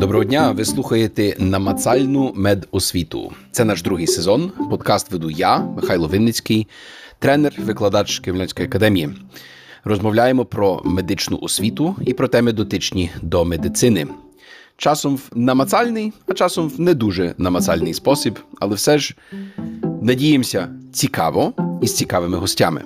Доброго 0.00 0.24
дня. 0.24 0.52
Ви 0.52 0.64
слухаєте 0.64 1.36
намацальну 1.38 2.32
медосвіту. 2.34 3.32
Це 3.52 3.64
наш 3.64 3.82
другий 3.82 4.06
сезон. 4.06 4.52
Подкаст 4.70 5.12
веду 5.12 5.30
я, 5.30 5.58
Михайло 5.58 6.08
Винницький, 6.08 6.66
тренер, 7.18 7.54
викладач 7.58 8.18
Київлянської 8.18 8.68
академії. 8.68 9.08
Розмовляємо 9.84 10.44
про 10.44 10.82
медичну 10.84 11.38
освіту 11.42 11.96
і 12.06 12.12
про 12.12 12.28
теми 12.28 12.52
дотичні 12.52 13.10
до 13.22 13.44
медицини. 13.44 14.06
Часом 14.76 15.16
в 15.16 15.30
намацальний, 15.34 16.12
а 16.26 16.32
часом 16.32 16.68
в 16.68 16.80
не 16.80 16.94
дуже 16.94 17.34
намацальний 17.38 17.94
спосіб, 17.94 18.38
але 18.60 18.74
все 18.74 18.98
ж 18.98 19.14
надіємося 20.02 20.68
цікаво 20.92 21.52
і 21.82 21.86
з 21.86 21.94
цікавими 21.94 22.38
гостями. 22.38 22.82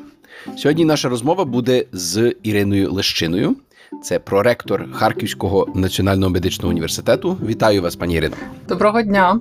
Сьогодні 0.56 0.84
наша 0.84 1.08
розмова 1.08 1.44
буде 1.44 1.84
з 1.92 2.34
Іриною 2.42 2.92
Лещиною. 2.92 3.56
Це 4.02 4.18
проректор 4.18 4.86
Харківського 4.92 5.66
національного 5.74 6.30
медичного 6.32 6.70
університету. 6.70 7.36
Вітаю 7.46 7.82
вас, 7.82 7.96
пані 7.96 8.14
Ірино. 8.14 8.36
Доброго 8.68 9.02
дня. 9.02 9.40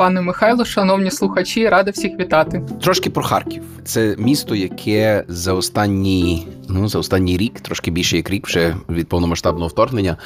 Пане 0.00 0.20
Михайло, 0.20 0.64
шановні 0.64 1.10
слухачі, 1.10 1.68
рада 1.68 1.90
всіх 1.90 2.18
вітати. 2.18 2.62
Трошки 2.82 3.10
про 3.10 3.22
Харків. 3.22 3.62
Це 3.84 4.14
місто, 4.18 4.54
яке 4.54 5.24
за 5.28 5.52
останній 5.52 6.46
ну 6.68 6.88
за 6.88 6.98
останній 6.98 7.36
рік, 7.36 7.60
трошки 7.60 7.90
більше 7.90 8.16
як 8.16 8.30
рік, 8.30 8.46
вже 8.46 8.76
від 8.88 9.08
повномасштабного 9.08 9.68
вторгнення, 9.68 10.16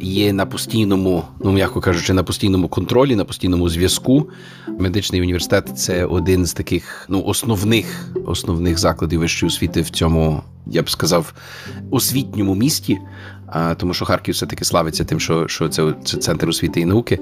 є 0.00 0.32
на 0.32 0.46
постійному, 0.46 1.24
ну 1.44 1.52
м'яко 1.52 1.80
кажучи, 1.80 2.12
на 2.12 2.22
постійному 2.22 2.68
контролі, 2.68 3.16
на 3.16 3.24
постійному 3.24 3.68
зв'язку. 3.68 4.30
Медичний 4.78 5.20
університет 5.20 5.78
це 5.78 6.04
один 6.04 6.46
з 6.46 6.52
таких 6.52 7.06
ну 7.08 7.22
основних 7.24 8.10
основних 8.26 8.78
закладів 8.78 9.20
вищої 9.20 9.48
освіти 9.48 9.80
в 9.80 9.90
цьому, 9.90 10.42
я 10.66 10.82
б 10.82 10.90
сказав, 10.90 11.34
освітньому 11.90 12.54
місті 12.54 12.98
а, 13.50 13.74
тому 13.74 13.94
що 13.94 14.04
Харків 14.04 14.34
все-таки 14.34 14.64
славиться 14.64 15.04
тим, 15.04 15.20
що 15.20 15.48
що 15.48 15.68
це, 15.68 15.94
це 16.04 16.16
центр 16.16 16.48
освіти 16.48 16.80
і 16.80 16.84
науки. 16.84 17.18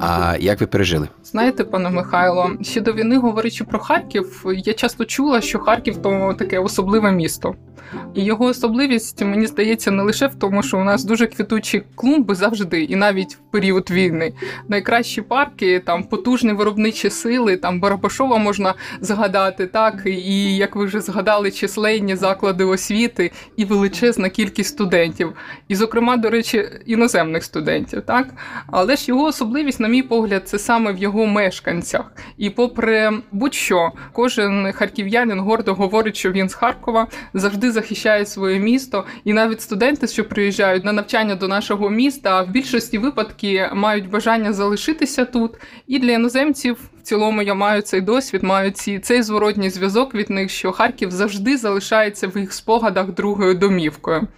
А 0.00 0.36
як 0.40 0.60
ви 0.60 0.66
пережили? 0.66 1.08
Знаєте, 1.24 1.64
пане 1.64 1.90
Михайло, 1.90 2.50
ще 2.62 2.80
до 2.80 2.92
війни, 2.92 3.18
говорячи 3.18 3.64
про 3.64 3.78
Харків, 3.78 4.44
я 4.64 4.72
часто 4.72 5.04
чула, 5.04 5.40
що 5.40 5.58
Харків 5.58 6.02
то 6.02 6.34
таке 6.38 6.58
особливе 6.58 7.12
місто. 7.12 7.54
І 8.14 8.24
його 8.24 8.44
особливість, 8.44 9.24
мені 9.24 9.46
здається, 9.46 9.90
не 9.90 10.02
лише 10.02 10.26
в 10.26 10.34
тому, 10.34 10.62
що 10.62 10.78
у 10.78 10.84
нас 10.84 11.04
дуже 11.04 11.26
квітучі 11.26 11.82
клумби 11.94 12.34
завжди, 12.34 12.82
і 12.82 12.96
навіть 12.96 13.34
в 13.34 13.38
період 13.50 13.90
війни. 13.90 14.32
Найкращі 14.68 15.22
парки, 15.22 15.80
там 15.80 16.02
потужні 16.02 16.52
виробничі 16.52 17.10
сили, 17.10 17.56
там 17.56 17.80
Барабашова 17.80 18.38
можна 18.38 18.74
згадати, 19.00 19.66
так, 19.66 20.02
і 20.06 20.56
як 20.56 20.76
ви 20.76 20.84
вже 20.84 21.00
згадали, 21.00 21.50
численні 21.50 22.16
заклади 22.16 22.64
освіти 22.64 23.30
і 23.56 23.64
величезна 23.64 24.28
кількість 24.28 24.70
студентів 24.70 25.32
і, 25.68 25.74
зокрема, 25.74 26.16
до 26.16 26.30
речі, 26.30 26.68
іноземних 26.86 27.44
студентів. 27.44 28.02
так? 28.06 28.28
Але 28.66 28.96
ж 28.96 29.04
його 29.08 29.24
особливість, 29.24 29.80
на 29.80 29.88
мій 29.88 30.02
погляд, 30.02 30.48
це 30.48 30.58
саме 30.58 30.92
в 30.92 30.98
його 30.98 31.26
мешканцях. 31.26 32.12
І, 32.38 32.50
попри 32.50 33.10
будь-що, 33.32 33.92
кожен 34.12 34.72
харків'янин 34.72 35.40
гордо 35.40 35.74
говорить, 35.74 36.16
що 36.16 36.32
він 36.32 36.48
з 36.48 36.54
Харкова 36.54 37.06
завжди 37.34 37.72
захищає 37.72 38.26
своє 38.26 38.58
місто. 38.58 39.04
І 39.24 39.32
навіть 39.32 39.60
студенти, 39.60 40.06
що 40.06 40.24
приїжджають 40.24 40.84
на 40.84 40.92
навчання 40.92 41.34
до 41.34 41.48
нашого 41.48 41.90
міста, 41.90 42.42
в 42.42 42.50
більшості 42.50 42.98
випадків 42.98 43.62
мають 43.72 44.10
бажання 44.10 44.52
залишитися 44.52 45.24
тут. 45.24 45.54
І 45.86 45.98
для 45.98 46.12
іноземців. 46.12 46.76
В 46.98 47.02
цілому 47.08 47.42
я 47.42 47.54
маю 47.54 47.82
цей 47.82 48.00
досвід, 48.00 48.42
маю 48.42 48.70
ці 48.70 48.98
цей 48.98 49.22
зворотній 49.22 49.70
зв'язок 49.70 50.14
від 50.14 50.30
них, 50.30 50.50
що 50.50 50.72
Харків 50.72 51.10
завжди 51.10 51.56
залишається 51.56 52.28
в 52.28 52.38
їх 52.38 52.52
спогадах 52.52 53.06
другою 53.12 53.54
домівкою. 53.54 54.28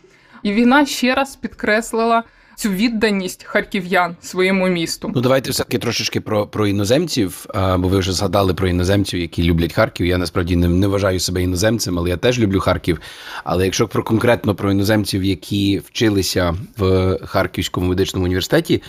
І 0.43 0.53
війна 0.53 0.87
ще 0.87 1.15
раз 1.15 1.37
підкреслила. 1.37 2.25
Цю 2.57 2.71
відданість 2.71 3.45
харків'ян 3.45 4.17
своєму 4.21 4.69
місту. 4.69 5.13
Ну 5.15 5.21
давайте 5.21 5.51
все 5.51 5.65
таки 5.65 5.79
трошечки 5.79 6.21
про 6.21 6.47
про 6.47 6.67
іноземців. 6.67 7.47
бо 7.55 7.89
ви 7.89 7.99
вже 7.99 8.13
згадали 8.13 8.55
про 8.55 8.69
іноземців, 8.69 9.21
які 9.21 9.43
люблять 9.43 9.73
Харків. 9.73 10.07
Я 10.07 10.19
насправді 10.19 10.57
не, 10.57 10.69
не 10.69 10.87
вважаю 10.87 11.21
себе 11.21 11.43
іноземцем, 11.43 11.99
але 11.99 12.11
я 12.11 12.17
теж 12.17 12.39
люблю 12.39 12.61
Харків. 12.61 13.01
Але 13.45 13.65
якщо 13.65 13.89
про 13.89 14.03
конкретно 14.03 14.55
про 14.55 14.73
іноземців, 14.73 15.25
які 15.25 15.79
вчилися 15.79 16.55
в 16.77 17.17
Харківському 17.25 17.87
медичному 17.89 18.25
університеті, 18.25 18.83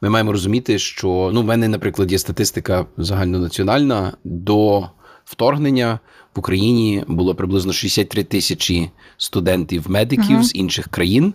ми 0.00 0.10
маємо 0.10 0.32
розуміти, 0.32 0.78
що 0.78 1.30
ну 1.32 1.42
в 1.42 1.44
мене, 1.44 1.68
наприклад, 1.68 2.12
є 2.12 2.18
статистика 2.18 2.86
загальнонаціональна 2.96 4.12
до 4.24 4.88
вторгнення 5.24 5.98
в 6.36 6.38
Україні 6.38 7.04
було 7.06 7.34
приблизно 7.34 7.72
63 7.72 8.24
тисячі 8.24 8.90
студентів-медиків 9.16 10.38
uh-huh. 10.38 10.42
з 10.42 10.54
інших 10.54 10.88
країн. 10.88 11.34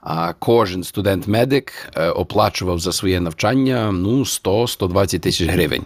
А 0.00 0.32
кожен 0.32 0.84
студент-медик 0.84 1.72
е, 1.94 2.10
оплачував 2.10 2.78
за 2.78 2.92
своє 2.92 3.20
навчання 3.20 3.92
ну 3.92 4.20
100-120 4.20 5.18
тисяч 5.18 5.48
гривень. 5.48 5.84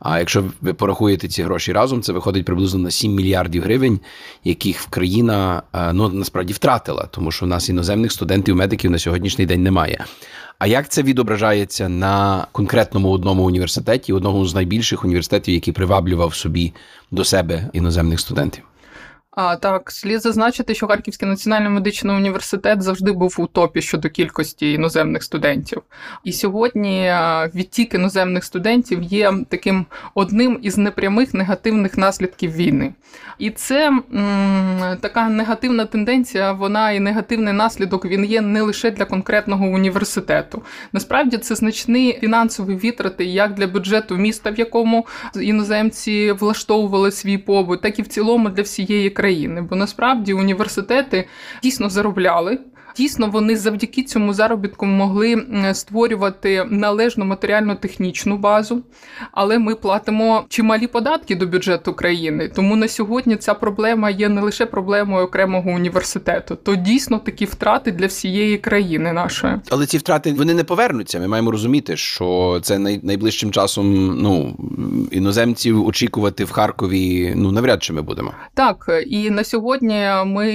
А 0.00 0.18
якщо 0.18 0.44
ви 0.60 0.74
порахуєте 0.74 1.28
ці 1.28 1.42
гроші 1.42 1.72
разом, 1.72 2.02
це 2.02 2.12
виходить 2.12 2.44
приблизно 2.44 2.80
на 2.80 2.90
7 2.90 3.14
мільярдів 3.14 3.62
гривень, 3.62 4.00
яких 4.44 4.86
країна 4.90 5.62
е, 5.74 5.92
ну 5.92 6.08
насправді 6.08 6.52
втратила, 6.52 7.08
тому 7.10 7.30
що 7.30 7.46
у 7.46 7.48
нас 7.48 7.68
іноземних 7.68 8.12
студентів-медиків 8.12 8.90
на 8.90 8.98
сьогоднішній 8.98 9.46
день 9.46 9.62
немає. 9.62 10.04
А 10.58 10.66
як 10.66 10.88
це 10.88 11.02
відображається 11.02 11.88
на 11.88 12.46
конкретному 12.52 13.10
одному 13.10 13.44
університеті, 13.44 14.12
одному 14.12 14.46
з 14.46 14.54
найбільших 14.54 15.04
університетів, 15.04 15.54
який 15.54 15.74
приваблював 15.74 16.34
собі 16.34 16.72
до 17.10 17.24
себе 17.24 17.70
іноземних 17.72 18.20
студентів? 18.20 18.64
А 19.32 19.56
так, 19.56 19.90
слід 19.90 20.22
зазначити, 20.22 20.74
що 20.74 20.86
Харківський 20.86 21.28
національний 21.28 21.68
медичний 21.68 22.16
університет 22.16 22.82
завжди 22.82 23.12
був 23.12 23.36
у 23.38 23.46
топі 23.46 23.82
щодо 23.82 24.10
кількості 24.10 24.72
іноземних 24.72 25.22
студентів. 25.22 25.82
І 26.24 26.32
сьогодні 26.32 27.14
відтік 27.54 27.94
іноземних 27.94 28.44
студентів 28.44 29.02
є 29.02 29.32
таким 29.48 29.86
одним 30.14 30.58
із 30.62 30.78
непрямих 30.78 31.34
негативних 31.34 31.98
наслідків 31.98 32.52
війни. 32.52 32.94
І 33.38 33.50
це 33.50 33.88
м, 33.88 34.96
така 35.00 35.28
негативна 35.28 35.84
тенденція, 35.84 36.52
вона 36.52 36.92
і 36.92 37.00
негативний 37.00 37.54
наслідок 37.54 38.04
він 38.04 38.24
є 38.24 38.40
не 38.40 38.62
лише 38.62 38.90
для 38.90 39.04
конкретного 39.04 39.66
університету. 39.66 40.62
Насправді 40.92 41.38
це 41.38 41.54
значні 41.54 42.18
фінансові 42.20 42.74
витрати 42.74 43.24
як 43.24 43.54
для 43.54 43.66
бюджету 43.66 44.16
міста, 44.16 44.50
в 44.50 44.58
якому 44.58 45.06
іноземці 45.40 46.32
влаштовували 46.32 47.10
свій 47.12 47.38
побут, 47.38 47.80
так 47.80 47.98
і 47.98 48.02
в 48.02 48.08
цілому 48.08 48.48
для 48.48 48.62
всієї 48.62 49.10
країни. 49.10 49.19
Бо 49.70 49.76
насправді 49.76 50.32
університети 50.32 51.28
дійсно 51.62 51.90
заробляли. 51.90 52.58
Дійсно, 52.96 53.30
вони 53.30 53.56
завдяки 53.56 54.02
цьому 54.02 54.34
заробітку 54.34 54.86
могли 54.86 55.46
створювати 55.72 56.66
належну 56.70 57.24
матеріально-технічну 57.24 58.36
базу, 58.36 58.82
але 59.32 59.58
ми 59.58 59.74
платимо 59.74 60.44
чималі 60.48 60.86
податки 60.86 61.36
до 61.36 61.46
бюджету 61.46 61.94
країни. 61.94 62.48
Тому 62.54 62.76
на 62.76 62.88
сьогодні 62.88 63.36
ця 63.36 63.54
проблема 63.54 64.10
є 64.10 64.28
не 64.28 64.40
лише 64.40 64.66
проблемою 64.66 65.24
окремого 65.24 65.70
університету, 65.70 66.56
то 66.62 66.76
дійсно 66.76 67.18
такі 67.18 67.44
втрати 67.44 67.92
для 67.92 68.06
всієї 68.06 68.58
країни 68.58 69.12
нашої. 69.12 69.54
Але 69.70 69.86
ці 69.86 69.98
втрати 69.98 70.32
вони 70.32 70.54
не 70.54 70.64
повернуться. 70.64 71.20
Ми 71.20 71.28
маємо 71.28 71.50
розуміти, 71.50 71.96
що 71.96 72.60
це 72.62 72.78
найближчим 72.78 73.52
часом 73.52 74.16
ну 74.22 74.56
іноземців 75.10 75.86
очікувати 75.86 76.44
в 76.44 76.50
Харкові. 76.50 77.32
Ну 77.36 77.52
навряд 77.52 77.82
чи 77.82 77.92
ми 77.92 78.02
будемо. 78.02 78.32
Так 78.54 78.90
і 79.06 79.30
на 79.30 79.44
сьогодні 79.44 80.08
ми 80.26 80.50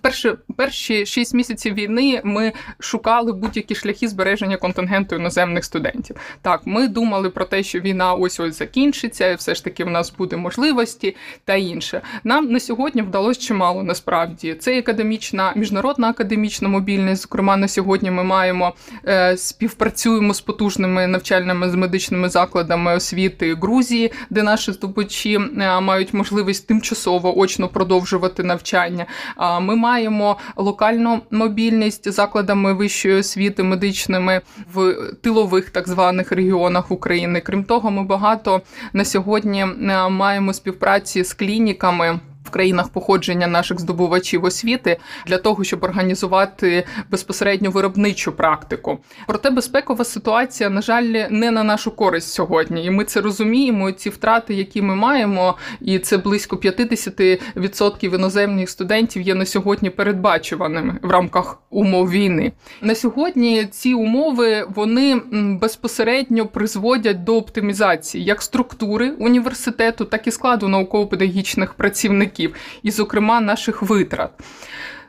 перші 0.00 0.32
перші 0.56 1.06
шість 1.06 1.31
шість 1.32 1.34
місяців 1.34 1.74
війни 1.74 2.20
ми 2.24 2.52
шукали 2.78 3.32
будь-які 3.32 3.74
шляхи 3.74 4.08
збереження 4.08 4.56
контингенту 4.56 5.16
іноземних 5.16 5.64
студентів. 5.64 6.16
Так, 6.42 6.60
ми 6.64 6.88
думали 6.88 7.30
про 7.30 7.44
те, 7.44 7.62
що 7.62 7.80
війна 7.80 8.14
ось 8.14 8.40
ось 8.40 8.58
закінчиться, 8.58 9.30
і 9.30 9.34
все 9.34 9.54
ж 9.54 9.64
таки 9.64 9.84
в 9.84 9.90
нас 9.90 10.12
буде 10.18 10.36
можливості 10.36 11.16
та 11.44 11.54
інше. 11.54 12.00
Нам 12.24 12.52
на 12.52 12.60
сьогодні 12.60 13.02
вдалося 13.02 13.40
чимало 13.40 13.82
насправді. 13.82 14.54
Це 14.54 14.78
академічна 14.78 15.52
міжнародна 15.56 16.08
академічна 16.08 16.68
мобільність. 16.68 17.22
Зокрема, 17.22 17.56
на 17.56 17.68
сьогодні 17.68 18.10
ми 18.10 18.24
маємо 18.24 18.74
е, 19.08 19.36
співпрацюємо 19.36 20.34
з 20.34 20.40
потужними 20.40 21.06
навчальними 21.06 21.70
з 21.70 21.74
медичними 21.74 22.28
закладами 22.28 22.94
освіти 22.94 23.54
Грузії, 23.54 24.12
де 24.30 24.42
наші 24.42 24.72
здобувачі 24.72 25.34
е, 25.34 25.80
мають 25.80 26.14
можливість 26.14 26.66
тимчасово 26.66 27.38
очно 27.38 27.68
продовжувати 27.68 28.42
навчання. 28.42 29.06
А 29.36 29.60
ми 29.60 29.76
маємо 29.76 30.36
локальну 30.56 31.21
мобільність 31.30 32.12
закладами 32.12 32.72
вищої 32.72 33.14
освіти 33.14 33.62
медичними 33.62 34.40
в 34.74 34.94
тилових 35.20 35.70
так 35.70 35.88
званих 35.88 36.32
регіонах 36.32 36.90
України. 36.90 37.40
Крім 37.40 37.64
того, 37.64 37.90
ми 37.90 38.04
багато 38.04 38.62
на 38.92 39.04
сьогодні 39.04 39.60
е, 39.60 40.08
маємо 40.08 40.52
співпраці 40.52 41.24
з 41.24 41.34
клініками 41.34 42.20
країнах 42.52 42.88
походження 42.88 43.46
наших 43.46 43.80
здобувачів 43.80 44.44
освіти 44.44 44.96
для 45.26 45.38
того, 45.38 45.64
щоб 45.64 45.84
організувати 45.84 46.84
безпосередньо 47.10 47.70
виробничу 47.70 48.32
практику. 48.32 48.98
Проте 49.26 49.50
безпекова 49.50 50.04
ситуація, 50.04 50.70
на 50.70 50.82
жаль, 50.82 51.26
не 51.30 51.50
на 51.50 51.64
нашу 51.64 51.90
користь 51.90 52.32
сьогодні, 52.32 52.84
і 52.84 52.90
ми 52.90 53.04
це 53.04 53.20
розуміємо. 53.20 53.92
Ці 53.92 54.10
втрати, 54.10 54.54
які 54.54 54.82
ми 54.82 54.94
маємо, 54.94 55.56
і 55.80 55.98
це 55.98 56.18
близько 56.18 56.56
50% 56.56 58.14
іноземних 58.14 58.70
студентів 58.70 59.22
є 59.22 59.34
на 59.34 59.46
сьогодні 59.46 59.90
передбачуваними 59.90 60.98
в 61.02 61.10
рамках 61.10 61.58
умов 61.70 62.10
війни. 62.10 62.52
На 62.80 62.94
сьогодні 62.94 63.66
ці 63.66 63.94
умови 63.94 64.66
вони 64.74 65.20
безпосередньо 65.60 66.46
призводять 66.46 67.24
до 67.24 67.36
оптимізації 67.36 68.24
як 68.24 68.42
структури 68.42 69.10
університету, 69.10 70.04
так 70.04 70.26
і 70.26 70.30
складу 70.30 70.68
науково-педагогічних 70.68 71.74
працівників, 71.74 72.41
і, 72.82 72.90
зокрема, 72.90 73.40
наших 73.40 73.82
витрат. 73.82 74.30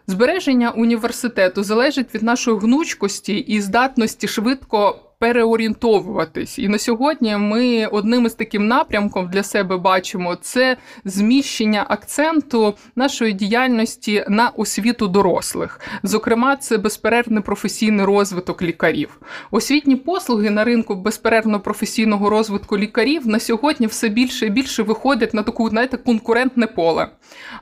Збереження 0.07 0.71
університету 0.71 1.63
залежить 1.63 2.15
від 2.15 2.23
нашої 2.23 2.57
гнучкості 2.57 3.37
і 3.37 3.61
здатності 3.61 4.27
швидко 4.27 4.99
переорієнтовуватись. 5.23 6.59
І 6.59 6.67
на 6.67 6.77
сьогодні 6.77 7.37
ми 7.37 7.85
одним 7.85 8.25
із 8.25 8.33
таким 8.33 8.67
напрямком 8.67 9.29
для 9.29 9.43
себе 9.43 9.77
бачимо 9.77 10.37
це 10.41 10.77
зміщення 11.05 11.85
акценту 11.89 12.73
нашої 12.95 13.33
діяльності 13.33 14.25
на 14.29 14.49
освіту 14.49 15.07
дорослих. 15.07 15.79
Зокрема, 16.03 16.55
це 16.55 16.77
безперервний 16.77 17.43
професійний 17.43 18.05
розвиток 18.05 18.61
лікарів. 18.61 19.21
Освітні 19.51 19.95
послуги 19.95 20.49
на 20.49 20.63
ринку 20.63 20.95
безперервно 20.95 21.59
професійного 21.59 22.29
розвитку 22.29 22.77
лікарів 22.77 23.27
на 23.27 23.39
сьогодні 23.39 23.87
все 23.87 24.09
більше 24.09 24.45
і 24.45 24.49
більше 24.49 24.83
виходять 24.83 25.33
на 25.33 25.43
таку, 25.43 25.69
знаєте, 25.69 25.97
конкурентне 25.97 26.67
поле. 26.67 27.07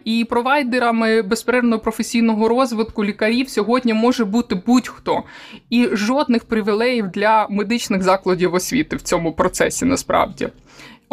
І 0.05 0.25
провайдерами 0.29 1.21
безперервного 1.21 1.81
професійного 1.81 2.47
розвитку 2.47 3.03
лікарів 3.05 3.49
сьогодні 3.49 3.93
може 3.93 4.25
бути 4.25 4.55
будь-хто. 4.55 5.23
І 5.69 5.89
жодних 5.93 6.45
привілеїв 6.45 7.07
для 7.07 7.47
медичних 7.51 8.03
закладів 8.03 8.53
освіти 8.53 8.95
в 8.95 9.01
цьому 9.01 9.33
процесі 9.33 9.85
насправді. 9.85 10.49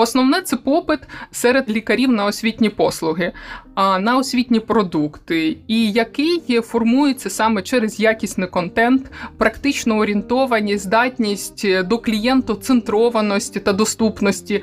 Основне 0.00 0.42
це 0.42 0.56
попит 0.56 1.00
серед 1.30 1.70
лікарів 1.70 2.08
на 2.12 2.24
освітні 2.24 2.68
послуги, 2.68 3.32
на 3.76 4.16
освітні 4.18 4.60
продукти, 4.60 5.56
і 5.68 5.92
який 5.92 6.60
формується 6.60 7.30
саме 7.30 7.62
через 7.62 8.00
якісний 8.00 8.48
контент, 8.48 9.10
практичну 9.38 9.98
орієнтованість, 9.98 10.84
здатність 10.84 11.66
до 11.84 11.98
клієнтоцентрованості 11.98 13.60
та 13.60 13.72
доступності 13.72 14.62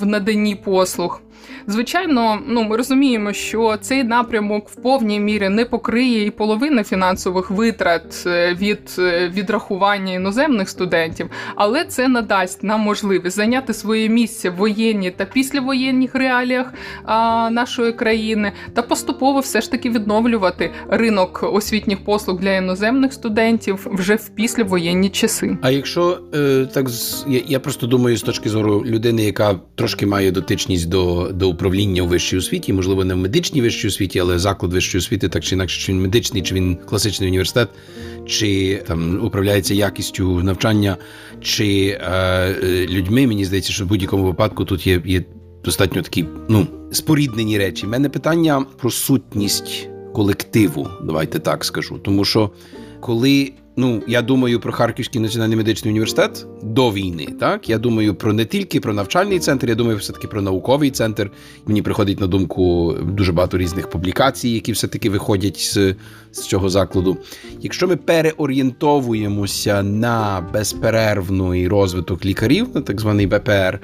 в 0.00 0.06
наданні 0.06 0.56
послуг. 0.56 1.20
Звичайно, 1.66 2.38
ну 2.46 2.62
ми 2.64 2.76
розуміємо, 2.76 3.32
що 3.32 3.76
цей 3.80 4.04
напрямок 4.04 4.68
в 4.68 4.74
повній 4.74 5.20
мірі 5.20 5.48
не 5.48 5.64
покриє 5.64 6.26
і 6.26 6.30
половини 6.30 6.84
фінансових 6.84 7.50
витрат 7.50 8.24
е, 8.26 8.54
від 8.54 8.96
е, 8.98 9.28
відрахування 9.28 10.12
іноземних 10.12 10.68
студентів, 10.68 11.30
але 11.56 11.84
це 11.84 12.08
надасть 12.08 12.62
нам 12.62 12.80
можливість 12.80 13.36
зайняти 13.36 13.74
своє 13.74 14.08
місце 14.08 14.50
в 14.50 14.56
воєнні 14.56 15.10
та 15.10 15.24
післявоєнних 15.24 16.14
реаліях 16.14 16.74
а, 17.04 17.50
нашої 17.50 17.92
країни 17.92 18.52
та 18.74 18.82
поступово 18.82 19.40
все 19.40 19.60
ж 19.60 19.70
таки 19.70 19.90
відновлювати 19.90 20.70
ринок 20.88 21.40
освітніх 21.52 22.04
послуг 22.04 22.40
для 22.40 22.56
іноземних 22.56 23.12
студентів 23.12 23.86
вже 23.92 24.14
в 24.14 24.28
післявоєнні 24.28 25.08
часи. 25.08 25.56
А 25.62 25.70
якщо 25.70 26.20
е, 26.34 26.66
так 26.74 26.86
я, 27.28 27.40
я 27.46 27.60
просто 27.60 27.86
думаю 27.86 28.16
з 28.16 28.22
точки 28.22 28.48
зору 28.48 28.84
людини, 28.86 29.24
яка 29.24 29.60
трошки 29.74 30.06
має 30.06 30.30
дотичність 30.30 30.88
до 30.88 31.30
до 31.34 31.48
управління 31.48 32.02
у 32.02 32.06
вищій 32.06 32.36
освіті, 32.36 32.72
можливо, 32.72 33.04
не 33.04 33.14
в 33.14 33.16
медичній 33.16 33.62
вищій 33.62 33.88
освіті, 33.88 34.18
але 34.18 34.38
заклад 34.38 34.72
вищої 34.72 35.00
освіти, 35.00 35.28
так 35.28 35.44
чи 35.44 35.54
інакше, 35.54 35.80
чи 35.80 35.92
він 35.92 36.02
медичний, 36.02 36.42
чи 36.42 36.54
він 36.54 36.76
класичний 36.76 37.28
університет, 37.28 37.68
чи 38.26 38.82
там 38.86 39.24
управляється 39.24 39.74
якістю 39.74 40.42
навчання, 40.42 40.96
чи 41.40 41.98
е, 42.00 42.10
е 42.62 42.86
людьми. 42.86 43.26
Мені 43.26 43.44
здається, 43.44 43.72
що 43.72 43.84
в 43.84 43.88
будь-якому 43.88 44.24
випадку 44.24 44.64
тут 44.64 44.86
є 44.86 45.02
є 45.04 45.24
достатньо 45.64 46.02
такі 46.02 46.24
ну 46.48 46.66
споріднені 46.92 47.58
речі. 47.58 47.86
У 47.86 47.88
Мене 47.88 48.08
питання 48.08 48.66
про 48.80 48.90
сутність 48.90 49.88
колективу. 50.14 50.88
Давайте 51.04 51.38
так 51.38 51.64
скажу, 51.64 51.98
тому 51.98 52.24
що 52.24 52.50
коли 53.00 53.52
Ну, 53.76 54.02
я 54.06 54.22
думаю 54.22 54.60
про 54.60 54.72
Харківський 54.72 55.20
національний 55.20 55.56
медичний 55.56 55.90
університет 55.90 56.46
до 56.62 56.90
війни. 56.90 57.26
Так, 57.40 57.68
я 57.68 57.78
думаю 57.78 58.14
про 58.14 58.32
не 58.32 58.44
тільки 58.44 58.80
про 58.80 58.94
навчальний 58.94 59.38
центр, 59.38 59.68
я 59.68 59.74
думаю, 59.74 59.96
все 59.96 60.12
таки 60.12 60.28
про 60.28 60.42
науковий 60.42 60.90
центр. 60.90 61.30
Мені 61.66 61.82
приходить 61.82 62.20
на 62.20 62.26
думку 62.26 62.94
дуже 63.02 63.32
багато 63.32 63.58
різних 63.58 63.90
публікацій, 63.90 64.48
які 64.48 64.72
все 64.72 64.88
таки 64.88 65.10
виходять 65.10 65.60
з, 65.60 65.94
з 66.34 66.46
цього 66.46 66.68
закладу. 66.68 67.16
Якщо 67.60 67.88
ми 67.88 67.96
переорієнтовуємося 67.96 69.82
на 69.82 70.46
безперервний 70.52 71.68
розвиток 71.68 72.24
лікарів, 72.24 72.66
на 72.74 72.80
так 72.80 73.00
званий 73.00 73.26
БПР, 73.26 73.80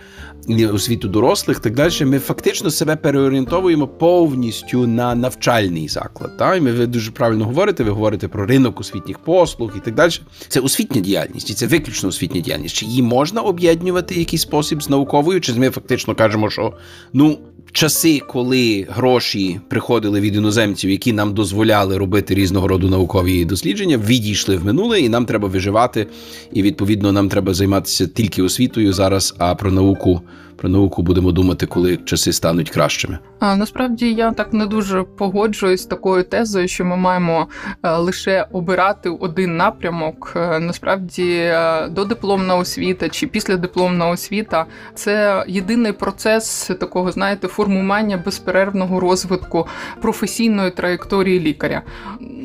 освіту 0.73 1.09
дорослих, 1.09 1.61
так 1.61 1.75
далі, 1.75 2.05
ми 2.05 2.19
фактично 2.19 2.71
себе 2.71 2.97
переорієнтовуємо 2.97 3.89
повністю 3.89 4.87
на 4.87 5.15
навчальний 5.15 5.89
заклад. 5.89 6.37
Так? 6.37 6.57
І 6.57 6.61
ви 6.61 6.87
дуже 6.87 7.11
правильно 7.11 7.45
говорите. 7.45 7.85
Ви 7.85 7.91
говорите 7.91 8.29
про 8.29 8.47
ринок 8.47 8.81
освітніх 8.81 9.19
послуг 9.19 9.73
і 9.77 9.81
так 9.81 9.95
далі. 9.95 10.13
Це 10.49 10.61
освітня 10.61 11.01
діяльність, 11.01 11.51
і 11.51 11.55
це 11.55 11.67
виключно 11.67 12.09
освітня 12.09 12.41
діяльність. 12.41 12.75
Чи 12.75 12.87
її 12.87 13.03
можна 13.03 13.41
об'єднувати 13.41 14.15
в 14.15 14.19
якийсь 14.19 14.43
спосіб 14.43 14.83
з 14.83 14.89
науковою? 14.89 15.41
Чи 15.41 15.53
ми 15.53 15.71
фактично 15.71 16.15
кажемо, 16.15 16.51
що 16.51 16.73
ну 17.13 17.39
часи, 17.73 18.21
коли 18.29 18.87
гроші 18.91 19.61
приходили 19.69 20.21
від 20.21 20.37
іноземців, 20.37 20.91
які 20.91 21.13
нам 21.13 21.35
дозволяли 21.35 21.99
робити 21.99 22.35
різного 22.35 22.69
роду 22.69 22.89
наукові 22.89 23.45
дослідження, 23.45 23.99
відійшли 23.99 24.57
в 24.57 24.65
минуле, 24.65 25.01
і 25.01 25.09
нам 25.09 25.27
треба 25.27 25.49
виживати. 25.49 26.07
І 26.53 26.63
відповідно 26.63 27.13
нам 27.13 27.29
треба 27.29 27.55
займатися 27.55 28.07
тільки 28.07 28.43
освітою 28.43 28.93
зараз, 28.93 29.35
а 29.39 29.55
про 29.55 29.73
науку 29.73 30.21
про 30.61 30.69
науку 30.69 31.03
будемо 31.03 31.33
думати, 31.33 31.67
коли 31.67 31.97
часи 31.97 32.33
стануть 32.33 32.71
кращими. 32.71 33.19
А 33.39 33.57
насправді 33.57 34.13
я 34.13 34.33
так 34.33 34.53
не 34.53 34.67
дуже 34.67 35.03
погоджуюсь 35.03 35.83
з 35.83 35.87
такою 35.87 36.25
тезою, 36.25 36.69
що 36.69 36.85
ми 36.85 36.97
маємо 36.97 37.49
е, 37.83 37.97
лише 37.97 38.47
обирати 38.53 39.09
один 39.09 39.57
напрямок. 39.57 40.33
Е, 40.37 40.61
насправді, 40.61 41.33
е, 41.33 41.89
додипломна 41.89 42.57
освіта 42.57 43.09
чи 43.09 43.27
післядипломна 43.27 44.09
освіта 44.09 44.67
це 44.95 45.45
єдиний 45.49 45.93
процес 45.93 46.71
такого, 46.81 47.13
знаєте, 47.13 47.49
формування 47.49 48.23
безперервного 48.25 49.01
розвитку 49.01 49.67
професійної 50.03 50.71
траєкторії 50.71 51.41
лікаря. 51.41 51.83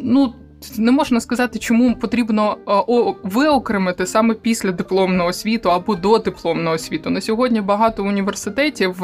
Ну 0.04 0.34
не 0.78 0.92
можна 0.92 1.19
сказати, 1.22 1.60
чому 1.60 1.96
потрібно 1.96 2.57
е, 2.68 3.16
виокремити 3.24 4.06
саме 4.06 4.34
після 4.34 4.72
дипломного 4.72 5.30
освіту 5.30 5.72
або 5.72 5.96
до 5.96 6.18
дипломного 6.18 6.75
освіту. 6.75 7.10
На 7.10 7.22
сьогодні 7.22 7.62
багато 7.62 8.04
університетів, 8.04 9.02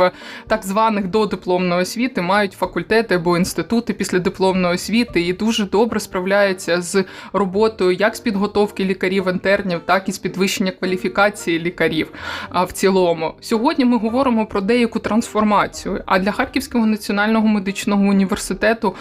так 0.48 0.66
званих 0.66 1.08
до 1.08 1.26
дипломної 1.26 1.82
освіти, 1.82 2.22
мають 2.22 2.54
факультети 2.54 3.16
або 3.16 3.38
інститути 3.38 3.94
після 3.94 4.20
дипломної 4.20 4.76
освіти 4.76 5.22
і 5.22 5.34
дуже 5.34 5.66
добре 5.66 6.00
справляються 6.00 6.82
з 6.82 7.04
роботою 7.34 7.92
як 7.92 8.16
з 8.16 8.20
підготовки 8.20 8.86
лікарів-інтернів, 8.86 9.80
так 9.86 10.10
і 10.10 10.12
з 10.12 10.18
підвищення 10.18 10.72
кваліфікації 10.72 11.60
лікарів. 11.60 12.12
В 12.68 12.72
цілому, 12.72 13.34
сьогодні 13.42 13.86
ми 13.86 13.98
говоримо 13.98 14.46
про 14.46 14.62
деяку 14.62 15.00
трансформацію. 15.00 16.04
А 16.06 16.20
для 16.20 16.32
Харківського 16.32 16.86
національного 16.86 17.48
медичного 17.48 18.04
університету 18.04 18.96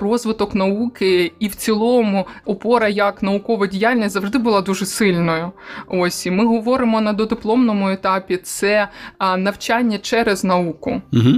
розвиток 0.00 0.54
науки 0.54 1.32
і 1.38 1.48
в 1.48 1.54
цілому 1.54 1.83
цілому 1.84 2.26
опора 2.44 2.88
як 2.88 3.22
наукова 3.22 3.66
діяльність 3.66 4.10
завжди 4.10 4.38
була 4.38 4.60
дуже 4.60 4.86
сильною. 4.86 5.52
Ось 5.88 6.26
і 6.26 6.30
ми 6.30 6.46
говоримо 6.46 7.00
на 7.00 7.12
додипломному 7.12 7.90
етапі 7.90 8.36
це 8.36 8.88
навчання 9.38 9.98
через 9.98 10.44
науку. 10.44 11.02
Угу. 11.12 11.30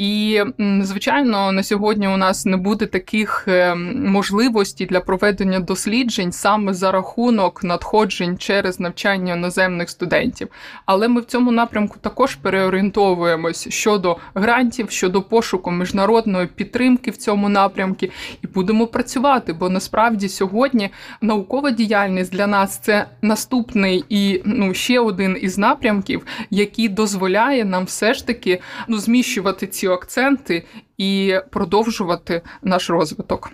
І 0.00 0.42
звичайно, 0.82 1.52
на 1.52 1.62
сьогодні 1.62 2.08
у 2.08 2.16
нас 2.16 2.46
не 2.46 2.56
буде 2.56 2.86
таких 2.86 3.44
е, 3.48 3.74
можливостей 3.74 4.86
для 4.86 5.00
проведення 5.00 5.60
досліджень 5.60 6.32
саме 6.32 6.74
за 6.74 6.92
рахунок 6.92 7.64
надходжень 7.64 8.38
через 8.38 8.80
навчання 8.80 9.34
іноземних 9.34 9.90
студентів. 9.90 10.48
Але 10.86 11.08
ми 11.08 11.20
в 11.20 11.24
цьому 11.24 11.52
напрямку 11.52 11.98
також 12.00 12.34
переорієнтовуємось 12.34 13.68
щодо 13.68 14.16
грантів, 14.34 14.90
щодо 14.90 15.22
пошуку 15.22 15.70
міжнародної 15.70 16.46
підтримки 16.46 17.10
в 17.10 17.16
цьому 17.16 17.48
напрямку, 17.48 18.06
і 18.42 18.46
будемо 18.54 18.86
працювати. 18.86 19.52
Бо 19.52 19.68
насправді 19.68 20.28
сьогодні 20.28 20.90
наукова 21.20 21.70
діяльність 21.70 22.32
для 22.32 22.46
нас 22.46 22.78
це 22.78 23.06
наступний 23.22 24.04
і 24.08 24.42
ну 24.44 24.74
ще 24.74 25.00
один 25.00 25.38
із 25.40 25.58
напрямків, 25.58 26.26
який 26.50 26.88
дозволяє 26.88 27.64
нам 27.64 27.84
все 27.84 28.14
ж 28.14 28.26
таки 28.26 28.60
ну 28.88 28.98
зміщувати 28.98 29.66
ці 29.66 29.89
акценти 29.92 30.66
і 30.98 31.34
продовжувати 31.50 32.42
наш 32.62 32.90
розвиток. 32.90 33.50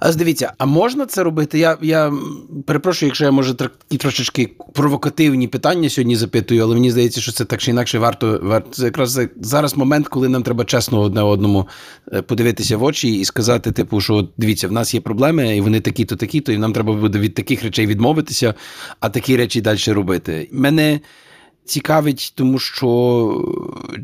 А 0.00 0.12
дивіться, 0.12 0.52
а 0.58 0.66
можна 0.66 1.06
це 1.06 1.22
робити? 1.22 1.58
Я 1.58 1.78
я 1.82 2.12
перепрошую, 2.66 3.08
якщо 3.08 3.24
я 3.24 3.30
може 3.30 3.54
і 3.90 3.96
трошечки 3.96 4.50
провокативні 4.72 5.48
питання 5.48 5.88
сьогодні 5.88 6.16
запитую, 6.16 6.62
але 6.62 6.74
мені 6.74 6.90
здається, 6.90 7.20
що 7.20 7.32
це 7.32 7.44
так 7.44 7.60
чи 7.60 7.70
інакше 7.70 7.98
варто 7.98 8.40
варто 8.42 8.70
це 8.70 8.84
якраз 8.84 9.20
зараз 9.40 9.76
момент, 9.76 10.08
коли 10.08 10.28
нам 10.28 10.42
треба 10.42 10.64
чесно 10.64 11.00
одне 11.00 11.22
одному 11.22 11.68
е, 12.12 12.22
подивитися 12.22 12.76
в 12.76 12.82
очі 12.82 13.14
і 13.14 13.24
сказати, 13.24 13.72
типу, 13.72 14.00
що 14.00 14.28
дивіться, 14.36 14.68
в 14.68 14.72
нас 14.72 14.94
є 14.94 15.00
проблеми, 15.00 15.56
і 15.56 15.60
вони 15.60 15.80
такі-то, 15.80 16.16
такі-то, 16.16 16.52
і 16.52 16.58
нам 16.58 16.72
треба 16.72 16.92
буде 16.92 17.18
від 17.18 17.34
таких 17.34 17.62
речей 17.62 17.86
відмовитися, 17.86 18.54
а 19.00 19.08
такі 19.08 19.36
речі 19.36 19.60
далі 19.60 19.92
робити. 19.92 20.48
Мене 20.52 21.00
цікавить, 21.70 22.32
тому 22.36 22.58
що 22.58 22.88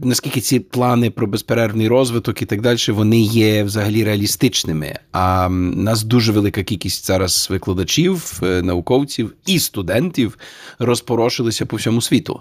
наскільки 0.04 0.40
ці 0.40 0.60
плани 0.60 1.10
про 1.10 1.26
безперервний 1.26 1.88
розвиток 1.88 2.42
і 2.42 2.46
так 2.46 2.60
далі, 2.60 2.78
вони 2.88 3.20
є 3.20 3.64
взагалі 3.64 4.04
реалістичними. 4.04 4.94
А 5.12 5.48
нас 5.48 6.02
дуже 6.02 6.32
велика 6.32 6.62
кількість 6.62 7.06
зараз 7.06 7.46
викладачів, 7.50 8.40
е, 8.42 8.62
науковців 8.62 9.34
і 9.46 9.58
студентів 9.58 10.38
розпорошилися 10.78 11.66
по 11.66 11.76
всьому 11.76 12.00
світу. 12.00 12.40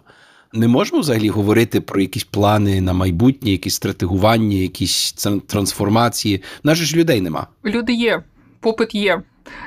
Не 0.54 0.68
можемо 0.68 1.02
взагалі 1.02 1.30
говорити 1.30 1.82
про 1.82 2.02
якісь 2.02 2.24
плани 2.24 2.82
на 2.82 2.94
майбутнє, 2.94 3.52
якісь 3.52 3.76
стратегування, 3.76 4.58
якісь 4.58 5.14
трансформації. 5.48 6.44
Нас 6.64 6.78
ж 6.78 6.98
людей 6.98 7.22
нема. 7.22 7.48
Люди 7.66 7.94
є, 7.94 8.24
попит 8.60 8.96
є 8.96 9.22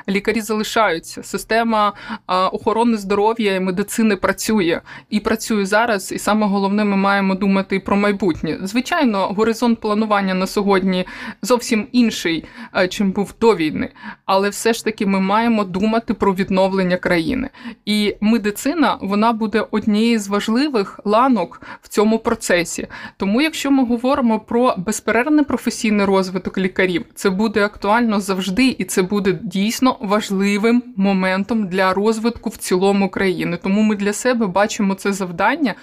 лікарі 0.09 0.41
залишаються. 0.41 1.23
Система 1.23 1.93
охорони 2.27 2.97
здоров'я 2.97 3.55
і 3.55 3.59
медицини 3.59 4.15
працює 4.15 4.81
і 5.09 5.19
працює 5.19 5.65
зараз. 5.65 6.11
І 6.11 6.19
саме 6.19 6.47
головне, 6.47 6.83
ми 6.83 6.97
маємо 6.97 7.35
думати 7.35 7.79
про 7.79 7.95
майбутнє. 7.95 8.57
Звичайно, 8.61 9.27
горизонт 9.27 9.79
планування 9.79 10.33
на 10.33 10.47
сьогодні 10.47 11.05
зовсім 11.41 11.87
інший, 11.91 12.45
чим 12.89 13.11
був 13.11 13.33
до 13.41 13.55
війни, 13.55 13.89
але 14.25 14.49
все 14.49 14.73
ж 14.73 14.85
таки 14.85 15.05
ми 15.05 15.19
маємо 15.19 15.63
думати 15.63 16.13
про 16.13 16.33
відновлення 16.33 16.97
країни. 16.97 17.49
І 17.85 18.15
медицина 18.21 18.97
вона 19.01 19.33
буде 19.33 19.65
однією 19.71 20.19
з 20.19 20.27
важливих 20.27 20.99
ланок 21.05 21.61
в 21.81 21.87
цьому 21.87 22.19
процесі. 22.19 22.87
Тому, 23.17 23.41
якщо 23.41 23.71
ми 23.71 23.85
говоримо 23.85 24.39
про 24.39 24.75
безперервний 24.77 25.45
професійний 25.45 26.05
розвиток 26.05 26.57
лікарів, 26.57 27.05
це 27.15 27.29
буде 27.29 27.65
актуально 27.65 28.19
завжди, 28.19 28.75
і 28.77 28.83
це 28.83 29.01
буде 29.01 29.39
дійсно 29.43 29.68
дійсно 29.69 29.97
важливим 29.99 30.83
моментом 30.95 31.67
для 31.67 31.93
розвитку 31.93 32.49
в 32.49 32.57
цілому 32.57 33.09
країни. 33.09 33.57
Тому 33.63 33.81
ми 33.81 33.95
для 33.95 34.13
себе 34.13 34.47
бачимо 34.47 34.95
це 34.95 35.13
завдання 35.13 35.75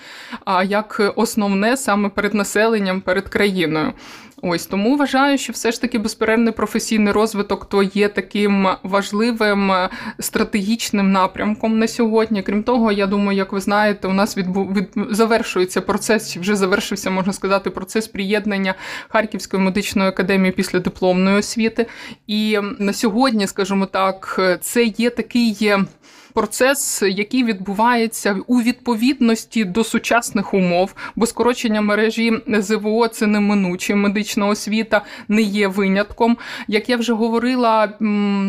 як 0.64 1.12
основне 1.16 1.76
саме 1.76 2.08
перед 2.08 2.34
населенням, 2.34 3.00
перед 3.00 3.28
країною. 3.28 3.92
Ось 4.42 4.66
тому 4.66 4.96
вважаю, 4.96 5.38
що 5.38 5.52
все 5.52 5.72
ж 5.72 5.80
таки 5.80 5.98
безперервний 5.98 6.52
професійний 6.52 7.12
розвиток 7.12 7.64
то 7.64 7.82
є 7.82 8.08
таким 8.08 8.68
важливим 8.82 9.72
е, 9.72 9.88
стратегічним 10.18 11.12
напрямком 11.12 11.78
на 11.78 11.88
сьогодні. 11.88 12.42
Крім 12.42 12.62
того, 12.62 12.92
я 12.92 13.06
думаю, 13.06 13.38
як 13.38 13.52
ви 13.52 13.60
знаєте, 13.60 14.08
у 14.08 14.12
нас 14.12 14.36
відбу... 14.36 14.64
від... 14.64 14.88
завершується 15.10 15.80
процес, 15.80 16.32
чи 16.32 16.40
вже 16.40 16.56
завершився, 16.56 17.10
можна 17.10 17.32
сказати, 17.32 17.70
процес 17.70 18.08
приєднання 18.08 18.74
Харківської 19.08 19.62
медичної 19.62 20.08
академії 20.08 20.52
після 20.52 20.78
дипломної 20.78 21.38
освіти. 21.38 21.86
І 22.26 22.58
на 22.78 22.92
сьогодні, 22.92 23.46
скажімо 23.46 23.86
так, 23.86 24.40
це 24.60 24.84
є 24.84 25.10
такий 25.10 25.56
процес, 26.36 27.02
який 27.02 27.44
відбувається 27.44 28.36
у 28.46 28.60
відповідності 28.60 29.64
до 29.64 29.84
сучасних 29.84 30.54
умов, 30.54 30.94
бо 31.16 31.26
скорочення 31.26 31.80
мережі 31.80 32.32
ЗВО 32.46 33.08
це 33.08 33.26
неминуче. 33.26 33.94
Медична 33.94 34.46
освіта 34.46 35.02
не 35.28 35.42
є 35.42 35.68
винятком. 35.68 36.36
Як 36.68 36.88
я 36.88 36.96
вже 36.96 37.12
говорила, 37.12 37.92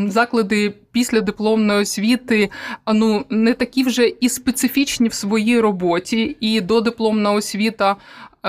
заклади. 0.08 0.74
Після 0.92 1.22
дипломної 1.22 1.82
освіти 1.82 2.50
ну 2.94 3.26
не 3.30 3.54
такі 3.54 3.84
вже 3.84 4.08
і 4.08 4.30
специфічні 4.30 5.08
в 5.08 5.14
своїй 5.14 5.60
роботі, 5.60 6.38
і 6.40 6.62
додипломна 6.62 7.32
освіта 7.32 7.96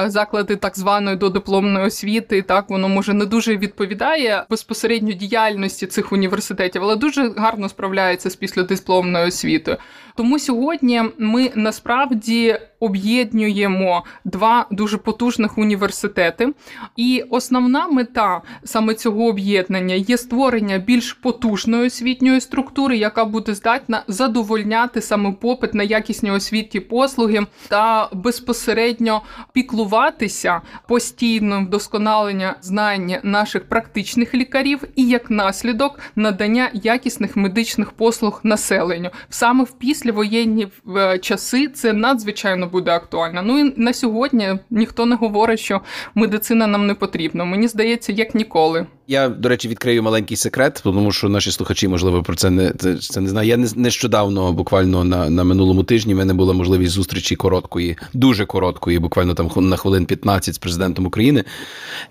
заклади 0.06 0.56
так 0.56 0.78
званої 0.78 1.16
додипломної 1.16 1.86
освіти. 1.86 2.42
Так 2.42 2.70
воно 2.70 2.88
може 2.88 3.14
не 3.14 3.24
дуже 3.24 3.56
відповідає 3.56 4.44
безпосередньо 4.50 5.12
діяльності 5.12 5.86
цих 5.86 6.12
університетів, 6.12 6.82
але 6.82 6.96
дуже 6.96 7.32
гарно 7.36 7.68
справляється 7.68 8.30
з 8.30 8.36
післядипломною 8.36 9.28
освітою. 9.28 9.76
Тому 10.16 10.38
сьогодні 10.38 11.02
ми 11.18 11.50
насправді 11.54 12.58
об'єднуємо 12.80 14.04
два 14.24 14.66
дуже 14.70 14.98
потужних 14.98 15.58
університети, 15.58 16.52
і 16.96 17.24
основна 17.30 17.88
мета 17.88 18.42
саме 18.64 18.94
цього 18.94 19.26
об'єднання 19.26 19.94
є 19.94 20.18
створення 20.18 20.78
більш 20.78 21.12
потужної 21.12 21.86
освітньої 21.86 22.40
структури, 22.40 22.96
яка 22.96 23.24
буде 23.24 23.54
здатна 23.54 24.02
задовольняти 24.08 25.00
саме 25.00 25.32
попит 25.32 25.74
на 25.74 25.82
якісні 25.82 26.30
освітні 26.30 26.80
послуги 26.80 27.46
та 27.68 28.08
безпосередньо 28.12 29.22
піклуватися 29.52 30.60
постійним 30.88 31.66
вдосконалення 31.66 32.56
знання 32.60 33.20
наших 33.22 33.68
практичних 33.68 34.34
лікарів 34.34 34.84
і 34.96 35.08
як 35.08 35.30
наслідок 35.30 36.00
надання 36.16 36.70
якісних 36.74 37.36
медичних 37.36 37.90
послуг 37.90 38.40
населенню 38.42 39.10
саме 39.28 39.64
в 39.64 39.72
післявоєнні 39.72 40.68
е, 40.96 41.18
часи. 41.18 41.68
Це 41.68 41.92
надзвичайно 41.92 42.67
буде 42.68 42.90
актуальна. 42.90 43.42
Ну 43.42 43.58
і 43.58 43.74
на 43.76 43.92
сьогодні 43.92 44.58
ніхто 44.70 45.06
не 45.06 45.16
говорить, 45.16 45.60
що 45.60 45.80
медицина 46.14 46.66
нам 46.66 46.86
не 46.86 46.94
потрібна. 46.94 47.44
Мені 47.44 47.68
здається, 47.68 48.12
як 48.12 48.34
ніколи. 48.34 48.86
Я, 49.10 49.28
до 49.28 49.48
речі, 49.48 49.68
відкрию 49.68 50.02
маленький 50.02 50.36
секрет, 50.36 50.80
тому 50.84 51.12
що 51.12 51.28
наші 51.28 51.50
слухачі, 51.50 51.88
можливо, 51.88 52.22
про 52.22 52.36
це 52.36 52.50
не 52.50 52.72
це, 52.78 52.96
це 52.96 53.20
не 53.20 53.28
знаю. 53.28 53.48
Я 53.48 53.56
не 53.56 53.68
нещодавно, 53.76 54.52
буквально 54.52 55.04
на 55.04 55.30
на 55.30 55.44
минулому 55.44 55.84
тижні, 55.84 56.14
в 56.14 56.16
мене 56.16 56.34
була 56.34 56.54
можливість 56.54 56.92
зустрічі 56.92 57.36
короткої, 57.36 57.96
дуже 58.12 58.46
короткої, 58.46 58.98
буквально 58.98 59.34
там 59.34 59.50
на 59.56 59.76
хвилин 59.76 60.06
15 60.06 60.54
з 60.54 60.58
президентом 60.58 61.06
України. 61.06 61.44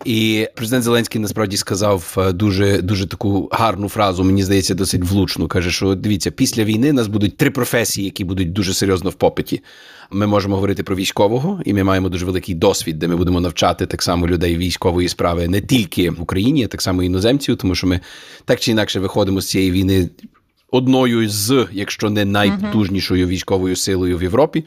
І 0.05 0.47
президент 0.55 0.83
Зеленський 0.83 1.21
насправді 1.21 1.57
сказав 1.57 2.15
е, 2.17 2.31
дуже 2.31 2.81
дуже 2.81 3.07
таку 3.07 3.49
гарну 3.51 3.89
фразу. 3.89 4.23
Мені 4.23 4.43
здається, 4.43 4.75
досить 4.75 5.03
влучну. 5.03 5.47
каже, 5.47 5.71
що 5.71 5.95
дивіться, 5.95 6.31
після 6.31 6.63
війни 6.63 6.93
нас 6.93 7.07
будуть 7.07 7.37
три 7.37 7.51
професії, 7.51 8.05
які 8.05 8.23
будуть 8.23 8.53
дуже 8.53 8.73
серйозно 8.73 9.09
в 9.09 9.13
попиті. 9.13 9.61
Ми 10.11 10.27
можемо 10.27 10.55
говорити 10.55 10.83
про 10.83 10.95
військового, 10.95 11.61
і 11.65 11.73
ми 11.73 11.83
маємо 11.83 12.09
дуже 12.09 12.25
великий 12.25 12.55
досвід, 12.55 12.99
де 12.99 13.07
ми 13.07 13.15
будемо 13.15 13.41
навчати 13.41 13.85
так 13.85 14.03
само 14.03 14.27
людей 14.27 14.57
військової 14.57 15.07
справи 15.07 15.47
не 15.47 15.61
тільки 15.61 16.09
в 16.09 16.21
Україні, 16.21 16.67
так 16.67 16.81
само 16.81 16.86
іноземців, 16.93 17.57
тому 17.57 17.75
що 17.75 17.87
ми 17.87 17.99
так 18.45 18.59
чи 18.59 18.71
інакше 18.71 18.99
виходимо 18.99 19.41
з 19.41 19.49
цієї 19.49 19.71
війни 19.71 20.09
одною 20.71 21.29
з, 21.29 21.67
якщо 21.71 22.09
не 22.09 22.25
найпотужнішою 22.25 23.27
військовою 23.27 23.75
силою 23.75 24.17
в 24.17 24.23
Європі, 24.23 24.65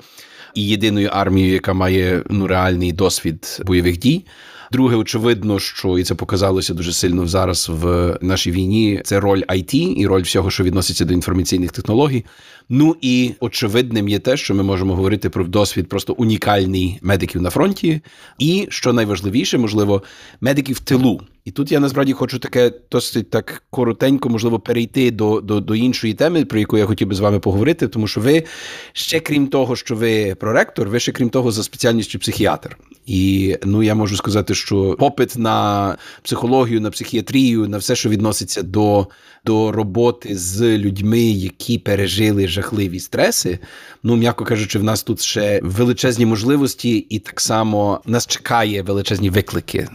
і 0.54 0.66
єдиною 0.66 1.08
армією, 1.12 1.52
яка 1.52 1.72
має 1.72 2.22
ну 2.30 2.46
реальний 2.46 2.92
досвід 2.92 3.60
бойових 3.66 3.98
дій. 3.98 4.24
Друге, 4.72 4.96
очевидно, 4.96 5.58
що 5.58 5.98
і 5.98 6.04
це 6.04 6.14
показалося 6.14 6.74
дуже 6.74 6.92
сильно 6.92 7.26
зараз 7.26 7.68
в 7.68 8.18
нашій 8.20 8.50
війні. 8.50 9.00
Це 9.04 9.20
роль 9.20 9.42
IT 9.48 9.74
і 9.76 10.06
роль 10.06 10.22
всього, 10.22 10.50
що 10.50 10.64
відноситься 10.64 11.04
до 11.04 11.14
інформаційних 11.14 11.72
технологій. 11.72 12.24
Ну 12.68 12.96
і 13.00 13.32
очевидним 13.40 14.08
є 14.08 14.18
те, 14.18 14.36
що 14.36 14.54
ми 14.54 14.62
можемо 14.62 14.94
говорити 14.94 15.30
про 15.30 15.44
досвід 15.44 15.88
просто 15.88 16.12
унікальний 16.12 16.98
медиків 17.02 17.42
на 17.42 17.50
фронті, 17.50 18.00
і 18.38 18.66
що 18.70 18.92
найважливіше, 18.92 19.58
можливо, 19.58 20.02
медиків 20.40 20.78
тилу. 20.78 21.20
І 21.50 21.52
тут 21.52 21.72
я 21.72 21.80
насправді 21.80 22.12
хочу 22.12 22.38
таке 22.38 22.72
досить 22.90 23.30
так 23.30 23.62
коротенько, 23.70 24.28
можливо, 24.28 24.60
перейти 24.60 25.10
до 25.10 25.40
до, 25.40 25.60
до 25.60 25.74
іншої 25.74 26.14
теми, 26.14 26.44
про 26.44 26.58
яку 26.58 26.78
я 26.78 26.86
хотів 26.86 27.08
би 27.08 27.14
з 27.14 27.20
вами 27.20 27.40
поговорити, 27.40 27.88
тому 27.88 28.06
що 28.06 28.20
ви 28.20 28.44
ще 28.92 29.20
крім 29.20 29.46
того, 29.46 29.76
що 29.76 29.96
ви 29.96 30.34
проректор, 30.34 30.88
ви 30.88 31.00
ще 31.00 31.12
крім 31.12 31.30
того, 31.30 31.52
за 31.52 31.62
спеціальністю 31.62 32.18
психіатр. 32.18 32.78
І 33.06 33.56
ну 33.64 33.82
я 33.82 33.94
можу 33.94 34.16
сказати, 34.16 34.54
що 34.54 34.96
попит 34.98 35.38
на 35.38 35.96
психологію, 36.22 36.80
на 36.80 36.90
психіатрію, 36.90 37.68
на 37.68 37.78
все, 37.78 37.96
що 37.96 38.08
відноситься 38.08 38.62
до 38.62 39.06
до 39.44 39.72
роботи 39.72 40.36
з 40.36 40.78
людьми, 40.78 41.20
які 41.20 41.78
пережили 41.78 42.48
жахливі 42.48 43.00
стреси. 43.00 43.58
Ну, 44.02 44.16
м'яко 44.16 44.44
кажучи, 44.44 44.78
в 44.78 44.84
нас 44.84 45.02
тут 45.02 45.22
ще 45.22 45.60
величезні 45.62 46.26
можливості, 46.26 46.96
і 46.96 47.18
так 47.18 47.40
само 47.40 48.00
нас 48.06 48.26
чекає 48.26 48.82
величезні 48.82 49.30
виклики. 49.30 49.88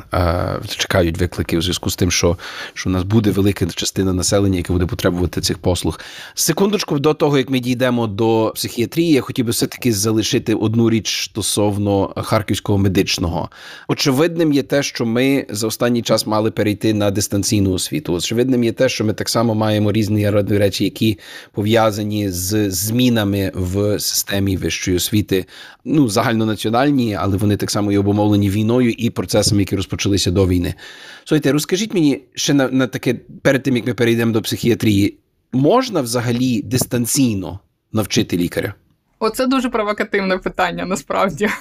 Чекають 0.67 1.17
виклики 1.17 1.57
в 1.57 1.61
зв'язку 1.61 1.89
з 1.89 1.95
тим, 1.95 2.11
що 2.11 2.37
що 2.73 2.89
у 2.89 2.93
нас 2.93 3.03
буде 3.03 3.31
велика 3.31 3.65
частина 3.65 4.13
населення, 4.13 4.57
яке 4.57 4.73
буде 4.73 4.85
потребувати 4.85 5.41
цих 5.41 5.57
послуг. 5.57 5.99
Секундочку, 6.33 6.99
до 6.99 7.13
того 7.13 7.37
як 7.37 7.49
ми 7.49 7.59
дійдемо 7.59 8.07
до 8.07 8.51
психіатрії, 8.55 9.11
я 9.11 9.21
хотів 9.21 9.45
би 9.45 9.51
все 9.51 9.67
таки 9.67 9.93
залишити 9.93 10.55
одну 10.55 10.89
річ 10.89 11.23
стосовно 11.23 12.13
харківського 12.17 12.77
медичного. 12.77 13.49
Очевидним 13.87 14.53
є 14.53 14.63
те, 14.63 14.83
що 14.83 15.05
ми 15.05 15.45
за 15.49 15.67
останній 15.67 16.01
час 16.01 16.27
мали 16.27 16.51
перейти 16.51 16.93
на 16.93 17.11
дистанційну 17.11 17.71
освіту. 17.73 18.13
Очевидним 18.13 18.63
є 18.63 18.71
те, 18.71 18.89
що 18.89 19.05
ми 19.05 19.13
так 19.13 19.29
само 19.35 19.55
маємо 19.55 19.91
різні 19.91 20.29
речі, 20.29 20.83
які 20.83 21.19
пов'язані 21.51 22.29
з 22.29 22.71
змінами 22.71 23.51
в 23.55 23.99
системі 23.99 24.57
вищої 24.57 24.97
освіти, 24.97 25.45
ну 25.85 26.09
загальнонаціональні, 26.09 27.15
але 27.15 27.37
вони 27.37 27.57
так 27.57 27.71
само 27.71 27.91
і 27.91 27.97
обумовлені 27.97 28.49
війною 28.49 28.91
і 28.91 29.09
процесами, 29.09 29.61
які 29.61 29.75
розпочалися 29.75 30.31
до 30.31 30.47
війни. 30.47 30.73
Слухайте, 31.25 31.51
розкажіть 31.51 31.93
мені 31.93 32.21
ще 32.33 32.53
на, 32.53 32.67
на 32.67 32.87
таке 32.87 33.13
перед 33.41 33.63
тим, 33.63 33.75
як 33.75 33.87
ми 33.87 33.93
перейдемо 33.93 34.31
до 34.31 34.41
психіатрії, 34.41 35.17
можна 35.53 36.01
взагалі 36.01 36.61
дистанційно 36.61 37.59
навчити 37.93 38.37
лікаря? 38.37 38.73
Оце 39.19 39.47
дуже 39.47 39.69
провокативне 39.69 40.37
питання 40.37 40.85
насправді. 40.85 41.49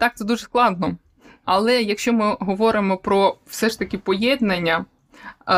Так, 0.00 0.12
це 0.16 0.24
дуже 0.24 0.42
складно. 0.42 0.96
Але 1.44 1.82
якщо 1.82 2.12
ми 2.12 2.36
говоримо 2.40 2.96
про 2.96 3.36
все 3.46 3.68
ж 3.68 3.78
таки 3.78 3.98
поєднання 3.98 4.84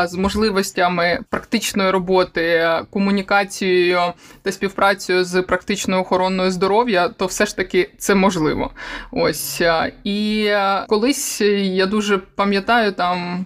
з 0.05 0.13
можливостями 0.13 1.19
практичної 1.29 1.91
роботи, 1.91 2.69
комунікацією 2.89 3.99
та 4.41 4.51
співпрацею 4.51 5.23
з 5.25 5.41
практичною 5.41 6.01
охороною 6.01 6.51
здоров'я, 6.51 7.09
то 7.09 7.25
все 7.25 7.45
ж 7.45 7.55
таки 7.55 7.89
це 7.97 8.15
можливо. 8.15 8.71
Ось 9.11 9.61
і 10.03 10.51
колись 10.87 11.41
я 11.61 11.85
дуже 11.85 12.17
пам'ятаю 12.17 12.91
там 12.91 13.45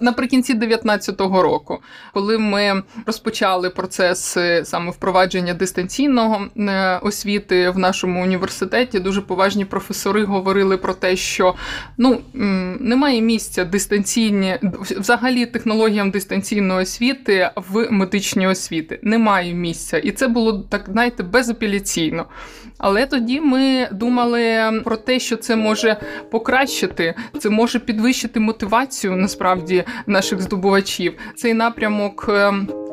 наприкінці 0.00 0.54
2019 0.54 1.20
року, 1.20 1.78
коли 2.14 2.38
ми 2.38 2.82
розпочали 3.06 3.70
процес 3.70 4.36
саме 4.64 4.90
впровадження 4.90 5.54
дистанційного 5.54 6.46
е, 6.56 6.98
освіти 7.02 7.70
в 7.70 7.78
нашому 7.78 8.22
університеті, 8.22 9.00
дуже 9.00 9.20
поважні 9.20 9.64
професори 9.64 10.24
говорили 10.24 10.76
про 10.76 10.94
те, 10.94 11.16
що 11.16 11.54
ну 11.98 12.20
немає 12.80 13.20
місця 13.20 13.64
дистанційні 13.64 14.58
взагалі 14.98 15.46
технологіям 15.46 16.10
дистанційної 16.10 16.82
освіти 16.82 17.50
в 17.56 17.90
медичній 17.90 18.46
освіти. 18.46 19.00
Немає 19.02 19.54
місця, 19.54 19.98
і 19.98 20.10
це 20.10 20.28
було 20.28 20.64
так, 20.68 20.84
знаєте, 20.92 21.22
безапеляційно. 21.22 22.26
Але 22.78 23.06
тоді 23.06 23.40
ми 23.40 23.88
думали 23.92 24.72
про 24.84 24.96
те, 24.96 25.18
що 25.18 25.36
це 25.36 25.56
може 25.56 25.96
покращити, 26.30 27.14
це 27.38 27.50
може 27.50 27.78
підвищити 27.78 28.40
мотивацію 28.40 29.16
насправді 29.16 29.84
наших 30.06 30.40
здобувачів. 30.40 31.14
Цей 31.36 31.54
напрямок. 31.54 32.30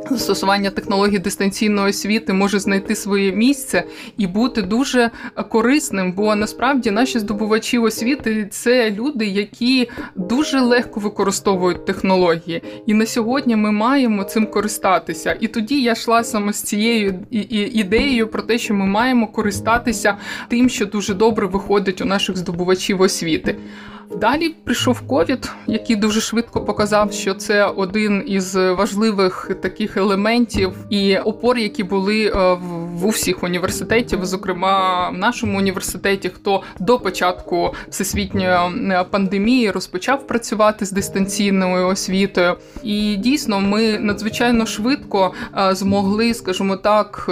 Застосування 0.10 0.70
технологій 0.70 1.20
дистанційної 1.20 1.90
освіти 1.90 2.34
може 2.34 2.60
знайти 2.60 2.96
своє 2.96 3.32
місце 3.32 3.84
і 4.18 4.28
бути 4.28 4.62
дуже 4.62 5.12
корисним, 5.50 6.14
бо 6.14 6.36
насправді 6.36 6.92
наші 6.92 7.20
здобувачі 7.20 7.78
освіти 7.78 8.48
це 8.52 8.92
люди, 8.92 9.26
які 9.26 9.90
дуже 10.16 10.60
легко 10.60 11.00
використовують 11.00 11.86
технології. 11.86 12.62
І 12.86 12.94
на 12.94 13.06
сьогодні 13.06 13.56
ми 13.56 13.72
маємо 13.72 14.24
цим 14.24 14.48
користатися. 14.48 15.38
І 15.40 15.48
тоді 15.48 15.82
я 15.82 15.92
йшла 15.92 16.24
саме 16.24 16.54
з 16.54 16.64
цією 16.64 17.20
ідеєю 17.32 18.28
про 18.28 18.42
те, 18.42 18.58
що 18.58 18.74
ми 18.74 18.86
маємо 18.86 19.28
користатися 19.28 20.18
тим, 20.50 20.70
що 20.70 20.86
дуже 20.86 21.14
добре 21.14 21.48
виходить 21.48 22.02
у 22.02 22.06
наших 22.06 22.38
здобувачів 22.38 23.02
освіти. 23.02 23.56
Далі 24.12 24.50
прийшов 24.50 25.02
ковід, 25.02 25.52
який 25.68 25.96
дуже 25.96 26.22
швидко 26.22 26.62
показав, 26.62 27.14
що 27.14 27.34
це 27.34 27.66
один 27.66 28.24
із 28.28 28.56
важливих 28.56 29.52
таких 29.62 29.98
елементів 29.98 30.72
і 30.90 31.18
опор, 31.18 31.58
які 31.58 31.84
були 31.84 32.26
е, 32.26 32.58
в 32.96 33.06
усіх 33.06 33.44
університетів, 33.44 34.26
зокрема 34.26 35.10
в 35.10 35.18
нашому 35.18 35.58
університеті, 35.58 36.30
хто 36.30 36.64
до 36.80 37.00
початку 37.00 37.74
всесвітньої 37.90 38.48
е, 38.48 39.06
пандемії 39.12 39.72
розпочав 39.72 40.28
працювати 40.28 40.86
з 40.86 40.92
дистанційною 40.92 41.88
освітою. 41.88 42.56
І 42.84 43.16
дійсно, 43.16 43.60
ми 43.60 44.00
надзвичайно 44.00 44.66
швидко 44.66 45.34
е, 45.58 45.76
змогли, 45.76 46.34
скажімо 46.34 46.76
так, 46.78 47.30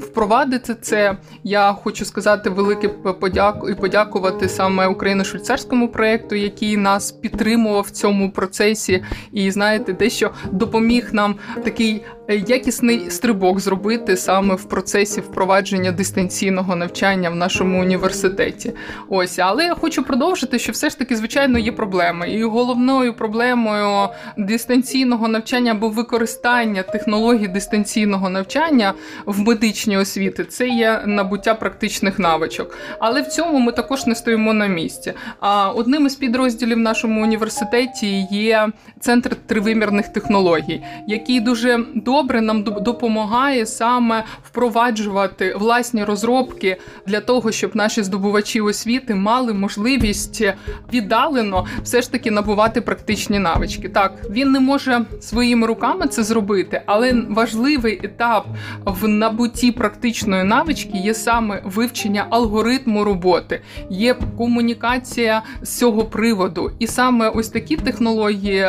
впровадити 0.00 0.76
це. 0.80 1.16
Я 1.44 1.72
хочу 1.72 2.04
сказати 2.04 2.50
велике 2.50 2.88
подяку 2.88 3.68
і 3.68 3.74
подякувати 3.74 4.48
саме 4.48 4.86
Україно-швейцарському 4.86 5.88
проєкту, 5.88 6.34
який 6.34 6.76
нас 6.76 7.12
підтримував 7.12 7.82
в 7.82 7.90
цьому 7.90 8.30
процесі, 8.30 9.04
і 9.32 9.50
знаєте, 9.50 9.92
дещо 9.92 10.30
допоміг 10.52 11.08
нам 11.12 11.34
такий 11.64 11.94
е, 11.94 12.17
якісний 12.34 13.10
стрибок 13.10 13.60
зробити 13.60 14.16
саме 14.16 14.54
в 14.54 14.64
процесі 14.64 15.20
впровадження 15.20 15.92
дистанційного 15.92 16.76
навчання 16.76 17.30
в 17.30 17.34
нашому 17.34 17.80
університеті. 17.80 18.72
Ось, 19.08 19.38
але 19.38 19.64
я 19.64 19.74
хочу 19.74 20.02
продовжити, 20.02 20.58
що 20.58 20.72
все 20.72 20.90
ж 20.90 20.98
таки, 20.98 21.16
звичайно, 21.16 21.58
є 21.58 21.72
проблеми. 21.72 22.30
І 22.30 22.44
головною 22.44 23.14
проблемою 23.14 24.08
дистанційного 24.36 25.28
навчання 25.28 25.72
або 25.72 25.88
використання 25.88 26.82
технологій 26.82 27.48
дистанційного 27.48 28.30
навчання 28.30 28.94
в 29.26 29.40
медичній 29.40 29.98
освіти 29.98 30.44
це 30.44 30.68
є 30.68 31.02
набуття 31.06 31.54
практичних 31.54 32.18
навичок. 32.18 32.78
Але 32.98 33.22
в 33.22 33.26
цьому 33.26 33.58
ми 33.58 33.72
також 33.72 34.06
не 34.06 34.14
стоїмо 34.14 34.52
на 34.52 34.66
місці. 34.66 35.12
А 35.40 35.70
Одним 35.70 36.06
із 36.06 36.14
підрозділів 36.14 36.76
в 36.76 36.80
нашому 36.80 37.22
університеті 37.22 38.26
є 38.30 38.68
центр 39.00 39.36
тривимірних 39.46 40.08
технологій, 40.08 40.82
який 41.06 41.40
дуже 41.40 41.78
добре 41.94 42.17
нам 42.24 42.62
допомагає 42.62 43.66
саме 43.66 44.24
впроваджувати 44.44 45.54
власні 45.58 46.04
розробки 46.04 46.76
для 47.06 47.20
того, 47.20 47.52
щоб 47.52 47.76
наші 47.76 48.02
здобувачі 48.02 48.60
освіти 48.60 49.14
мали 49.14 49.54
можливість 49.54 50.44
віддалено 50.92 51.66
все 51.82 52.02
ж 52.02 52.12
таки 52.12 52.30
набувати 52.30 52.80
практичні 52.80 53.38
навички. 53.38 53.88
Так, 53.88 54.12
він 54.30 54.52
не 54.52 54.60
може 54.60 55.04
своїми 55.20 55.66
руками 55.66 56.06
це 56.06 56.22
зробити, 56.22 56.82
але 56.86 57.12
важливий 57.28 58.00
етап 58.02 58.46
в 58.84 59.08
набутті 59.08 59.72
практичної 59.72 60.44
навички 60.44 60.98
є 60.98 61.14
саме 61.14 61.62
вивчення 61.64 62.26
алгоритму 62.30 63.04
роботи, 63.04 63.60
є 63.90 64.16
комунікація 64.38 65.42
з 65.62 65.78
цього 65.78 66.04
приводу. 66.04 66.70
І 66.78 66.86
саме 66.86 67.28
ось 67.28 67.48
такі 67.48 67.76
технології, 67.76 68.62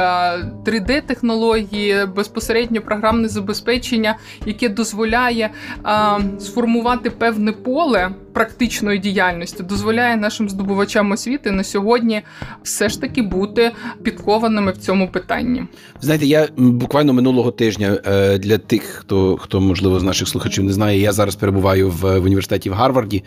3D-технології, 0.66 2.14
безпосередньо 2.16 2.82
програмне 2.82 3.28
забезпечення, 3.28 3.39
яке 4.46 4.70
дозволяє 4.70 5.50
а, 5.84 6.20
сформувати 6.40 7.10
певне 7.10 7.52
поле 7.52 8.12
практичної 8.34 9.00
діяльності, 9.00 9.64
дозволяє 9.64 10.16
нашим 10.16 10.50
здобувачам 10.50 11.12
освіти 11.12 11.52
на 11.52 11.64
сьогодні 11.64 12.22
все 12.64 12.90
ж 12.90 13.02
таки 13.02 13.22
бути 13.22 13.72
підкованими 14.04 14.72
в 14.72 14.78
цьому 14.78 15.08
питанні. 15.08 15.64
Знаєте, 16.02 16.26
я 16.26 16.48
буквально 16.58 17.14
минулого 17.14 17.52
тижня 17.52 18.00
е, 18.06 18.38
для 18.38 18.58
тих, 18.58 18.84
хто 18.84 19.38
хто 19.38 19.62
можливо 19.62 20.00
з 20.00 20.04
наших 20.04 20.28
слухачів 20.28 20.64
не 20.64 20.74
знає, 20.74 21.00
я 21.00 21.12
зараз 21.12 21.36
перебуваю 21.36 21.90
в, 21.90 22.20
в 22.20 22.24
університеті 22.24 22.70
в 22.70 22.74
Гарварді, 22.74 23.24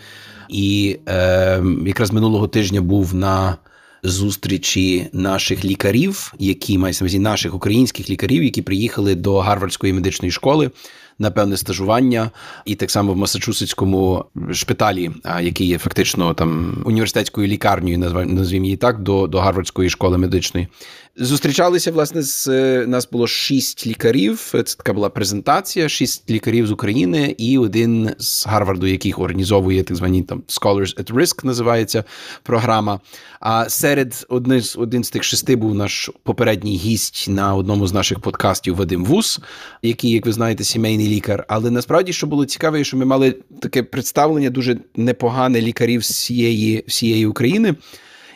і 0.48 0.98
е, 1.08 1.62
якраз 1.86 2.12
минулого 2.12 2.48
тижня 2.48 2.80
був 2.80 3.14
на 3.14 3.56
зустрічі 4.02 5.08
наших 5.12 5.64
лікарів, 5.64 6.34
які 6.38 6.78
мається 6.78 7.04
увазі 7.04 7.18
наших 7.18 7.54
українських 7.54 8.10
лікарів, 8.10 8.42
які 8.42 8.62
приїхали 8.62 9.14
до 9.14 9.38
Гарвардської 9.38 9.92
медичної 9.92 10.32
школи 10.32 10.70
на 11.18 11.30
певне 11.30 11.56
стажування, 11.56 12.30
і 12.64 12.74
так 12.74 12.90
само 12.90 13.12
в 13.12 13.16
Масачусетському 13.16 14.24
шпиталі, 14.52 15.10
який 15.42 15.66
є 15.66 15.78
фактично 15.78 16.34
там 16.34 16.82
університетською 16.84 17.48
лікарнею, 17.48 17.98
назвімо 18.26 18.64
її 18.64 18.76
так, 18.76 19.02
до, 19.02 19.26
до 19.26 19.40
Гарвардської 19.40 19.90
школи 19.90 20.18
медичної. 20.18 20.68
Зустрічалися 21.16 21.92
власне 21.92 22.22
з 22.22 22.48
е, 22.48 22.86
нас 22.86 23.08
було 23.10 23.26
шість 23.26 23.86
лікарів. 23.86 24.48
Це 24.52 24.62
така 24.62 24.92
була 24.92 25.08
презентація: 25.08 25.88
шість 25.88 26.30
лікарів 26.30 26.66
з 26.66 26.70
України 26.70 27.34
і 27.38 27.58
один 27.58 28.10
з 28.18 28.46
Гарварду, 28.46 28.86
який 28.86 29.12
організовує 29.12 29.82
так 29.82 29.96
звані 29.96 30.22
там 30.22 30.42
Scholars 30.48 30.96
at 30.96 31.14
Risk, 31.14 31.44
називається 31.44 32.04
програма. 32.42 33.00
А 33.40 33.68
серед 33.68 34.26
один 34.28 34.60
з 34.60 34.76
один 34.76 35.04
з 35.04 35.10
тих 35.10 35.24
шести 35.24 35.56
був 35.56 35.74
наш 35.74 36.10
попередній 36.22 36.76
гість 36.76 37.28
на 37.28 37.54
одному 37.54 37.86
з 37.86 37.92
наших 37.92 38.20
подкастів 38.20 38.76
Вадим 38.76 39.04
Вус, 39.04 39.40
який, 39.82 40.10
як 40.10 40.26
ви 40.26 40.32
знаєте, 40.32 40.64
сімейний 40.64 41.08
лікар. 41.08 41.44
Але 41.48 41.70
насправді, 41.70 42.12
що 42.12 42.26
було 42.26 42.44
цікаве, 42.44 42.84
що 42.84 42.96
ми 42.96 43.04
мали 43.04 43.36
таке 43.60 43.82
представлення 43.82 44.50
дуже 44.50 44.76
непогане 44.96 45.60
лікарів 45.60 46.00
всієї 46.00 46.84
всієї 46.86 47.26
України 47.26 47.74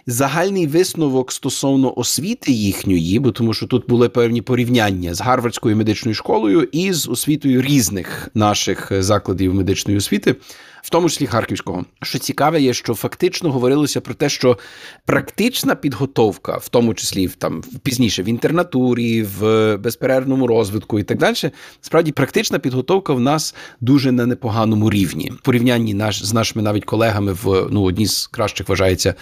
загальний 0.06 0.66
висновок 0.66 1.32
стосовно 1.32 1.98
освіти 1.98 2.52
їхньої, 2.52 3.18
бо 3.18 3.32
тому 3.32 3.54
що 3.54 3.66
тут 3.66 3.88
були 3.88 4.08
певні 4.08 4.42
порівняння 4.42 5.14
з 5.14 5.20
Гарвардською 5.20 5.76
медичною 5.76 6.14
школою 6.14 6.68
і 6.72 6.92
з 6.92 7.08
освітою 7.08 7.62
різних 7.62 8.28
наших 8.34 8.92
закладів 9.02 9.54
медичної 9.54 9.98
освіти 9.98 10.36
в 10.86 10.90
тому 10.90 11.08
числі 11.08 11.26
Харківського. 11.26 11.84
Що 12.02 12.18
цікаве, 12.18 12.60
є, 12.60 12.74
що 12.74 12.94
фактично 12.94 13.52
говорилося 13.52 14.00
про 14.00 14.14
те, 14.14 14.28
що 14.28 14.58
практична 15.04 15.74
підготовка, 15.74 16.56
в 16.56 16.68
тому 16.68 16.94
числі 16.94 17.28
там 17.28 17.62
пізніше 17.82 18.22
в 18.22 18.28
інтернатурі, 18.28 19.22
в 19.22 19.76
безперервному 19.76 20.46
розвитку 20.46 20.98
і 20.98 21.02
так 21.02 21.18
далі, 21.18 21.36
справді 21.80 22.12
практична 22.12 22.58
підготовка 22.58 23.12
в 23.12 23.20
нас 23.20 23.54
дуже 23.80 24.12
на 24.12 24.26
непоганому 24.26 24.90
рівні. 24.90 25.30
В 25.30 25.40
порівнянні 25.40 25.94
наш 25.94 26.24
з 26.24 26.32
нашими 26.32 26.62
навіть 26.62 26.84
колегами 26.84 27.32
в 27.32 27.68
ну 27.70 27.82
одній 27.82 28.06
з 28.06 28.26
кращих 28.26 28.68
вважається 28.68 29.14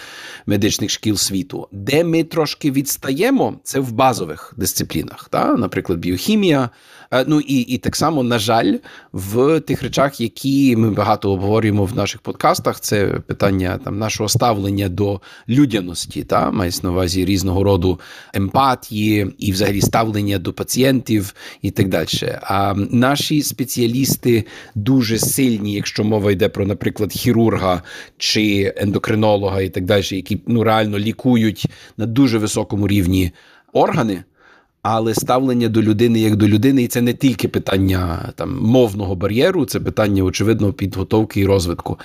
медичних 0.47 0.85
медичних 0.85 0.91
шкіл 0.91 1.17
світу. 1.17 1.69
Де 1.73 2.05
ми 2.05 2.25
трошки 2.25 2.71
відстаємо, 2.71 3.61
це 3.63 3.81
в 3.81 3.93
базових 3.93 4.55
дисциплінах, 4.57 5.29
та? 5.31 5.55
наприклад, 5.57 5.99
біохімія. 5.99 6.71
Е, 7.15 7.25
ну 7.29 7.41
і 7.41 7.61
і 7.61 7.79
так 7.79 7.97
само, 7.97 8.23
на 8.23 8.39
жаль, 8.39 8.75
в 9.13 9.61
тих 9.61 9.83
речах, 9.83 10.21
які 10.21 10.77
ми 10.77 10.91
багато 10.91 11.33
обговорюємо 11.33 11.85
в 11.85 11.97
наших 11.97 12.21
подкастах, 12.21 12.81
це 12.81 13.07
питання 13.07 13.79
там 13.85 13.99
нашого 13.99 14.29
ставлення 14.29 14.89
до 14.89 15.21
людяності, 15.49 16.25
та 16.25 16.51
мається 16.51 16.81
на 16.83 16.91
увазі 16.91 17.25
різного 17.25 17.65
роду 17.65 18.01
емпатії 18.35 19.35
і, 19.39 19.53
взагалі, 19.53 19.81
ставлення 19.81 20.39
до 20.39 20.53
пацієнтів 20.53 21.35
і 21.63 21.71
так 21.71 21.89
далі. 21.89 22.39
А 22.43 22.75
наші 22.77 23.43
спеціалісти 23.43 24.45
дуже 24.75 25.19
сильні, 25.19 25.75
якщо 25.75 26.05
мова 26.05 26.33
йде 26.33 26.49
про, 26.49 26.67
наприклад, 26.67 27.13
хірурга 27.13 27.83
чи 28.19 28.75
ендокринолога, 28.77 29.61
і 29.61 29.69
так 29.69 29.85
далі, 29.85 30.05
які 30.11 30.41
ну 30.47 30.65
реально 30.65 30.99
лікують 30.99 31.67
на 31.97 32.07
дуже 32.07 32.39
високому 32.39 32.89
рівні 32.89 33.33
органи. 33.73 34.25
Але 34.85 35.15
ставлення 35.15 35.69
до 35.69 35.83
людини 35.83 36.21
як 36.21 36.37
до 36.37 36.49
людини, 36.49 36.83
і 36.83 36.89
це 36.89 37.01
не 37.01 37.15
тільки 37.15 37.49
питання 37.49 38.33
там 38.37 38.59
мовного 38.63 39.15
бар'єру, 39.15 39.65
це 39.65 39.81
питання 39.81 40.23
очевидно 40.23 40.73
підготовки 40.73 41.41
і 41.41 41.47
розвитку. 41.47 41.99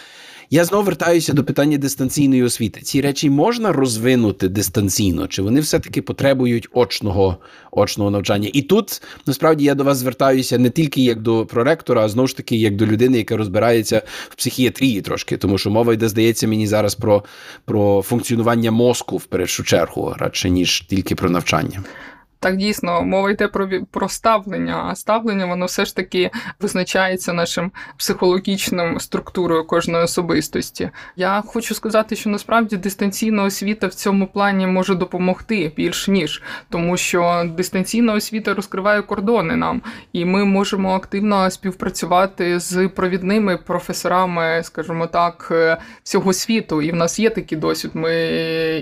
Я 0.52 0.66
знову 0.66 0.84
вертаюся 0.84 1.34
до 1.34 1.44
питання 1.44 1.78
дистанційної 1.78 2.44
освіти. 2.44 2.82
Ці 2.82 3.02
речі 3.02 3.30
можна 3.30 3.72
розвинути 3.74 4.50
дистанційно, 4.50 5.28
чи 5.28 5.42
вони 5.42 5.60
все-таки 5.60 6.02
потребують 6.02 6.68
очного 6.74 7.38
очного 7.72 8.12
навчання? 8.12 8.50
І 8.54 8.62
тут 8.62 9.02
насправді 9.26 9.66
я 9.66 9.76
до 9.76 9.84
вас 9.84 9.98
звертаюся 9.98 10.58
не 10.58 10.70
тільки 10.70 11.02
як 11.02 11.22
до 11.22 11.46
проректора, 11.46 12.06
а 12.06 12.10
знову 12.10 12.28
ж 12.28 12.38
таки 12.38 12.56
як 12.56 12.76
до 12.76 12.86
людини, 12.86 13.18
яка 13.18 13.38
розбирається 13.38 14.02
в 14.30 14.36
психіатрії 14.36 15.02
трошки, 15.02 15.38
тому 15.38 15.58
що 15.58 15.70
мова 15.70 15.94
йде, 15.94 16.10
здається, 16.10 16.48
мені 16.48 16.68
зараз 16.68 16.96
про, 16.96 17.24
про 17.66 18.02
функціонування 18.02 18.72
мозку 18.72 19.18
в 19.18 19.26
першу 19.26 19.64
чергу, 19.64 20.16
радше 20.18 20.50
ніж 20.50 20.82
тільки 20.82 21.16
про 21.16 21.30
навчання. 21.30 21.84
Так, 22.42 22.58
дійсно, 22.58 23.02
мова 23.02 23.32
йде 23.32 23.48
про 23.48 23.70
про 23.92 24.10
ставлення, 24.10 24.86
а 24.92 24.96
ставлення 24.96 25.46
воно 25.46 25.66
все 25.66 25.86
ж 25.86 25.96
таки 25.96 26.32
визначається 26.60 27.34
нашим 27.34 27.72
психологічним 27.98 29.00
структурою 29.00 29.64
кожної 29.64 30.04
особистості. 30.04 30.90
Я 31.16 31.44
хочу 31.46 31.76
сказати, 31.76 32.16
що 32.16 32.30
насправді 32.30 32.78
дистанційна 32.78 33.44
освіта 33.44 33.88
в 33.88 33.94
цьому 33.94 34.28
плані 34.28 34.68
може 34.68 34.96
допомогти 34.96 35.72
більш 35.76 36.08
ніж, 36.08 36.44
тому 36.70 36.98
що 36.98 37.52
дистанційна 37.58 38.14
освіта 38.14 38.54
розкриває 38.54 39.02
кордони 39.02 39.56
нам, 39.56 39.82
і 40.14 40.26
ми 40.26 40.46
можемо 40.46 40.96
активно 40.96 41.52
співпрацювати 41.52 42.60
з 42.60 42.88
провідними 42.88 43.58
професорами, 43.58 44.62
скажімо 44.64 45.08
так, 45.08 45.54
всього 46.04 46.34
світу. 46.34 46.82
І 46.82 46.92
в 46.92 46.96
нас 46.96 47.20
є 47.20 47.30
такий 47.30 47.58
досвід. 47.58 47.92
Ми 47.94 48.14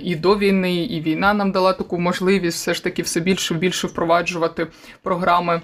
і 0.04 0.16
до 0.16 0.38
війни, 0.38 0.84
і 0.84 1.02
війна 1.02 1.34
нам 1.34 1.52
дала 1.52 1.74
таку 1.74 2.00
можливість 2.00 2.58
все 2.58 2.74
ж 2.74 2.84
таки 2.84 3.02
все 3.02 3.20
більше 3.20 3.47
більше 3.56 3.88
більше 3.88 3.88
впроваджувати 3.88 4.68
програми 5.02 5.62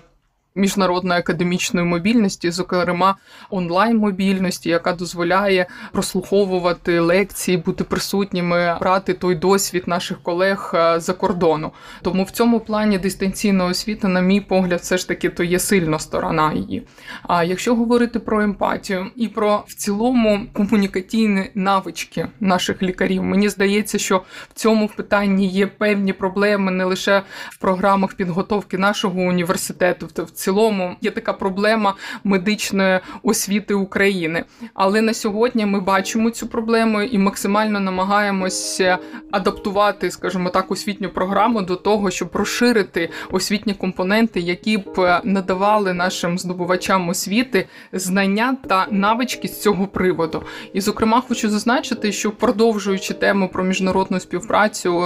міжнародної 0.56 1.20
академічної 1.20 1.86
мобільності, 1.86 2.52
зокрема 2.52 3.16
онлайн-мобільності, 3.50 4.70
яка 4.70 4.94
дозволяє 4.94 5.66
прослуховувати 5.92 7.00
лекції, 7.00 7.58
бути 7.58 7.84
присутніми, 7.84 8.78
брати 8.80 9.14
той 9.14 9.36
досвід 9.36 9.84
наших 9.88 10.22
колег 10.24 10.72
е, 10.76 11.00
за 11.00 11.14
кордону. 11.14 11.72
Тому 12.02 12.24
в 12.24 12.32
цьому 12.32 12.60
плані 12.60 12.98
дистанційна 12.98 13.66
освіта, 13.66 14.08
на 14.08 14.22
мій 14.22 14.42
погляд, 14.42 14.80
все 14.80 14.98
ж 14.98 15.08
таки 15.08 15.30
то 15.30 15.44
є 15.44 15.60
сильна 15.60 16.00
сторона 16.00 16.54
її. 16.54 16.88
А 17.24 17.44
якщо 17.44 17.76
говорити 17.76 18.20
про 18.20 18.42
емпатію 18.42 19.06
і 19.16 19.28
про 19.28 19.64
в 19.68 19.74
цілому 19.74 20.46
комунікаційні 20.54 21.50
навички 21.56 22.28
наших 22.40 22.84
лікарів, 22.84 23.24
мені 23.24 23.50
здається, 23.50 23.98
що 23.98 24.24
в 24.50 24.54
цьому 24.54 24.88
питанні 24.88 25.48
є 25.48 25.68
певні 25.68 26.14
проблеми 26.14 26.72
не 26.72 26.84
лише 26.84 27.24
в 27.50 27.58
програмах 27.58 28.14
підготовки 28.14 28.78
нашого 28.78 29.22
університету, 29.22 30.06
в 30.06 30.32
цілому 30.44 30.96
є 31.02 31.12
така 31.12 31.34
проблема 31.34 31.96
медичної 32.24 33.00
освіти 33.24 33.74
України. 33.74 34.44
Але 34.74 35.02
на 35.02 35.14
сьогодні 35.14 35.66
ми 35.66 35.80
бачимо 35.80 36.30
цю 36.30 36.48
проблему 36.48 37.02
і 37.02 37.18
максимально 37.18 37.80
намагаємося 37.80 38.98
адаптувати, 39.32 40.12
скажімо 40.12 40.50
так, 40.50 40.72
освітню 40.72 41.10
програму 41.10 41.62
до 41.62 41.76
того, 41.76 42.12
щоб 42.12 42.30
розширити 42.34 43.10
освітні 43.32 43.74
компоненти, 43.74 44.40
які 44.40 44.78
б 44.78 45.22
надавали 45.24 45.94
нашим 45.94 46.40
здобувачам 46.40 47.10
освіти 47.10 47.68
знання 47.94 48.58
та 48.70 48.88
навички 48.92 49.48
з 49.48 49.62
цього 49.62 49.88
приводу. 49.88 50.44
І, 50.74 50.82
зокрема, 50.82 51.22
хочу 51.28 51.50
зазначити, 51.50 52.12
що 52.12 52.32
продовжуючи 52.32 53.14
тему 53.14 53.50
про 53.54 53.64
міжнародну 53.64 54.20
співпрацю 54.20 54.98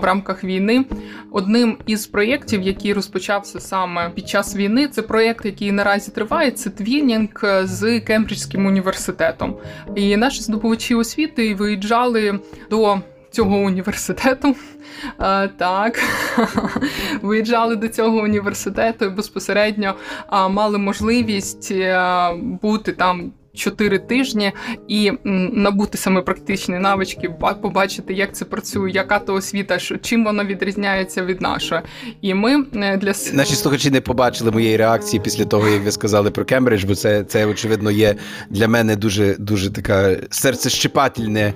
в 0.00 0.04
рамках 0.04 0.44
війни, 0.44 0.84
одним 1.30 1.78
із 1.86 2.06
проєктів, 2.06 2.62
який 2.62 2.92
розпочався 2.92 3.60
саме 3.60 4.10
під 4.10 4.28
час 4.28 4.56
війни. 4.60 4.88
Це 4.88 5.02
проєкт, 5.02 5.44
який 5.44 5.72
наразі 5.72 6.12
триває. 6.12 6.50
Це 6.50 6.70
твінінг 6.70 7.44
з 7.62 8.00
Кембриджським 8.00 8.66
університетом. 8.66 9.56
І 9.96 10.16
наші 10.16 10.42
здобувачі 10.42 10.94
освіти 10.94 11.54
виїжджали 11.54 12.40
до 12.70 13.00
цього 13.30 13.56
університету. 13.56 14.56
А, 15.18 15.48
Так, 15.56 16.02
виїжджали 17.22 17.76
до 17.76 17.88
цього 17.88 18.18
університету 18.18 19.04
і 19.04 19.08
безпосередньо 19.10 19.94
а, 20.26 20.48
мали 20.48 20.78
можливість 20.78 21.72
а, 21.72 22.32
бути 22.62 22.92
там 22.92 23.32
4 23.60 23.98
тижні 23.98 24.52
і 24.88 25.12
набути 25.24 25.98
саме 25.98 26.22
практичні 26.22 26.78
навички, 26.78 27.30
побачити, 27.62 28.14
як 28.14 28.34
це 28.34 28.44
працює, 28.44 28.90
яка 28.90 29.18
то 29.18 29.34
освіта, 29.34 29.78
чим 30.02 30.24
вона 30.24 30.44
відрізняється 30.44 31.24
від 31.24 31.40
нашої. 31.42 31.80
І 32.20 32.34
ми 32.34 32.64
е, 32.74 32.96
для 32.96 33.12
наші 33.32 33.54
слухачі 33.54 33.90
не 33.90 34.00
побачили 34.00 34.50
моєї 34.50 34.76
реакції 34.76 35.20
після 35.24 35.44
того, 35.44 35.68
як 35.68 35.84
ви 35.84 35.92
сказали 35.92 36.30
про 36.30 36.44
Кембридж, 36.44 36.84
бо 36.84 36.94
це 36.94 37.24
це 37.24 37.46
очевидно 37.46 37.90
є 37.90 38.14
для 38.50 38.68
мене 38.68 38.96
дуже 38.96 39.36
дуже 39.38 39.70
така 39.70 40.16
серцещепательне, 40.30 41.54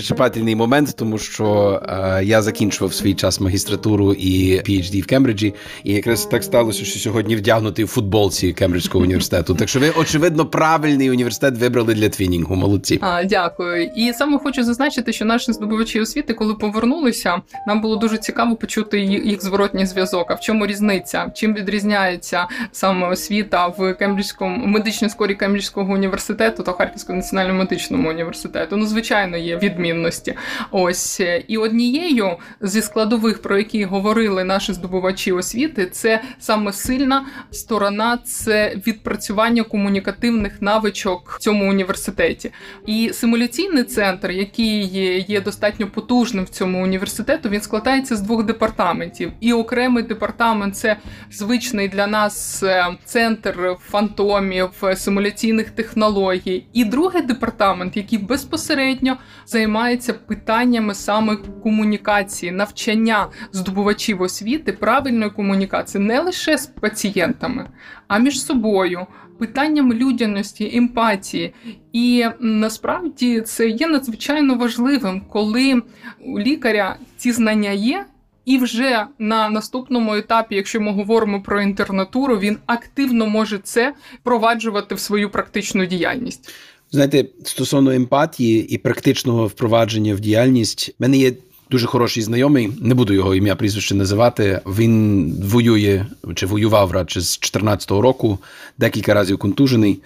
щепательний 0.00 0.56
момент, 0.56 0.94
тому 0.96 1.18
що 1.18 1.80
е, 1.88 2.24
я 2.24 2.42
закінчував 2.42 2.94
свій 2.94 3.14
час 3.14 3.40
магістратуру 3.40 4.12
і 4.12 4.60
PhD 4.60 5.02
в 5.02 5.06
Кембриджі, 5.06 5.54
і 5.84 5.92
якраз 5.92 6.26
так 6.26 6.44
сталося, 6.44 6.84
що 6.84 6.98
сьогодні 6.98 7.36
вдягнутий 7.36 7.84
в 7.84 7.88
футболці 7.88 8.52
Кембриджського 8.52 9.04
університету. 9.04 9.54
Так 9.54 9.68
що 9.68 9.80
ви 9.80 9.90
очевидно 9.90 10.46
правильний 10.46 11.10
університет 11.10 11.31
університет 11.32 11.58
вибрали 11.58 11.94
для 11.94 12.08
твінінгу. 12.08 12.56
Молодці. 12.56 12.98
А, 13.02 13.24
Дякую. 13.24 13.84
І 13.96 14.12
саме 14.12 14.38
хочу 14.38 14.64
зазначити, 14.64 15.12
що 15.12 15.24
наші 15.24 15.52
здобувачі 15.52 16.00
освіти, 16.00 16.34
коли 16.34 16.54
повернулися, 16.54 17.42
нам 17.66 17.80
було 17.80 17.96
дуже 17.96 18.18
цікаво 18.18 18.56
почути 18.56 19.00
їх 19.00 19.42
зворотній 19.42 19.86
зв'язок. 19.86 20.30
А 20.30 20.34
в 20.34 20.40
чому 20.40 20.66
різниця? 20.66 21.30
Чим 21.34 21.54
відрізняється 21.54 22.46
саме 22.72 23.08
освіта 23.08 23.66
в 23.66 23.94
Кембриджському 23.94 24.66
медичній 24.66 25.08
школі 25.08 25.34
Кембриджського 25.34 25.92
університету 25.92 26.62
та 26.62 26.72
Харківського 26.72 27.16
національному 27.16 27.58
медичному 27.58 28.10
університету? 28.10 28.76
Ну, 28.76 28.86
звичайно, 28.86 29.36
є 29.36 29.56
відмінності. 29.56 30.34
Ось 30.70 31.20
і 31.48 31.56
однією 31.56 32.36
зі 32.60 32.82
складових, 32.82 33.42
про 33.42 33.58
які 33.58 33.84
говорили 33.84 34.44
наші 34.44 34.72
здобувачі 34.72 35.32
освіти, 35.32 35.86
це 35.86 36.20
саме 36.38 36.72
сильна 36.72 37.26
сторона, 37.50 38.18
це 38.24 38.76
відпрацювання 38.86 39.62
комунікативних 39.62 40.62
навичок 40.62 41.11
навичок 41.12 41.30
в 41.30 41.38
цьому 41.38 41.70
університеті. 41.70 42.52
І 42.86 43.10
симуляційний 43.12 43.84
центр, 43.84 44.30
який 44.30 44.84
є, 45.28 45.40
достатньо 45.40 45.86
потужним 45.86 46.44
в 46.44 46.48
цьому 46.48 46.82
університету, 46.82 47.48
він 47.48 47.60
складається 47.60 48.16
з 48.16 48.20
двох 48.20 48.44
департаментів. 48.44 49.32
І 49.40 49.52
окремий 49.52 50.02
департамент 50.02 50.76
це 50.76 50.96
звичний 51.30 51.88
для 51.88 52.06
нас 52.06 52.62
е, 52.62 52.86
центр 53.04 53.76
фантомів, 53.80 54.70
симуляційних 54.94 55.70
технологій. 55.70 56.66
І 56.72 56.84
другий 56.84 57.22
департамент, 57.22 57.96
який 57.96 58.18
безпосередньо 58.18 59.16
займається 59.46 60.12
питаннями 60.12 60.94
саме 60.94 61.36
комунікації, 61.62 62.52
навчання 62.52 63.26
здобувачів 63.52 64.22
освіти, 64.22 64.72
правильної 64.72 65.30
комунікації 65.30 66.04
не 66.04 66.20
лише 66.20 66.58
з 66.58 66.66
пацієнтами, 66.66 67.68
а 68.12 68.18
між 68.18 68.44
собою 68.44 69.06
питанням 69.38 69.92
людяності, 69.92 70.70
емпатії. 70.74 71.54
І 71.92 72.24
насправді 72.40 73.40
це 73.40 73.68
є 73.68 73.86
надзвичайно 73.86 74.54
важливим, 74.54 75.22
коли 75.28 75.82
у 76.24 76.38
лікаря 76.38 76.96
ці 77.16 77.32
знання 77.32 77.70
є. 77.70 78.06
І 78.44 78.58
вже 78.58 79.06
на 79.18 79.50
наступному 79.50 80.14
етапі, 80.14 80.54
якщо 80.54 80.80
ми 80.80 80.92
говоримо 80.92 81.42
про 81.42 81.62
інтернатуру, 81.62 82.38
він 82.38 82.58
активно 82.66 83.26
може 83.26 83.58
це 83.58 83.94
впроваджувати 84.20 84.94
в 84.94 85.00
свою 85.00 85.30
практичну 85.30 85.86
діяльність. 85.86 86.54
Знаєте, 86.90 87.24
стосовно 87.44 87.90
емпатії 87.90 88.74
і 88.74 88.78
практичного 88.78 89.46
впровадження 89.46 90.14
в 90.14 90.20
діяльність, 90.20 90.88
в 90.88 91.02
мене 91.02 91.16
є 91.16 91.32
дуже 91.72 91.86
хороший 91.86 92.22
знайомий, 92.22 92.72
не 92.80 92.94
буду 92.94 93.12
його 93.12 93.34
ім'я 93.34 93.56
прізвище 93.56 93.94
називати. 93.94 94.60
Він 94.66 95.34
воює 95.42 96.06
чи 96.34 96.46
воював 96.46 96.92
радше 96.92 97.20
з 97.20 97.40
14-го 97.40 98.02
року, 98.02 98.38
декілька 98.78 99.14
разів 99.14 99.38
контужений. 99.38 100.02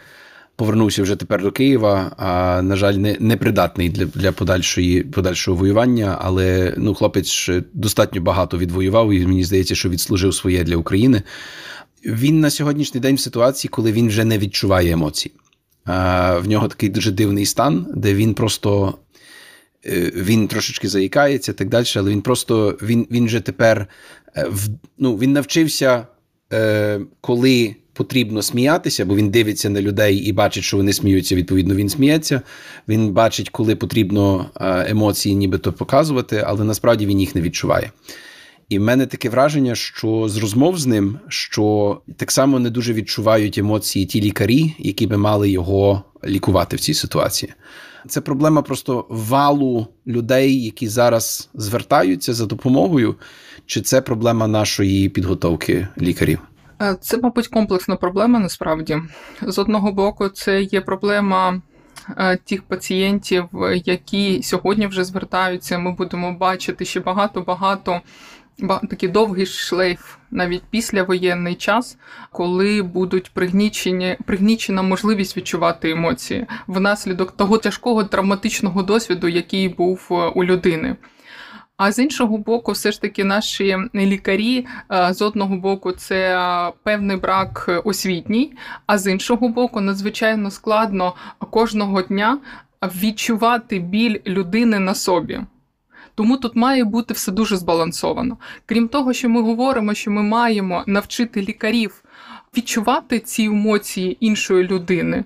повернувся 0.57 1.03
вже 1.03 1.17
тепер 1.17 1.43
до 1.43 1.53
Києва. 1.53 2.13
А 2.17 2.63
на 2.63 2.77
жаль, 2.77 2.95
не, 2.95 3.17
не 3.21 3.37
придатний 3.37 3.89
для 3.89 4.05
для 4.05 4.33
подальшої 4.33 5.03
подальшого 5.03 5.57
воювання. 5.57 6.19
Але 6.21 6.75
ну, 6.77 6.95
хлопець 6.95 7.51
достатньо 7.73 8.21
багато 8.21 8.59
відвоював, 8.59 9.13
і 9.13 9.27
мені 9.27 9.45
здається, 9.45 9.75
що 9.75 9.89
відслужив 9.89 10.35
своє 10.35 10.65
для 10.65 10.77
України. 10.77 11.23
Він 12.05 12.41
на 12.41 12.51
сьогоднішній 12.51 13.01
день 13.01 13.17
в 13.17 13.21
ситуації, 13.21 13.69
коли 13.69 13.93
він 13.93 14.09
вже 14.09 14.25
не 14.25 14.39
відчуває 14.39 14.93
емоцій. 14.93 15.31
В 15.87 16.43
нього 16.47 16.69
такий 16.69 16.89
дуже 16.89 17.11
дивний 17.11 17.47
стан, 17.47 17.87
де 17.95 18.15
він 18.15 18.35
просто 18.35 18.95
він 20.15 20.49
трошечки 20.49 20.89
заїкається, 20.89 21.53
так 21.53 21.69
далі, 21.69 21.87
але 21.97 22.11
він 22.11 22.23
просто 22.23 22.79
він 22.83 23.07
він 23.11 23.29
же 23.29 23.41
тепер 23.41 23.87
е, 24.37 24.49
ну, 24.99 25.17
він 25.17 25.33
навчився, 25.33 26.07
е, 26.53 27.01
коли 27.21 27.77
потрібно 27.93 28.43
сміятися, 28.43 29.05
бо 29.05 29.17
він 29.17 29.31
дивиться 29.31 29.71
на 29.71 29.83
людей 29.83 30.17
і 30.17 30.33
бачить, 30.33 30.65
що 30.65 30.77
вони 30.77 30.93
сміються. 30.93 31.35
Відповідно, 31.35 31.75
він 31.75 31.89
сміється. 31.89 32.41
Він 32.89 33.13
бачить, 33.13 33.49
коли 33.49 33.77
потрібно 33.77 34.51
емоції, 34.89 35.35
нібито 35.35 35.73
показувати, 35.73 36.43
але 36.47 36.65
насправді 36.65 37.07
він 37.07 37.21
їх 37.21 37.35
не 37.35 37.41
відчуває. 37.41 37.91
І 38.69 38.79
в 38.79 38.83
мене 38.83 39.07
таке 39.07 39.29
враження, 39.29 39.75
що 39.75 40.29
з 40.29 40.37
розмов 40.37 40.79
з 40.79 40.87
ним, 40.87 41.19
що 41.29 42.01
так 42.17 42.33
само 42.33 42.59
не 42.59 42.71
дуже 42.71 42.93
відчувають 42.93 43.59
емоції 43.59 44.07
ті 44.07 44.21
лікарі, 44.21 44.75
які 44.79 45.07
би 45.07 45.17
мали 45.17 45.51
його 45.51 46.03
лікувати 46.25 46.77
в 46.77 46.81
цій 46.81 46.95
ситуації. 46.95 47.53
Це 48.09 48.21
проблема 48.21 48.63
просто 48.63 49.07
валу 49.09 49.87
людей, 50.07 50.65
які 50.65 50.89
зараз 50.89 51.51
звертаються 51.55 52.35
за 52.35 52.47
допомогою, 52.47 53.15
чи 53.67 53.81
це 53.81 54.01
проблема 54.01 54.47
нашої 54.47 55.09
підготовки 55.09 55.89
лікарів? 55.99 56.39
Е, 56.83 56.97
це, 57.01 57.19
мабуть, 57.23 57.49
комплексна 57.49 57.97
проблема 57.97 58.39
насправді. 58.39 58.99
З 59.43 59.59
одного 59.59 59.93
боку, 59.93 60.29
це 60.29 60.63
є 60.63 60.81
проблема. 60.81 61.61
Е, 62.17 62.37
тих 62.37 62.63
пацієнтів, 62.63 63.45
які 63.85 64.43
сьогодні 64.43 64.87
вже 64.87 65.05
звертаються, 65.05 65.79
ми 65.79 65.93
будемо 65.93 66.33
бачити 66.33 66.85
ще 66.85 67.01
багато-багато 67.01 68.01
такий 68.91 69.09
довгий 69.09 69.47
шлейф 69.47 70.17
навіть 70.31 70.63
післявоєнний 70.63 71.55
час, 71.55 71.99
коли 72.33 72.83
будуть 72.83 73.31
пригнічені, 73.31 74.17
пригнічена 74.27 74.83
можливість 74.83 75.37
відчувати 75.37 75.91
емоції 75.91 76.47
внаслідок 76.67 77.33
того 77.33 77.59
тяжкого 77.59 78.05
травматичного 78.05 78.83
досвіду, 78.83 79.29
який 79.29 79.69
був 79.69 80.09
е, 80.11 80.15
у 80.15 80.45
людини. 80.45 80.97
А 81.77 81.93
з 81.93 81.99
іншого 81.99 82.39
боку, 82.39 82.73
все 82.73 82.93
ж 82.93 83.01
таки, 83.01 83.25
наші 83.25 83.77
лікарі 83.95 84.67
е, 84.93 85.15
з 85.15 85.23
одного 85.23 85.57
боку, 85.57 85.93
це 85.93 86.39
е, 86.39 86.73
певний 86.83 87.17
брак 87.17 87.83
освітній, 87.85 88.53
а 88.87 88.99
з 88.99 89.13
іншого 89.13 89.49
боку, 89.49 89.81
надзвичайно 89.81 90.51
складно 90.51 91.15
кожного 91.51 92.03
дня 92.03 92.39
відчувати 93.03 93.79
біль 93.79 94.21
людини 94.27 94.79
на 94.79 94.95
собі. 94.95 95.41
Тому 96.17 96.37
тут 96.37 96.57
має 96.57 96.85
бути 96.85 97.15
все 97.15 97.33
дуже 97.33 97.57
збалансовано. 97.57 98.39
Крім 98.67 98.89
того, 98.89 99.13
що 99.13 99.29
ми 99.29 99.43
говоримо, 99.43 99.95
що 99.95 100.11
ми 100.11 100.23
маємо 100.23 100.85
навчити 100.87 101.43
лікарів 101.43 102.03
відчувати 102.57 103.21
ці 103.21 103.45
емоції 103.45 104.17
іншої 104.21 104.65
людини. 104.65 105.25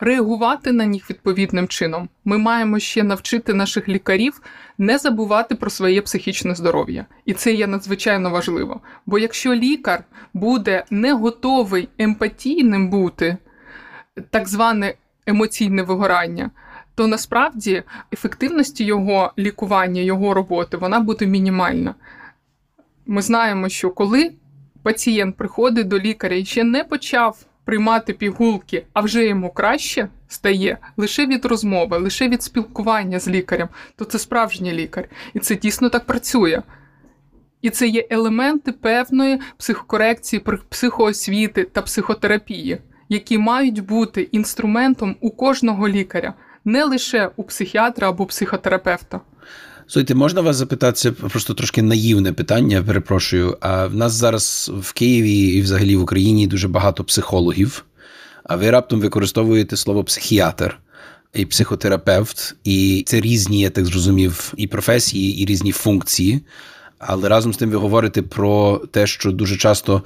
Реагувати 0.00 0.72
на 0.72 0.86
них 0.86 1.10
відповідним 1.10 1.68
чином, 1.68 2.08
ми 2.24 2.38
маємо 2.38 2.78
ще 2.78 3.02
навчити 3.02 3.54
наших 3.54 3.88
лікарів 3.88 4.40
не 4.78 4.98
забувати 4.98 5.54
про 5.54 5.70
своє 5.70 6.02
психічне 6.02 6.54
здоров'я, 6.54 7.06
і 7.24 7.32
це 7.32 7.52
є 7.52 7.66
надзвичайно 7.66 8.30
важливо. 8.30 8.80
Бо 9.06 9.18
якщо 9.18 9.54
лікар 9.54 10.04
буде 10.34 10.84
не 10.90 11.12
готовий 11.12 11.88
емпатійним 11.98 12.90
бути, 12.90 13.36
так 14.30 14.48
зване 14.48 14.94
емоційне 15.26 15.82
вигорання, 15.82 16.50
то 16.94 17.06
насправді 17.06 17.82
ефективності 18.12 18.84
його 18.84 19.32
лікування, 19.38 20.00
його 20.00 20.34
роботи 20.34 20.76
вона 20.76 21.00
буде 21.00 21.26
мінімальна. 21.26 21.94
Ми 23.06 23.22
знаємо, 23.22 23.68
що 23.68 23.90
коли 23.90 24.32
пацієнт 24.82 25.36
приходить 25.36 25.88
до 25.88 25.98
лікаря 25.98 26.36
і 26.36 26.44
ще 26.44 26.64
не 26.64 26.84
почав 26.84 27.46
приймати 27.64 28.12
пігулки, 28.12 28.86
а 28.92 29.00
вже 29.00 29.26
йому 29.26 29.50
краще 29.50 30.08
стає 30.28 30.78
лише 30.96 31.26
від 31.26 31.44
розмови, 31.44 31.98
лише 31.98 32.28
від 32.28 32.42
спілкування 32.42 33.20
з 33.20 33.28
лікарем, 33.28 33.68
то 33.96 34.04
це 34.04 34.18
справжній 34.18 34.72
лікар. 34.72 35.08
І 35.34 35.38
це 35.38 35.56
дійсно 35.56 35.88
так 35.88 36.06
працює. 36.06 36.62
І 37.62 37.70
це 37.70 37.88
є 37.88 38.06
елементи 38.10 38.72
певної 38.72 39.40
психокорекції, 39.56 40.42
психоосвіти 40.68 41.64
та 41.64 41.82
психотерапії, 41.82 42.78
які 43.08 43.38
мають 43.38 43.84
бути 43.84 44.22
інструментом 44.22 45.16
у 45.20 45.30
кожного 45.30 45.88
лікаря 45.88 46.34
не 46.64 46.84
лише 46.84 47.30
у 47.36 47.42
психіатра 47.42 48.08
або 48.08 48.26
психотерапевта. 48.26 49.20
Слухайте, 49.86 50.14
можна 50.14 50.40
вас 50.40 50.56
запитати 50.56 51.12
просто 51.12 51.54
трошки 51.54 51.82
наївне 51.82 52.32
питання, 52.32 52.82
перепрошую. 52.82 53.56
А 53.60 53.86
в 53.86 53.94
нас 53.94 54.12
зараз 54.12 54.72
в 54.80 54.92
Києві 54.92 55.38
і 55.38 55.62
взагалі 55.62 55.96
в 55.96 56.02
Україні 56.02 56.46
дуже 56.46 56.68
багато 56.68 57.04
психологів, 57.04 57.84
а 58.44 58.56
ви 58.56 58.70
раптом 58.70 59.00
використовуєте 59.00 59.76
слово 59.76 60.04
психіатр 60.04 60.78
і 61.34 61.46
психотерапевт, 61.46 62.54
і 62.64 63.04
це 63.06 63.20
різні, 63.20 63.60
я 63.60 63.70
так 63.70 63.84
зрозумів, 63.84 64.54
і 64.56 64.66
професії, 64.66 65.42
і 65.42 65.46
різні 65.46 65.72
функції. 65.72 66.40
Але 66.98 67.28
разом 67.28 67.52
з 67.52 67.56
тим 67.56 67.70
ви 67.70 67.76
говорите 67.76 68.22
про 68.22 68.82
те, 68.90 69.06
що 69.06 69.32
дуже 69.32 69.56
часто 69.56 70.02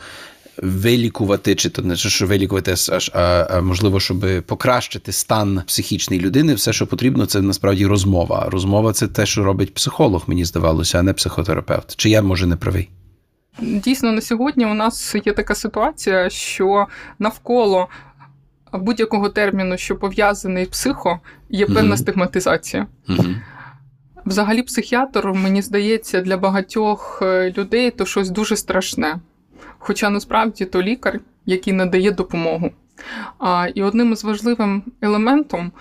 вилікувати, 0.62 1.54
чи 1.54 1.70
то 1.70 1.82
не 1.82 1.96
що 1.96 2.26
вилікувати, 2.26 2.72
аж 2.72 3.10
а, 3.14 3.46
а 3.50 3.60
можливо, 3.60 4.00
щоб 4.00 4.42
покращити 4.46 5.12
стан 5.12 5.62
психічної 5.66 6.22
людини, 6.22 6.54
все, 6.54 6.72
що 6.72 6.86
потрібно, 6.86 7.26
це 7.26 7.42
насправді 7.42 7.86
розмова. 7.86 8.48
Розмова 8.50 8.92
це 8.92 9.08
те, 9.08 9.26
що 9.26 9.44
робить 9.44 9.74
психолог, 9.74 10.24
мені 10.26 10.44
здавалося, 10.44 10.98
а 10.98 11.02
не 11.02 11.12
психотерапевт. 11.12 11.96
Чи 11.96 12.10
я 12.10 12.22
може 12.22 12.46
не 12.46 12.56
правий? 12.56 12.90
Дійсно, 13.60 14.12
на 14.12 14.20
сьогодні 14.20 14.66
у 14.66 14.74
нас 14.74 15.14
є 15.24 15.32
така 15.32 15.54
ситуація, 15.54 16.30
що 16.30 16.86
навколо 17.18 17.88
будь-якого 18.72 19.28
терміну, 19.28 19.76
що 19.76 19.96
пов'язаний 19.96 20.66
психо, 20.66 21.20
є 21.50 21.66
певна 21.66 21.82
угу. 21.82 21.96
стигматизація. 21.96 22.86
Угу. 23.08 23.24
Взагалі, 24.26 24.62
психіатр, 24.62 25.26
мені 25.26 25.62
здається, 25.62 26.20
для 26.20 26.36
багатьох 26.36 27.18
е, 27.22 27.54
людей 27.58 27.90
то 27.90 28.06
щось 28.06 28.30
дуже 28.30 28.56
страшне. 28.56 29.16
Хоча 29.86 30.10
насправді 30.10 30.64
то 30.64 30.82
лікар, 30.82 31.20
який 31.46 31.72
надає 31.72 32.10
допомогу. 32.10 32.70
І 33.74 33.82
одним 33.82 34.12
із 34.12 34.24
важливим 34.24 34.82
елементом, 35.00 35.72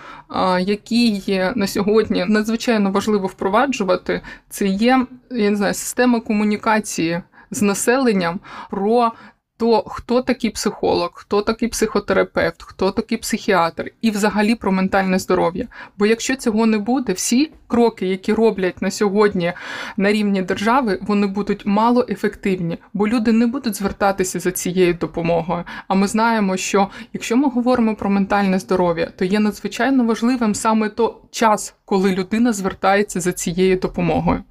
який 0.60 1.16
є 1.16 1.52
на 1.56 1.66
сьогодні 1.66 2.24
надзвичайно 2.28 2.90
важливо 2.90 3.26
впроваджувати, 3.26 4.20
це 4.48 4.66
є 4.66 5.06
я 5.30 5.50
не 5.50 5.56
знаю, 5.56 5.74
система 5.74 6.20
комунікації 6.20 7.22
з 7.50 7.62
населенням 7.62 8.40
про 8.70 9.12
то 9.56 9.84
хто 9.86 10.22
такий 10.22 10.50
психолог, 10.50 11.10
хто 11.14 11.42
такий 11.42 11.68
психотерапевт, 11.68 12.62
хто 12.62 12.90
такий 12.90 13.18
психіатр, 13.18 13.90
і 14.00 14.10
взагалі 14.10 14.54
про 14.54 14.72
ментальне 14.72 15.18
здоров'я. 15.18 15.66
Бо 15.98 16.06
якщо 16.06 16.36
цього 16.36 16.66
не 16.66 16.78
буде, 16.78 17.12
всі 17.12 17.52
кроки, 17.66 18.06
які 18.06 18.32
роблять 18.32 18.82
на 18.82 18.90
сьогодні 18.90 19.52
на 19.96 20.12
рівні 20.12 20.42
держави, 20.42 20.98
вони 21.02 21.26
будуть 21.26 21.66
мало 21.66 22.06
ефективні, 22.08 22.78
бо 22.92 23.08
люди 23.08 23.32
не 23.32 23.46
будуть 23.46 23.76
звертатися 23.76 24.40
за 24.40 24.52
цією 24.52 24.94
допомогою. 24.94 25.64
А 25.88 25.94
ми 25.94 26.06
знаємо, 26.06 26.56
що 26.56 26.88
якщо 27.12 27.36
ми 27.36 27.48
говоримо 27.48 27.94
про 27.94 28.10
ментальне 28.10 28.58
здоров'я, 28.58 29.10
то 29.16 29.24
є 29.24 29.40
надзвичайно 29.40 30.04
важливим 30.04 30.54
саме 30.54 30.88
то 30.88 31.20
час, 31.30 31.74
коли 31.86 32.12
людина 32.12 32.52
звертається 32.52 33.20
за 33.20 33.32
цією 33.32 33.76
допомогою. 33.76 34.42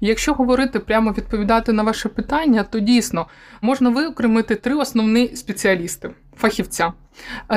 Якщо 0.00 0.32
говорити 0.32 0.78
прямо 0.78 1.12
відповідати 1.12 1.72
на 1.72 1.82
ваше 1.82 2.08
питання, 2.08 2.64
то 2.64 2.80
дійсно 2.80 3.26
можна 3.60 3.90
виокремити 3.90 4.54
три 4.54 4.74
основні 4.74 5.36
спеціалісти 5.36 6.10
фахівця. 6.36 6.92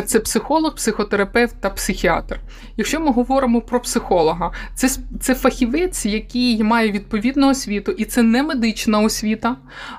Це 0.06 0.20
психолог, 0.20 0.76
психотерапевт 0.76 1.56
та 1.62 1.70
психіатр. 1.70 2.40
Якщо 2.78 3.00
ми 3.00 3.12
говоримо 3.12 3.62
про 3.62 3.80
психолога, 3.80 4.52
це 4.76 4.90
це 5.22 5.36
фахівець, 5.36 6.06
який 6.06 6.64
має 6.64 6.92
відповідну 6.92 7.50
освіту, 7.50 7.92
і 7.92 8.06
це 8.06 8.24
не 8.24 8.44
медична 8.44 9.00
освіта, 9.00 9.56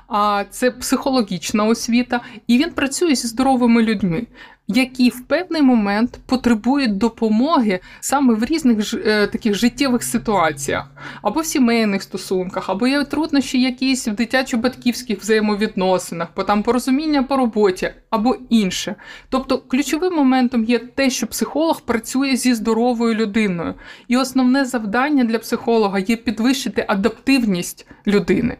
а 0.07 0.43
це 0.49 0.71
психологічна 0.71 1.65
освіта, 1.65 2.21
і 2.47 2.57
він 2.57 2.71
працює 2.71 3.15
зі 3.15 3.27
здоровими 3.27 3.83
людьми 3.83 4.27
які 4.67 5.09
в 5.09 5.27
певний 5.27 5.61
момент 5.61 6.19
потребують 6.25 6.97
допомоги 6.97 7.79
саме 7.99 8.33
в 8.33 8.45
різних 8.45 8.93
е, 8.93 9.27
таких 9.27 9.55
життєвих 9.55 10.03
ситуаціях, 10.03 10.91
або 11.21 11.39
в 11.39 11.45
сімейних 11.45 12.03
стосунках, 12.03 12.69
або 12.69 12.87
є 12.87 13.03
труднощі 13.03 13.61
якісь 13.61 14.07
в 14.07 14.11
дитячо-батьківських 14.11 15.19
взаємовідносинах, 15.19 16.27
по 16.33 16.43
там 16.43 16.63
порозуміння 16.63 17.23
по 17.23 17.37
роботі, 17.37 17.89
або 18.09 18.35
інше. 18.49 18.95
Тобто 19.29 19.57
ключовим 19.57 20.13
моментом 20.13 20.63
є 20.63 20.79
те, 20.79 21.09
що 21.09 21.27
психолог 21.27 21.81
працює 21.81 22.35
зі 22.35 22.53
здоровою 22.53 23.15
людиною, 23.15 23.73
і 24.07 24.17
основне 24.17 24.65
завдання 24.65 25.23
для 25.23 25.39
психолога 25.39 25.99
є 25.99 26.15
підвищити 26.15 26.85
адаптивність 26.87 27.87
людини. 28.07 28.57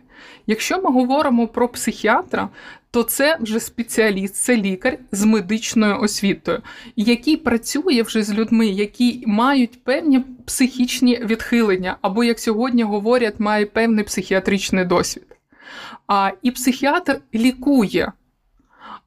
Якщо 0.48 0.82
ми 0.82 0.92
говоримо 0.92 1.48
про 1.48 1.68
психіатра, 1.68 2.50
то 2.92 3.04
це 3.04 3.38
вже 3.42 3.60
спеціаліст, 3.60 4.36
це 4.36 4.56
лікар 4.56 4.98
з 5.12 5.26
медичною 5.26 6.00
освітою, 6.00 6.62
який 6.96 7.38
працює 7.38 8.02
вже 8.02 8.24
з 8.24 8.34
людьми, 8.34 8.68
які 8.68 9.24
мають 9.28 9.84
певні 9.84 10.20
психічні 10.46 11.20
відхилення, 11.24 11.98
або, 12.02 12.24
як 12.24 12.40
сьогодні 12.40 12.84
говорять, 12.84 13.40
має 13.40 13.66
певний 13.66 14.04
психіатричний 14.04 14.86
досвід. 14.86 15.26
А, 16.08 16.32
І 16.42 16.52
психіатр 16.52 17.22
лікує. 17.34 18.12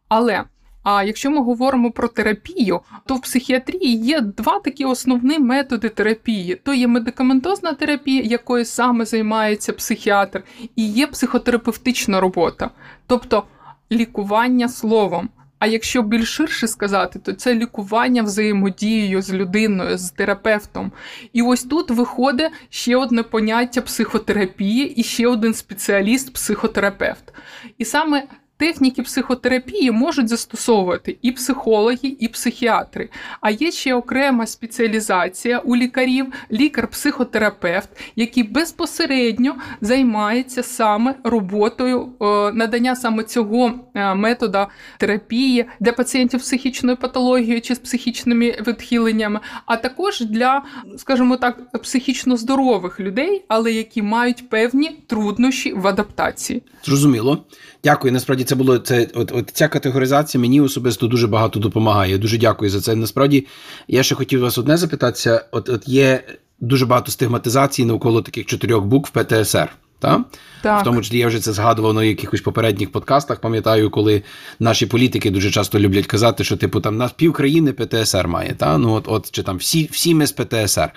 Але 0.08 0.44
а 0.82 1.02
якщо 1.02 1.30
ми 1.30 1.38
говоримо 1.38 1.90
про 1.90 2.08
терапію, 2.08 2.80
то 3.06 3.14
в 3.14 3.22
психіатрії 3.22 3.96
є 3.96 4.20
два 4.20 4.60
такі 4.60 4.84
основні 4.84 5.38
методи 5.38 5.88
терапії: 5.88 6.54
то 6.54 6.74
є 6.74 6.86
медикаментозна 6.86 7.72
терапія, 7.72 8.22
якою 8.22 8.64
саме 8.64 9.04
займається 9.04 9.72
психіатр, 9.72 10.42
і 10.76 10.88
є 10.88 11.06
психотерапевтична 11.06 12.20
робота, 12.20 12.70
тобто 13.06 13.44
лікування 13.92 14.68
словом. 14.68 15.28
А 15.60 15.66
якщо 15.66 16.02
більш 16.02 16.28
ширше 16.28 16.68
сказати, 16.68 17.18
то 17.18 17.32
це 17.32 17.54
лікування 17.54 18.22
взаємодією 18.22 19.22
з 19.22 19.32
людиною, 19.32 19.98
з 19.98 20.10
терапевтом. 20.10 20.92
І 21.32 21.42
ось 21.42 21.62
тут 21.62 21.90
виходить 21.90 22.52
ще 22.70 22.96
одне 22.96 23.22
поняття 23.22 23.80
психотерапії 23.80 24.94
і 24.94 25.02
ще 25.02 25.26
один 25.26 25.52
спеціаліст-психотерапевт. 25.52 27.34
І 27.78 27.84
саме 27.84 28.22
техніки 28.60 29.02
психотерапії 29.02 29.90
можуть 29.90 30.28
застосовувати 30.28 31.16
і 31.22 31.32
психологи, 31.32 32.16
і 32.20 32.28
психіатри. 32.28 33.08
А 33.40 33.50
є 33.50 33.70
ще 33.70 33.94
окрема 33.94 34.46
спеціалізація 34.46 35.58
у 35.58 35.76
лікарів, 35.76 36.26
лікар-психотерапевт, 36.52 37.88
який 38.16 38.42
безпосередньо 38.42 39.54
займається 39.80 40.62
саме 40.62 41.14
роботою 41.24 42.08
е, 42.20 42.24
надання 42.52 42.96
саме 42.96 43.24
цього 43.24 43.72
е, 43.94 44.14
метода 44.14 44.68
терапії 44.98 45.66
для 45.80 45.92
пацієнтів 45.92 46.40
з 46.40 46.42
психічною 46.42 46.96
патологією 46.96 47.60
чи 47.60 47.74
з 47.74 47.78
психічними 47.78 48.56
відхиленнями, 48.66 49.40
а 49.66 49.76
також 49.76 50.20
для, 50.20 50.62
скажімо 50.96 51.36
так, 51.36 51.80
психічно 51.82 52.36
здорових 52.36 53.00
людей, 53.00 53.44
але 53.48 53.72
які 53.72 54.02
мають 54.02 54.48
певні 54.48 54.90
труднощі 55.06 55.72
в 55.72 55.86
адаптації. 55.86 56.62
Зрозуміло. 56.84 57.44
Дякую. 57.84 58.12
Насправді 58.12 58.44
це 58.44 58.54
було 58.54 58.78
це. 58.78 59.08
От 59.14 59.32
от 59.32 59.50
ця 59.52 59.68
категоризація 59.68 60.40
мені 60.40 60.60
особисто 60.60 61.06
дуже 61.06 61.26
багато 61.26 61.60
допомагає. 61.60 62.18
Дуже 62.18 62.38
дякую 62.38 62.70
за 62.70 62.80
це. 62.80 62.94
Насправді 62.94 63.46
я 63.88 64.02
ще 64.02 64.14
хотів 64.14 64.40
вас 64.40 64.58
одне 64.58 64.76
запитатися: 64.76 65.44
от 65.50 65.68
от 65.68 65.88
є 65.88 66.22
дуже 66.60 66.86
багато 66.86 67.12
стигматизації 67.12 67.86
навколо 67.86 68.22
таких 68.22 68.46
чотирьох 68.46 68.84
букв 68.84 69.10
ПТСР. 69.10 69.68
Та? 69.98 70.24
Так. 70.62 70.80
В 70.80 70.84
тому 70.84 71.02
числі 71.02 71.18
я 71.18 71.26
вже 71.26 71.40
це 71.40 71.52
згадував 71.52 71.94
на 71.94 72.04
якихось 72.04 72.40
попередніх 72.40 72.92
подкастах. 72.92 73.40
Пам'ятаю, 73.40 73.90
коли 73.90 74.22
наші 74.60 74.86
політики 74.86 75.30
дуже 75.30 75.50
часто 75.50 75.78
люблять 75.78 76.06
казати, 76.06 76.44
що 76.44 76.56
типу 76.56 76.80
там 76.80 76.96
нас 76.96 77.12
пів 77.12 77.32
країни 77.32 77.72
ПТСР 77.72 78.28
має. 78.28 78.54
Та? 78.54 78.78
Ну 78.78 78.92
от, 78.92 79.04
от 79.06 79.30
чи 79.30 79.42
там 79.42 79.56
всі 79.56 79.88
всі 79.92 80.14
ми 80.14 80.26
з 80.26 80.32
ПТСР. 80.32 80.90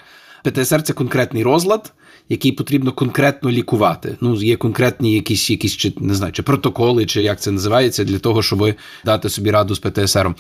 ПТСР 0.43 0.81
це 0.81 0.93
конкретний 0.93 1.43
розлад, 1.43 1.93
який 2.29 2.51
потрібно 2.51 2.91
конкретно 2.91 3.51
лікувати. 3.51 4.17
Ну, 4.21 4.35
є 4.35 4.55
конкретні 4.55 5.13
якісь 5.13 5.49
якісь 5.49 5.75
чи 5.75 5.93
не 5.97 6.13
знаю, 6.13 6.33
чи 6.33 6.43
протоколи, 6.43 7.05
чи 7.05 7.21
як 7.21 7.41
це 7.41 7.51
називається, 7.51 8.03
для 8.03 8.19
того, 8.19 8.43
щоб 8.43 8.73
дати 9.05 9.29
собі 9.29 9.51
раду 9.51 9.75
з 9.75 9.79
ПТСР. 9.79 10.35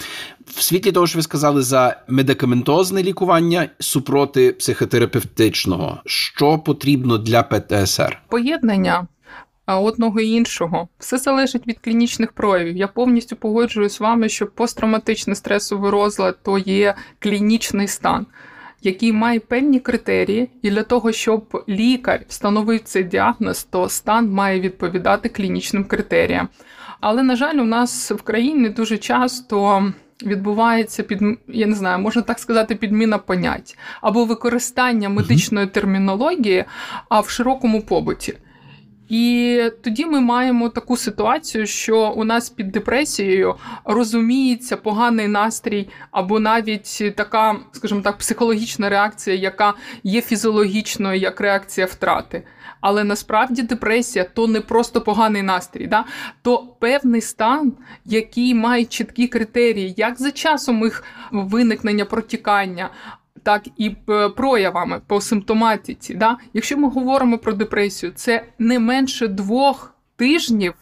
В 0.47 0.61
світлі 0.61 0.91
того, 0.91 1.07
що 1.07 1.19
ви 1.19 1.23
сказали 1.23 1.61
за 1.61 2.03
медикаментозне 2.07 3.03
лікування 3.03 3.69
супроти 3.79 4.51
психотерапевтичного, 4.51 6.01
що 6.05 6.59
потрібно 6.59 7.17
для 7.17 7.43
ПТСР? 7.43 8.21
Поєднання. 8.29 9.07
А 9.65 9.79
одного 9.79 10.19
і 10.19 10.29
іншого 10.29 10.87
все 10.99 11.17
залежить 11.17 11.67
від 11.67 11.79
клінічних 11.79 12.31
проявів. 12.31 12.77
Я 12.77 12.87
повністю 12.87 13.35
погоджуюсь 13.35 13.93
з 13.93 13.99
вами, 13.99 14.29
що 14.29 14.47
посттравматичний 14.47 15.35
стресовий 15.35 15.91
розлад 15.91 16.37
то 16.43 16.57
є 16.57 16.95
клінічний 17.19 17.87
стан 17.87 18.25
який 18.83 19.13
має 19.13 19.39
певні 19.39 19.79
критерії, 19.79 20.49
і 20.61 20.71
для 20.71 20.83
того, 20.83 21.11
щоб 21.11 21.63
лікар 21.69 22.21
встановив 22.27 22.79
цей 22.83 23.03
діагноз, 23.03 23.63
то 23.63 23.89
стан 23.89 24.31
має 24.31 24.59
відповідати 24.59 25.29
клінічним 25.29 25.83
критеріям. 25.83 26.49
Але, 26.99 27.23
на 27.23 27.35
жаль, 27.35 27.55
у 27.55 27.65
нас 27.65 28.11
в 28.11 28.21
країні 28.21 28.69
дуже 28.69 28.97
часто. 28.97 29.91
Відбувається 30.25 31.03
під 31.03 31.21
я 31.47 31.67
не 31.67 31.75
знаю, 31.75 31.99
можна 31.99 32.21
так 32.21 32.39
сказати, 32.39 32.75
підміна 32.75 33.17
понять 33.17 33.77
або 34.01 34.25
використання 34.25 35.09
медичної 35.09 35.67
термінології, 35.67 36.65
а 37.09 37.19
в 37.19 37.29
широкому 37.29 37.81
побуті. 37.81 38.33
І 39.13 39.61
тоді 39.83 40.05
ми 40.05 40.21
маємо 40.21 40.69
таку 40.69 40.97
ситуацію, 40.97 41.67
що 41.67 42.09
у 42.09 42.23
нас 42.23 42.49
під 42.49 42.71
депресією 42.71 43.55
розуміється 43.85 44.77
поганий 44.77 45.27
настрій, 45.27 45.89
або 46.11 46.39
навіть 46.39 47.13
така, 47.15 47.55
скажімо 47.71 48.01
так, 48.01 48.17
психологічна 48.17 48.89
реакція, 48.89 49.35
яка 49.35 49.73
є 50.03 50.21
фізіологічною 50.21 51.19
як 51.19 51.41
реакція 51.41 51.87
втрати. 51.87 52.43
Але 52.81 53.03
насправді 53.03 53.61
депресія 53.61 54.25
то 54.33 54.47
не 54.47 54.61
просто 54.61 55.01
поганий 55.01 55.41
настрій, 55.41 55.87
да? 55.87 56.05
то 56.41 56.67
певний 56.79 57.21
стан, 57.21 57.73
який 58.05 58.53
має 58.53 58.85
чіткі 58.85 59.27
критерії, 59.27 59.93
як 59.97 60.21
за 60.21 60.31
часом 60.31 60.83
їх 60.83 61.03
виникнення 61.31 62.05
протікання, 62.05 62.89
так 63.43 63.63
і 63.77 63.95
е, 64.09 64.29
проявами 64.29 65.01
по 65.07 65.21
симптоматиці. 65.21 66.15
Да? 66.15 66.37
Якщо 66.53 66.77
ми 66.77 66.89
говоримо 66.89 67.37
про 67.37 67.53
депресію, 67.53 68.11
це 68.15 68.45
не 68.59 68.79
менше 68.79 69.27
двох 69.27 69.95
тижнів 70.15 70.73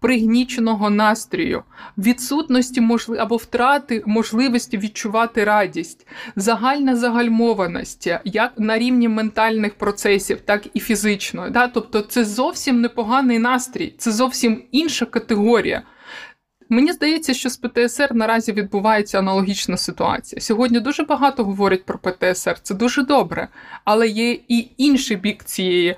пригніченого 0.00 0.90
настрою, 0.90 1.62
відсутності 1.98 2.80
можли... 2.80 3.18
або 3.18 3.36
втрати 3.36 4.02
можливості 4.06 4.78
відчувати 4.78 5.44
радість, 5.44 6.06
загальна 6.36 6.96
загальмованість, 6.96 8.08
як 8.24 8.52
на 8.58 8.78
рівні 8.78 9.08
ментальних 9.08 9.74
процесів, 9.74 10.40
так 10.40 10.66
і 10.74 10.80
фізичної. 10.80 11.50
Да? 11.50 11.68
Тобто 11.68 12.00
це 12.00 12.24
зовсім 12.24 12.80
непоганий 12.80 13.38
настрій, 13.38 13.94
це 13.98 14.12
зовсім 14.12 14.62
інша 14.72 15.06
категорія. 15.06 15.82
Мені 16.72 16.92
здається, 16.92 17.34
що 17.34 17.50
з 17.50 17.56
ПТСР 17.56 18.14
наразі 18.14 18.52
відбувається 18.52 19.18
аналогічна 19.18 19.76
ситуація. 19.76 20.40
Сьогодні 20.40 20.80
дуже 20.80 21.02
багато 21.02 21.44
говорять 21.44 21.84
про 21.84 21.98
ПТСР, 21.98 22.60
це 22.62 22.74
дуже 22.74 23.02
добре, 23.02 23.48
але 23.84 24.08
є 24.08 24.32
і 24.48 24.68
інший 24.76 25.16
бік 25.16 25.44
цієї 25.44 25.96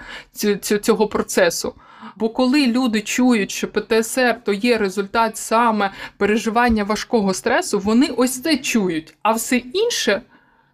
цього 0.83 1.09
процесу. 1.09 1.75
Бо 2.17 2.29
коли 2.29 2.67
люди 2.67 3.01
чують, 3.01 3.51
що 3.51 3.69
ПТСР 3.69 4.37
то 4.45 4.53
є 4.53 4.79
результат 4.79 5.37
саме 5.37 5.91
переживання 6.17 6.85
важкого 6.85 7.35
стресу, 7.35 7.79
вони 7.79 8.07
ось 8.07 8.43
це 8.43 8.57
чують. 8.57 9.15
А 9.23 9.33
все 9.33 9.57
інше, 9.57 10.23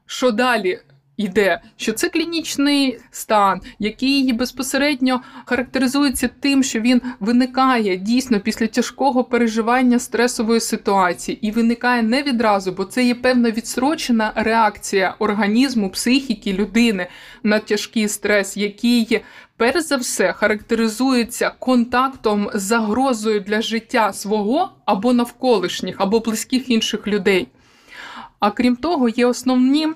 що 0.07 0.31
далі 0.31 0.81
йде, 1.19 1.61
що 1.77 1.93
це 1.93 2.09
клінічний 2.09 2.99
стан, 3.11 3.61
який 3.79 4.33
безпосередньо 4.33 5.21
характеризується 5.45 6.31
тим, 6.41 6.63
що 6.63 6.81
він 6.81 7.03
виникає 7.21 7.97
дійсно 7.97 8.41
після 8.41 8.67
тяжкого 8.67 9.25
переживання 9.25 9.99
стресової 9.99 10.61
ситуації, 10.61 11.39
і 11.47 11.51
виникає 11.51 12.03
не 12.03 12.23
відразу, 12.23 12.73
бо 12.73 12.85
це 12.85 13.05
є 13.05 13.15
певна 13.15 13.51
відсрочена 13.51 14.33
реакція 14.35 15.15
організму, 15.19 15.91
психіки 15.91 16.53
людини 16.53 17.07
на 17.43 17.59
тяжкий 17.59 18.09
стрес, 18.09 18.57
який 18.57 19.23
Перш 19.59 19.85
за 19.85 19.97
все 19.97 20.33
характеризується 20.33 21.51
контактом 21.59 22.51
з 22.55 22.63
загрозою 22.63 23.41
для 23.41 23.63
життя 23.63 24.13
свого 24.13 24.71
або 24.85 25.13
навколишніх, 25.13 25.97
або 25.99 26.21
близьких 26.21 26.71
інших 26.71 27.07
людей. 27.07 27.49
А 28.41 28.51
крім 28.51 28.77
того, 28.77 29.09
є 29.09 29.27
основні 29.27 29.89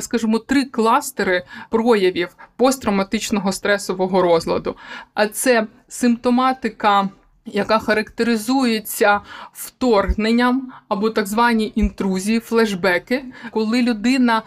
скажімо, 0.00 0.38
три 0.38 0.64
кластери 0.64 1.44
проявів 1.70 2.36
посттравматичного 2.56 3.52
стресового 3.52 4.22
розладу. 4.22 4.76
А 5.14 5.26
це 5.26 5.66
симптоматика. 5.88 7.08
Яка 7.44 7.78
характеризується 7.78 9.20
вторгненням 9.52 10.72
або 10.88 11.10
так 11.10 11.26
звані 11.26 11.72
інтрузії, 11.74 12.40
флешбеки, 12.40 13.24
коли 13.50 13.82
людина 13.82 14.42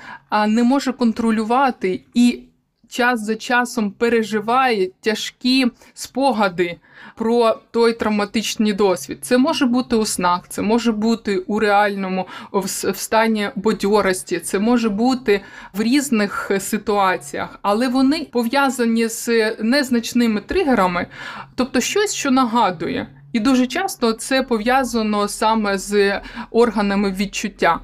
не 0.47 0.63
може 0.63 0.93
контролювати 0.93 2.01
і 2.13 2.43
час 2.87 3.25
за 3.25 3.35
часом 3.35 3.91
переживає 3.91 4.89
тяжкі 5.01 5.71
спогади 5.93 6.79
про 7.15 7.60
той 7.71 7.93
травматичний 7.93 8.73
досвід. 8.73 9.17
Це 9.21 9.38
може 9.38 9.65
бути 9.65 9.95
у 9.95 10.06
снах, 10.06 10.41
це 10.49 10.62
може 10.62 10.91
бути 10.91 11.38
у 11.38 11.60
реальному 11.60 12.28
в 12.52 12.95
стані 12.95 13.49
бодьорості, 13.56 14.39
це 14.39 14.60
може 14.60 14.89
бути 14.89 15.41
в 15.73 15.82
різних 15.82 16.52
ситуаціях, 16.60 17.60
але 17.62 17.88
вони 17.88 18.28
пов'язані 18.32 19.08
з 19.08 19.56
незначними 19.60 20.41
тригерами, 20.41 21.08
тобто 21.56 21.82
щось, 21.82 22.13
що 22.13 22.32
нагадує. 22.32 23.08
І 23.34 23.39
дуже 23.39 23.67
часто 23.67 24.13
це 24.13 24.43
пов'язано 24.43 25.28
саме 25.28 25.78
з 25.78 26.21
органами 26.52 27.12
відчуття. 27.12 27.80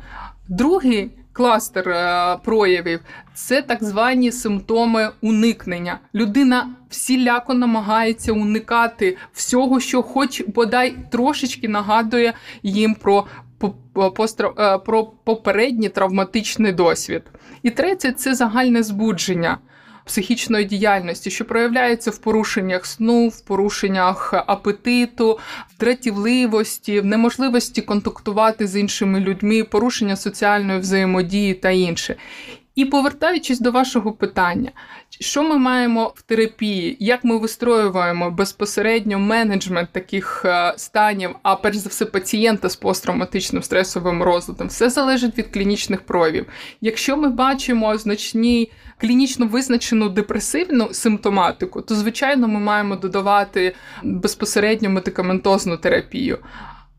Другий 0.49 1.11
кластер 1.39 1.89
е, 1.89 2.37
проявів 2.43 2.99
це 3.33 3.61
так 3.61 3.83
звані 3.83 4.31
симптоми 4.31 5.09
уникнення. 5.21 5.99
Людина 6.15 6.69
всіляко 6.89 7.53
намагається 7.53 8.31
уникати 8.31 9.17
всього, 9.33 9.79
що, 9.79 10.01
хоч 10.01 10.43
бодай 10.47 10.95
трошечки 11.11 11.67
нагадує 11.67 12.33
їм 12.63 12.95
про 12.95 13.25
е, 14.59 14.77
про 14.77 15.03
попередній 15.23 15.89
травматичний 15.89 16.71
досвід. 16.71 17.23
І 17.63 17.69
третє 17.69 18.11
це 18.11 18.35
загальне 18.35 18.83
збудження 18.83 19.57
психічної 20.09 20.65
діяльності, 20.65 21.31
що 21.31 21.45
проявляється 21.45 22.11
в 22.11 22.17
порушеннях 22.17 22.85
сну, 22.85 23.27
в 23.27 23.41
порушеннях 23.41 24.33
апетиту, 24.33 25.39
в 25.75 25.79
дратівливості, 25.79 26.99
в 26.99 27.05
неможливості 27.05 27.81
контактувати 27.81 28.67
з 28.67 28.75
іншими 28.75 29.19
людьми, 29.19 29.63
порушення 29.63 30.15
соціальної 30.15 30.79
взаємодії 30.79 31.53
та 31.53 31.69
інше. 31.69 32.15
І 32.79 32.85
повертаючись 32.85 33.59
до 33.59 33.71
вашого 33.71 34.11
питання, 34.11 34.71
що 35.09 35.43
ми 35.43 35.57
маємо 35.57 36.13
в 36.15 36.21
терапії, 36.21 36.97
як 36.99 37.23
ми 37.23 37.37
вистроюємо 37.37 38.31
безпосередньо 38.31 39.19
менеджмент 39.19 39.89
таких 39.91 40.41
е, 40.45 40.73
станів, 40.77 41.35
а 41.43 41.55
перш 41.55 41.77
за 41.77 41.89
все 41.89 42.05
пацієнта 42.05 42.69
з 42.69 42.75
посттравматичним 42.75 43.63
стресовим 43.63 44.23
розладом, 44.23 44.67
все 44.67 44.89
залежить 44.89 45.37
від 45.37 45.47
клінічних 45.47 46.01
проявів. 46.01 46.45
Якщо 46.81 47.17
ми 47.17 47.29
бачимо 47.29 47.97
значні 47.97 48.71
клінічно 49.01 49.47
визначену 49.47 50.09
депресивну 50.09 50.93
симптоматику, 50.93 51.81
то 51.81 51.95
звичайно 51.95 52.47
ми 52.47 52.59
маємо 52.59 52.95
додавати 52.95 53.75
безпосередньо 54.03 54.89
медикаментозну 54.89 55.77
терапію. 55.77 56.37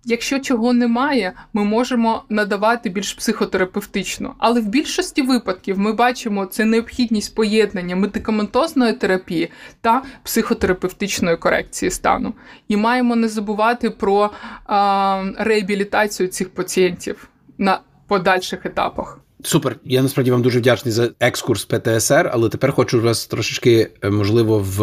Якщо 0.04 0.38
чого 0.38 0.72
немає, 0.72 1.32
ми 1.52 1.64
можемо 1.64 2.24
надавати 2.28 2.88
більш 2.90 3.14
психотерапевтично. 3.14 4.34
Але 4.38 4.60
в 4.60 4.66
більшості 4.66 5.22
випадків 5.22 5.78
ми 5.78 5.92
бачимо 5.92 6.46
це 6.46 6.64
необхідність 6.64 7.34
поєднання 7.34 7.96
медикаментозної 7.96 8.92
терапії 8.92 9.50
та 9.80 10.02
психотерапевтичної 10.22 11.36
корекції 11.36 11.90
стану. 11.90 12.34
І 12.68 12.76
маємо 12.76 13.16
не 13.16 13.28
забувати 13.28 13.90
про 13.90 14.30
а, 14.66 15.24
реабілітацію 15.38 16.28
цих 16.28 16.50
пацієнтів 16.50 17.28
на 17.58 17.80
подальших 18.06 18.66
етапах. 18.66 19.18
Супер. 19.42 19.76
Я 19.84 20.02
насправді 20.02 20.30
вам 20.30 20.42
дуже 20.42 20.58
вдячний 20.58 20.92
за 20.92 21.10
екскурс 21.20 21.64
ПТСР, 21.64 22.30
але 22.32 22.48
тепер 22.48 22.72
хочу 22.72 23.00
вас 23.00 23.26
трошечки, 23.26 23.90
е, 24.02 24.10
можливо, 24.10 24.58
в 24.58 24.78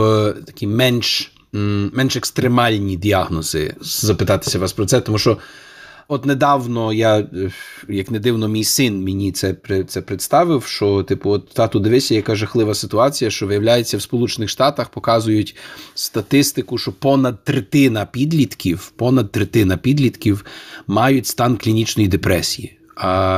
такі 0.45 0.67
менш 0.67 1.36
менш 1.53 2.15
екстремальні 2.15 2.95
діагнози 2.95 3.75
запитатися 3.81 4.59
вас 4.59 4.73
про 4.73 4.85
це, 4.85 5.01
тому 5.01 5.17
що. 5.17 5.37
От 6.09 6.25
недавно 6.25 6.93
я, 6.93 7.27
як 7.89 8.11
не 8.11 8.19
дивно, 8.19 8.47
мій 8.47 8.63
син 8.63 9.03
мені 9.03 9.31
це 9.31 9.55
це 9.87 10.01
представив. 10.01 10.65
Що, 10.65 11.03
типу, 11.03 11.29
от 11.29 11.49
тату, 11.49 11.79
дивися, 11.79 12.15
яка 12.15 12.35
жахлива 12.35 12.75
ситуація, 12.75 13.31
що 13.31 13.47
виявляється, 13.47 13.97
в 13.97 14.01
Сполучених 14.01 14.49
Штатах 14.49 14.89
показують 14.89 15.55
статистику, 15.95 16.77
що 16.77 16.91
понад 16.91 17.43
третина 17.43 18.05
підлітків, 18.05 18.91
понад 18.95 19.31
третина 19.31 19.77
підлітків 19.77 20.45
мають 20.87 21.27
стан 21.27 21.57
клінічної 21.57 22.07
депресії 22.07 22.77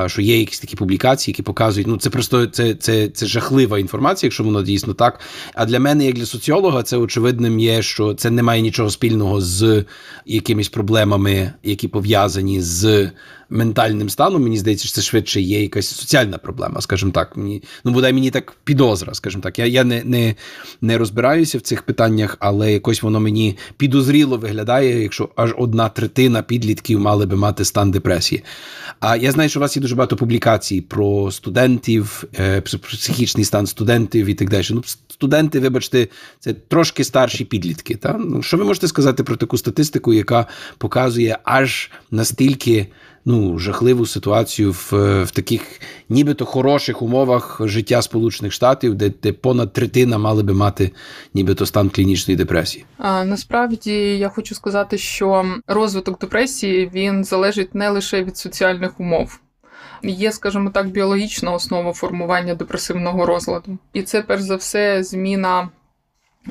що 0.08 0.22
є 0.22 0.40
якісь 0.40 0.60
такі 0.60 0.76
публікації, 0.76 1.34
які 1.34 1.44
показують, 1.44 1.88
ну 1.88 1.98
це 1.98 2.10
просто 2.10 2.46
це 2.46 2.76
це, 2.76 3.08
це 3.08 3.26
жахлива 3.26 3.80
інформація, 3.80 4.28
якщо 4.28 4.44
воно 4.44 4.64
дійсно 4.64 4.94
так. 4.94 5.20
А 5.54 5.66
для 5.66 5.80
мене, 5.80 6.06
як 6.06 6.16
для 6.16 6.26
соціолога, 6.26 6.84
це 6.84 6.98
очевидним 6.98 7.60
є, 7.60 7.82
що 7.82 8.14
це 8.14 8.30
не 8.30 8.44
має 8.44 8.62
нічого 8.62 8.90
спільного 8.90 9.42
з 9.42 9.86
якимись 10.26 10.70
проблемами, 10.70 11.54
які 11.64 11.88
пов'язані 11.88 12.62
з 12.62 13.12
ментальним 13.50 14.10
станом, 14.10 14.44
мені 14.44 14.58
здається, 14.58 14.88
що 14.88 14.96
це 14.96 15.02
швидше 15.02 15.42
є 15.42 15.62
якась 15.62 15.88
соціальна 15.88 16.38
проблема, 16.38 16.82
скажімо 16.82 17.12
так. 17.12 17.38
Мені 17.38 17.64
ну 17.84 17.92
бодай 17.92 18.14
мені 18.14 18.32
так 18.32 18.54
підозра, 18.64 19.14
скажімо 19.14 19.44
так. 19.44 19.60
Я 19.60 19.66
я 19.66 19.84
не 19.84 20.04
не, 20.04 20.36
не 20.82 20.98
розбираюся 20.98 21.58
в 21.58 21.62
цих 21.62 21.84
питаннях, 21.84 22.38
але 22.40 22.74
якось 22.74 23.04
воно 23.04 23.20
мені 23.20 23.58
підозріло 23.78 24.38
виглядає, 24.38 25.02
якщо 25.04 25.30
аж 25.36 25.54
одна 25.58 25.90
третина 25.90 26.42
підлітків 26.42 27.00
мали 27.00 27.26
би 27.26 27.36
мати 27.36 27.66
стан 27.66 27.92
депресії. 27.92 28.44
А 29.00 29.16
я 29.16 29.32
знаю, 29.32 29.50
що 29.50 29.60
у 29.60 29.62
вас 29.62 29.76
є 29.76 29.82
дуже 29.82 29.96
багато 29.96 30.16
публікацій 30.16 30.82
про 30.82 31.32
студентів, 31.32 32.24
е, 32.40 32.62
психічний 32.62 33.46
стан 33.46 33.68
студентів 33.68 34.26
і 34.26 34.34
так 34.34 34.50
далі. 34.50 34.66
Ну, 34.72 34.84
студенти, 35.08 35.60
вибачте, 35.60 36.08
це 36.40 36.54
трошки 36.54 37.04
старші 37.04 37.46
підлітки. 37.46 37.96
Та? 37.96 38.14
Ну, 38.14 38.42
Що 38.42 38.58
ви 38.58 38.64
можете 38.64 38.88
сказати 38.88 39.24
про 39.24 39.36
таку 39.36 39.58
статистику, 39.58 40.14
яка 40.14 40.46
показує 40.78 41.38
аж 41.44 41.92
настільки 42.12 42.88
ну, 43.26 43.60
жахливу 43.60 44.06
ситуацію 44.06 44.72
в 44.72 44.90
в 45.24 45.32
таких 45.32 45.82
нібито 46.10 46.46
хороших 46.46 47.02
умовах 47.02 47.62
життя 47.64 48.02
Сполучених 48.02 48.54
Штатів, 48.54 48.96
де, 48.96 49.12
де 49.24 49.34
понад 49.34 49.74
третина 49.74 50.18
мали 50.18 50.44
би 50.44 50.54
мати 50.54 50.92
нібито 51.34 51.66
стан 51.66 51.90
клінічної 51.90 52.38
депресії? 52.38 52.86
А, 52.98 53.24
Насправді 53.26 53.94
я 54.18 54.30
хочу 54.30 54.56
сказати, 54.56 54.98
що 54.98 55.46
розвиток 55.68 56.20
депресії 56.20 56.92
він 56.94 57.24
залежить 57.24 57.76
не 57.76 57.90
лише 57.90 58.24
від 58.24 58.38
соціальних 58.38 59.00
умов. 59.00 59.40
Є, 60.04 60.32
скажімо 60.32 60.70
так, 60.70 60.90
біологічна 60.90 61.52
основа 61.52 61.94
формування 61.94 62.56
депресивного 62.56 63.26
розладу, 63.26 63.78
і 63.94 64.02
це 64.04 64.22
перш 64.22 64.42
за 64.42 64.56
все 64.56 65.04
зміна 65.04 65.70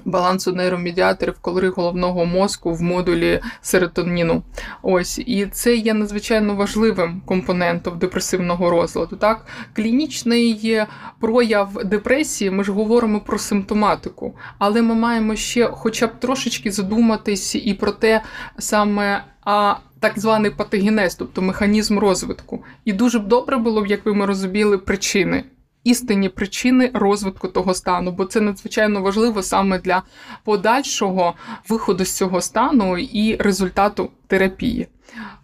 балансу 0.05 0.53
нейромедіаторів 0.53 1.39
кольори 1.41 1.69
головного 1.69 2.25
мозку 2.25 2.75
в 2.75 2.83
модулі 2.83 3.41
серотоніну. 3.61 4.43
Ось 4.83 5.19
і 5.19 5.47
це 5.47 5.77
є 5.77 5.95
надзвичайно 5.95 6.55
важливим 6.55 7.23
компонентом 7.27 7.99
депресивного 7.99 8.71
розладу. 8.71 9.17
Так, 9.17 9.47
клінічний 9.77 10.83
прояв 11.21 11.85
депресії, 11.85 12.51
ми 12.51 12.65
ж 12.65 12.73
говоримо 12.73 13.21
про 13.21 13.39
симптоматику, 13.39 14.35
але 14.59 14.83
ми 14.83 14.95
маємо 14.95 15.37
ще, 15.37 15.67
хоча 15.73 16.07
б 16.07 16.21
трошечки 16.21 16.73
задуматись 16.73 17.55
і 17.55 17.75
про 17.75 17.93
те 17.93 18.23
саме. 18.59 19.25
А 19.51 19.75
так 20.01 20.19
званий 20.19 20.51
патогенез, 20.51 21.15
тобто 21.15 21.43
механізм 21.43 21.99
розвитку. 21.99 22.65
І 22.85 22.93
дуже 22.93 23.19
б 23.19 23.29
добре 23.29 23.57
було 23.57 23.83
б, 23.83 23.87
якби 23.87 24.15
ми 24.15 24.27
розуміли 24.27 24.79
причини 24.79 25.45
істинні 25.89 26.29
причини 26.29 26.91
розвитку 26.95 27.49
того 27.49 27.75
стану, 27.75 28.13
бо 28.13 28.25
це 28.25 28.41
надзвичайно 28.41 29.03
важливо 29.03 29.43
саме 29.43 29.79
для 29.79 30.03
подальшого 30.45 31.35
виходу 31.69 32.05
з 32.05 32.17
цього 32.17 32.41
стану 32.41 32.99
і 32.99 33.37
результату 33.37 34.11
терапії. 34.27 34.87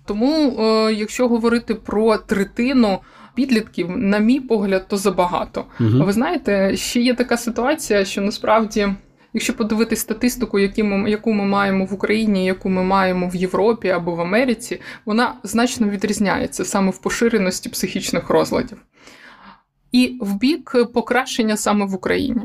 Тому, 0.04 0.56
е, 0.58 0.92
якщо 0.92 1.28
говорити 1.28 1.74
про 1.74 2.16
третину 2.16 2.98
підлітків, 3.34 3.90
на 3.90 4.18
мій 4.18 4.40
погляд, 4.40 4.88
то 4.88 4.96
забагато. 4.96 5.64
Угу. 5.80 6.04
Ви 6.04 6.12
знаєте, 6.12 6.76
ще 6.76 7.00
є 7.00 7.14
така 7.14 7.36
ситуація, 7.36 8.04
що 8.04 8.20
насправді. 8.20 8.88
Якщо 9.36 9.56
подивитись 9.56 10.00
статистику, 10.00 10.58
ми, 10.78 11.10
яку 11.10 11.32
ми 11.32 11.44
маємо 11.44 11.84
в 11.84 11.94
Україні, 11.94 12.46
яку 12.46 12.68
ми 12.68 12.82
маємо 12.82 13.28
в 13.28 13.36
Європі 13.36 13.88
або 13.88 14.14
в 14.14 14.20
Америці, 14.20 14.80
вона 15.04 15.34
значно 15.42 15.88
відрізняється 15.88 16.64
саме 16.64 16.90
в 16.90 16.98
поширеності 16.98 17.68
психічних 17.68 18.30
розладів 18.30 18.78
і 19.94 20.18
в 20.20 20.34
бік 20.38 20.76
покращення 20.94 21.56
саме 21.56 21.86
в 21.86 21.94
Україні. 21.94 22.42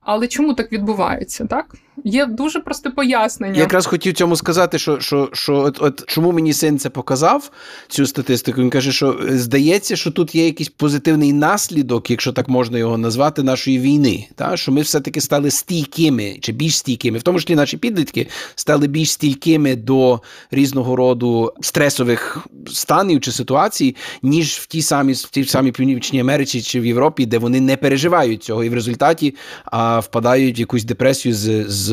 Але 0.00 0.28
чому 0.28 0.54
так 0.54 0.72
відбувається? 0.72 1.46
Так 1.46 1.74
є 2.04 2.26
дуже 2.26 2.60
просте 2.60 2.90
пояснення. 2.90 3.54
Я 3.54 3.60
якраз 3.60 3.86
хотів 3.86 4.12
цьому 4.12 4.36
сказати, 4.36 4.78
що 4.78 5.00
що, 5.00 5.28
що 5.32 5.54
от, 5.54 5.82
от 5.82 6.04
чому 6.06 6.32
мені 6.32 6.52
син 6.52 6.78
це 6.78 6.90
показав, 6.90 7.50
цю 7.88 8.06
статистику. 8.06 8.60
Він 8.60 8.70
каже, 8.70 8.92
що 8.92 9.20
е, 9.28 9.38
здається, 9.38 9.96
що 9.96 10.10
тут 10.10 10.34
є 10.34 10.44
якийсь 10.44 10.68
позитивний 10.68 11.32
наслідок, 11.32 12.10
якщо 12.10 12.32
так 12.32 12.48
можна 12.48 12.78
його 12.78 12.98
назвати, 12.98 13.42
нашої 13.42 13.78
війни. 13.78 14.26
Та? 14.34 14.56
Що 14.56 14.72
ми 14.72 14.80
все-таки 14.80 15.20
стали 15.20 15.50
стійкими 15.50 16.38
чи 16.40 16.52
більш 16.52 16.78
стійкими, 16.78 17.18
в 17.18 17.22
тому 17.22 17.38
числі 17.38 17.54
наші 17.54 17.76
підлітки 17.76 18.26
стали 18.54 18.86
більш 18.86 19.12
стійкими 19.12 19.76
до 19.76 20.20
різного 20.50 20.96
роду 20.96 21.52
стресових 21.60 22.46
станів 22.66 23.20
чи 23.20 23.32
ситуацій, 23.32 23.96
ніж 24.22 24.48
в 24.48 24.66
тій 24.66 24.82
самій 24.82 25.12
в 25.12 25.30
тій 25.30 25.44
самій 25.44 25.72
Північній 25.72 26.20
Америці 26.20 26.62
чи 26.62 26.80
в 26.80 26.86
Європі, 26.86 27.26
де 27.26 27.38
вони 27.38 27.60
не 27.60 27.76
переживають 27.76 28.44
цього, 28.44 28.64
і 28.64 28.68
в 28.68 28.74
результаті 28.74 29.34
а, 29.64 29.98
впадають 29.98 30.58
в 30.58 30.60
якусь 30.60 30.84
депресію 30.84 31.34
з. 31.34 31.64
з 31.68 31.87
з 31.88 31.92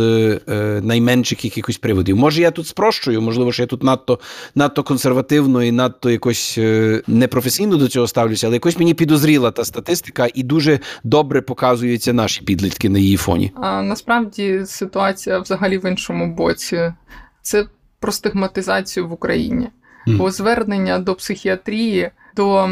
е, 0.49 0.81
найменших 0.83 1.45
якихось 1.45 1.77
приводів. 1.77 2.17
Може, 2.17 2.41
я 2.41 2.51
тут 2.51 2.67
спрощую, 2.67 3.21
можливо, 3.21 3.51
що 3.51 3.63
я 3.63 3.67
тут 3.67 3.83
надто 3.83 4.19
надто 4.55 4.83
консервативно 4.83 5.63
і 5.63 5.71
надто 5.71 6.09
якось 6.09 6.55
е, 6.57 7.01
непрофесійно 7.07 7.77
до 7.77 7.87
цього 7.87 8.07
ставлюся, 8.07 8.47
але 8.47 8.55
якось 8.55 8.79
мені 8.79 8.93
підозріла 8.93 9.51
та 9.51 9.65
статистика 9.65 10.27
і 10.33 10.43
дуже 10.43 10.79
добре 11.03 11.41
показуються 11.41 12.13
наші 12.13 12.41
підлітки 12.43 12.89
на 12.89 12.99
її 12.99 13.17
фоні. 13.17 13.51
А 13.55 13.81
насправді 13.81 14.61
ситуація 14.65 15.39
взагалі 15.39 15.77
в 15.77 15.89
іншому 15.89 16.35
боці. 16.35 16.93
Це 17.41 17.65
про 17.99 18.11
стигматизацію 18.11 19.07
в 19.07 19.13
Україні, 19.13 19.67
mm. 20.07 20.17
бо 20.17 20.31
звернення 20.31 20.99
до 20.99 21.15
психіатрії, 21.15 22.11
до 22.35 22.69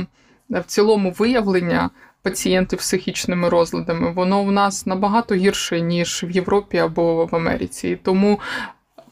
в 0.49 0.63
цілому 0.65 1.11
виявлення 1.11 1.89
пацієнтів 2.23 2.81
з 2.81 2.83
психічними 2.83 3.49
розладами, 3.49 4.11
воно 4.11 4.41
у 4.41 4.51
нас 4.51 4.85
набагато 4.85 5.35
гірше, 5.35 5.81
ніж 5.81 6.23
в 6.23 6.31
Європі 6.31 6.77
або 6.77 7.25
в 7.25 7.35
Америці. 7.35 7.89
І 7.89 7.95
тому 7.95 8.39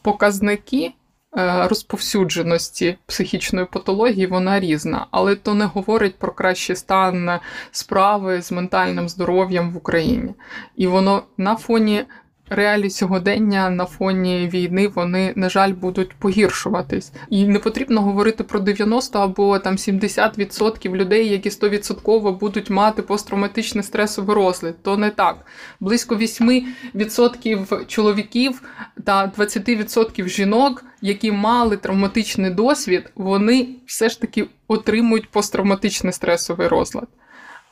показники 0.02 0.94
е, 1.38 1.68
розповсюдженості 1.68 2.98
психічної 3.06 3.66
патології 3.72 4.28
вона 4.28 4.60
різна, 4.60 5.08
але 5.12 5.36
то 5.36 5.54
не 5.54 5.66
говорить 5.66 6.16
про 6.16 6.32
кращий 6.32 6.76
стан 6.76 7.40
справи 7.72 8.42
з 8.42 8.52
ментальним 8.52 9.10
здоров'ям 9.10 9.72
в 9.72 9.78
Україні. 9.78 10.34
І 10.76 10.88
воно 10.88 11.24
на 11.38 11.56
фоні 11.56 12.06
реалій 12.52 12.90
сьогодення 12.90 13.70
на 13.70 13.86
фоні 13.86 14.50
війни 14.54 14.88
вони, 14.88 15.34
на 15.36 15.50
жаль, 15.50 15.74
будуть 15.74 16.14
погіршуватись. 16.14 17.12
І 17.30 17.46
не 17.48 17.60
потрібно 17.60 18.02
говорити 18.02 18.44
про 18.44 18.60
90 18.60 19.20
або 19.20 19.60
там 19.60 19.76
70% 19.76 20.96
людей, 20.96 21.30
які 21.30 21.50
100% 21.50 22.38
будуть 22.38 22.70
мати 22.70 23.02
посттравматичний 23.02 23.84
стресовий 23.84 24.36
розлад. 24.36 24.84
То 24.84 24.98
не 24.98 25.10
так. 25.10 25.46
Близько 25.80 26.16
8% 26.16 27.86
чоловіків 27.86 28.62
та 29.06 29.32
20% 29.38 30.28
жінок, 30.28 30.84
які 31.02 31.32
мали 31.32 31.78
травматичний 31.78 32.52
досвід, 32.52 33.12
вони 33.16 33.68
все 33.86 34.10
ж 34.10 34.22
таки 34.22 34.48
отримують 34.68 35.30
посттравматичний 35.30 36.14
стресовий 36.14 36.68
розлад. 36.68 37.08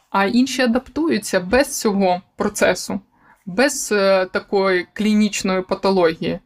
А 0.09 0.25
інші 0.25 0.61
адаптуються 0.61 1.39
без 1.39 1.79
цього 1.79 2.21
процесу 2.35 2.99
без 3.49 3.89
е, 3.91 4.25
такої 4.25 4.87
клінічної 4.93 5.61
патології. 5.61 6.39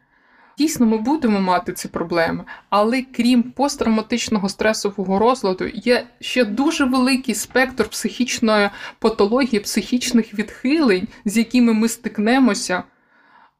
Дійсно, 0.58 0.86
ми 0.86 0.98
будемо 0.98 1.42
мати 1.42 1.74
ці 1.74 1.88
проблеми, 1.88 2.44
але 2.70 3.02
крім 3.02 3.44
посттравматичного 3.44 4.50
стресового 4.50 5.20
розладу, 5.20 5.66
є 5.74 6.08
ще 6.20 6.46
дуже 6.46 6.86
великий 6.86 7.36
спектр 7.36 7.90
психічної 7.90 8.70
патології, 9.00 9.60
психічних 9.60 10.34
відхилень, 10.34 11.08
з 11.26 11.38
якими 11.38 11.74
ми 11.74 11.90
стикнемося, 11.90 12.84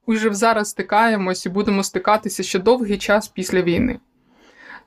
уже 0.06 0.34
зараз 0.34 0.70
стикаємось 0.70 1.46
і 1.46 1.50
будемо 1.50 1.84
стикатися 1.84 2.44
ще 2.44 2.60
довгий 2.60 2.98
час 2.98 3.28
після 3.28 3.62
війни. 3.62 4.00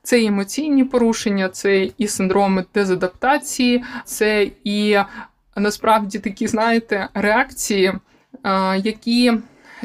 Це 0.02 0.20
і 0.20 0.26
емоційні 0.26 0.84
порушення, 0.84 1.48
це 1.48 1.90
і 1.98 2.08
синдроми 2.08 2.64
дезадаптації, 2.74 3.84
це 4.04 4.50
і 4.64 4.98
насправді 5.56 6.18
такі, 6.18 6.46
знаєте, 6.46 7.08
реакції 7.14 7.92
які 8.82 9.32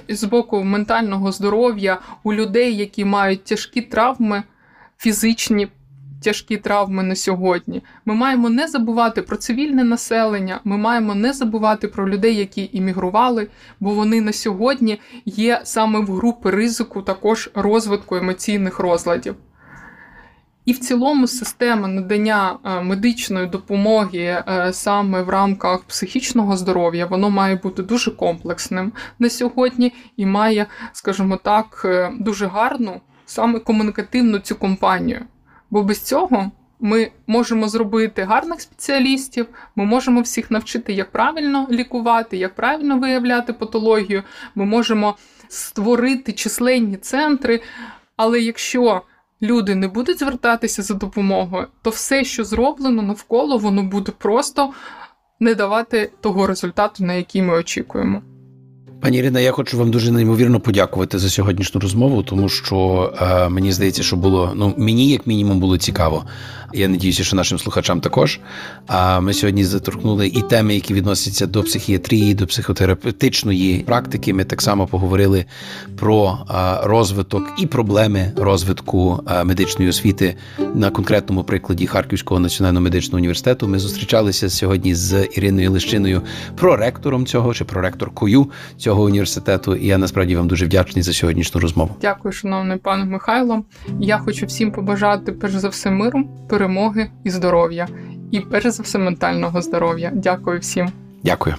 з 0.10 0.24
боку 0.24 0.64
ментального 0.64 1.32
здоров'я 1.32 2.00
у 2.24 2.34
людей, 2.34 2.76
які 2.76 3.06
мають 3.06 3.44
тяжкі 3.44 3.82
травми, 3.82 4.44
фізичні 4.98 5.68
тяжкі 6.22 6.58
травми 6.58 7.04
на 7.04 7.16
сьогодні. 7.16 7.84
Ми 8.06 8.16
маємо 8.16 8.50
не 8.50 8.68
забувати 8.68 9.22
про 9.22 9.38
цивільне 9.38 9.84
населення, 9.84 10.60
ми 10.64 10.78
маємо 10.78 11.16
не 11.16 11.34
забувати 11.34 11.88
про 11.88 12.10
людей, 12.10 12.36
які 12.36 12.70
іммігрували, 12.74 13.48
бо 13.80 13.94
вони 13.94 14.22
на 14.22 14.34
сьогодні 14.34 15.00
є 15.26 15.62
саме 15.64 16.00
в 16.00 16.12
групи 16.12 16.52
ризику 16.52 17.02
також 17.02 17.50
розвитку 17.54 18.16
емоційних 18.16 18.80
розладів. 18.80 19.36
І 20.66 20.74
в 20.74 20.80
цілому 20.80 21.28
система 21.28 21.88
надання 21.88 22.58
е, 22.66 22.82
медичної 22.82 23.48
допомоги 23.48 24.20
е, 24.20 24.74
саме 24.74 25.22
в 25.22 25.30
рамках 25.30 25.84
психічного 25.84 26.58
здоров'я, 26.58 27.06
воно 27.06 27.30
має 27.30 27.56
бути 27.56 27.84
дуже 27.84 28.12
комплексним 28.12 28.92
на 29.20 29.30
сьогодні 29.30 29.94
і 30.18 30.26
має, 30.26 30.66
скажімо 30.94 31.40
так, 31.44 31.82
е, 31.86 32.12
дуже 32.20 32.48
гарну 32.48 33.02
саме 33.26 33.60
комунікативну 33.60 34.40
цю 34.40 34.56
компанію. 34.56 35.26
Бо 35.72 35.84
без 35.84 36.02
цього 36.02 36.52
ми 36.80 37.12
можемо 37.28 37.68
зробити 37.68 38.24
гарних 38.24 38.62
спеціалістів, 38.62 39.48
ми 39.76 39.86
можемо 39.86 40.22
всіх 40.22 40.52
навчити, 40.52 40.94
як 40.94 41.12
правильно 41.12 41.68
лікувати, 41.72 42.38
як 42.38 42.56
правильно 42.56 43.00
виявляти 43.00 43.54
патологію. 43.54 44.24
Ми 44.56 44.66
можемо 44.66 45.16
створити 45.48 46.34
численні 46.34 46.98
центри. 46.98 47.62
Але 48.16 48.40
якщо 48.40 49.02
люди 49.42 49.76
не 49.76 49.88
будуть 49.88 50.20
звертатися 50.20 50.82
за 50.82 50.94
допомогою, 50.94 51.68
то 51.82 51.90
все, 51.90 52.24
що 52.24 52.44
зроблено 52.44 53.02
навколо, 53.02 53.58
воно 53.58 53.84
буде 53.84 54.12
просто 54.12 54.74
не 55.40 55.56
давати 55.56 56.12
того 56.22 56.48
результату, 56.48 57.04
на 57.04 57.14
який 57.14 57.42
ми 57.42 57.54
очікуємо. 57.54 58.22
Пані 59.02 59.18
Ірина, 59.18 59.40
я 59.40 59.52
хочу 59.52 59.78
вам 59.78 59.92
дуже 59.92 60.12
неймовірно 60.12 60.60
подякувати 60.60 61.20
за 61.20 61.30
сьогоднішню 61.30 61.82
розмову, 61.82 62.24
тому 62.24 62.50
що 62.50 63.14
е, 63.22 63.50
мені 63.50 63.72
здається, 63.72 64.04
що 64.04 64.16
було 64.16 64.52
ну 64.56 64.74
мені 64.78 65.10
як 65.10 65.28
мінімум 65.28 65.60
було 65.60 65.78
цікаво. 65.78 66.26
Я 66.74 66.88
надіюся, 66.88 67.24
що 67.24 67.36
нашим 67.36 67.60
слухачам 67.60 68.02
також. 68.02 68.40
А 68.88 69.20
ми 69.20 69.34
сьогодні 69.34 69.64
заторкнули 69.64 70.28
і 70.28 70.42
теми, 70.42 70.76
які 70.76 70.94
відносяться 70.94 71.48
до 71.48 71.64
психіатрії, 71.64 72.34
до 72.34 72.48
психотерапевтичної 72.48 73.80
практики. 73.80 74.34
Ми 74.34 74.44
так 74.44 74.62
само 74.62 74.88
поговорили 74.88 75.46
про 76.00 76.38
розвиток 76.84 77.44
і 77.58 77.66
проблеми 77.66 78.32
розвитку 78.38 79.24
медичної 79.44 79.90
освіти 79.90 80.36
на 80.76 80.90
конкретному 80.90 81.44
прикладі 81.44 81.88
Харківського 81.88 82.40
національного 82.40 82.84
медичного 82.84 83.18
університету. 83.18 83.68
Ми 83.68 83.80
зустрічалися 83.80 84.50
сьогодні 84.50 84.96
з 84.96 85.28
Іриною 85.34 85.72
Лищиною, 85.72 86.22
проректором 86.56 87.26
цього 87.26 87.54
чи 87.54 87.66
проректоркою 87.66 88.50
цього 88.78 88.91
університету. 89.00 89.76
І 89.76 89.88
я 89.88 89.98
насправді 89.98 90.36
вам 90.36 90.48
дуже 90.48 90.66
вдячний 90.66 91.04
за 91.04 91.14
сьогоднішню 91.14 91.62
розмову. 91.62 91.96
Дякую, 92.02 92.32
шановний 92.32 92.78
пане 92.78 93.06
Михайло. 93.06 93.64
Я 94.00 94.18
хочу 94.18 94.46
всім 94.46 94.72
побажати 94.72 95.32
перш 95.32 95.54
за 95.54 95.70
все 95.70 95.92
миру 95.92 96.24
перемоги 96.50 97.10
і 97.24 97.30
здоров'я, 97.30 97.88
і 98.32 98.40
перш 98.40 98.68
за 98.68 98.84
все 98.84 99.00
ментального 99.00 99.62
здоров'я. 99.62 100.12
Дякую 100.14 100.60
всім. 100.60 100.92
Дякую. 101.24 101.56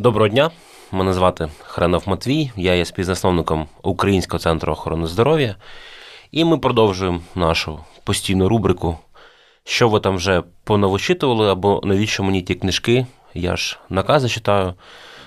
Доброго 0.00 0.28
дня, 0.28 0.50
мене 0.92 1.12
звати 1.12 1.48
Хренов 1.62 2.02
Матвій, 2.06 2.50
я 2.56 2.74
є 2.74 2.84
співзасновником 2.84 3.66
Українського 3.82 4.38
центру 4.38 4.72
охорони 4.72 5.06
здоров'я, 5.06 5.56
і 6.32 6.44
ми 6.44 6.58
продовжуємо 6.58 7.20
нашу 7.34 7.78
постійну 8.04 8.48
рубрику, 8.48 8.98
що 9.64 9.88
ви 9.88 10.00
там 10.00 10.16
вже 10.16 10.42
понавичитували, 10.64 11.50
або 11.50 11.80
навіщо 11.84 12.22
мені 12.22 12.42
ті 12.42 12.54
книжки, 12.54 13.06
я 13.34 13.56
ж 13.56 13.78
накази 13.90 14.28
читаю. 14.28 14.74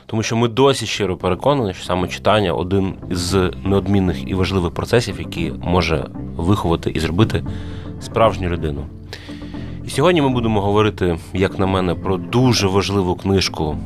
Тому 0.05 0.23
що 0.23 0.35
ми 0.35 0.47
досі 0.47 0.85
щиро 0.85 1.17
переконані, 1.17 1.73
що 1.73 1.83
саме 1.85 2.07
читання 2.07 2.53
один 2.53 2.93
з 3.11 3.51
неодмінних 3.63 4.29
і 4.29 4.33
важливих 4.33 4.73
процесів, 4.73 5.15
який 5.19 5.51
може 5.51 6.05
виховати 6.37 6.89
і 6.89 6.99
зробити 6.99 7.43
справжню 7.99 8.49
людину. 8.49 8.85
І 9.85 9.89
сьогодні 9.89 10.21
ми 10.21 10.29
будемо 10.29 10.61
говорити, 10.61 11.17
як 11.33 11.59
на 11.59 11.65
мене, 11.65 11.95
про 11.95 12.17
дуже 12.17 12.67
важливу 12.67 13.15
книжку, 13.15 13.77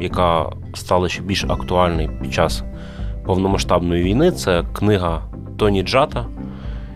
яка 0.00 0.50
стала 0.74 1.08
ще 1.08 1.22
більш 1.22 1.44
актуальною 1.44 2.18
під 2.22 2.34
час 2.34 2.62
повномасштабної 3.24 4.02
війни. 4.02 4.30
Це 4.30 4.64
книга 4.72 5.22
Тоні 5.58 5.82
Джата, 5.82 6.26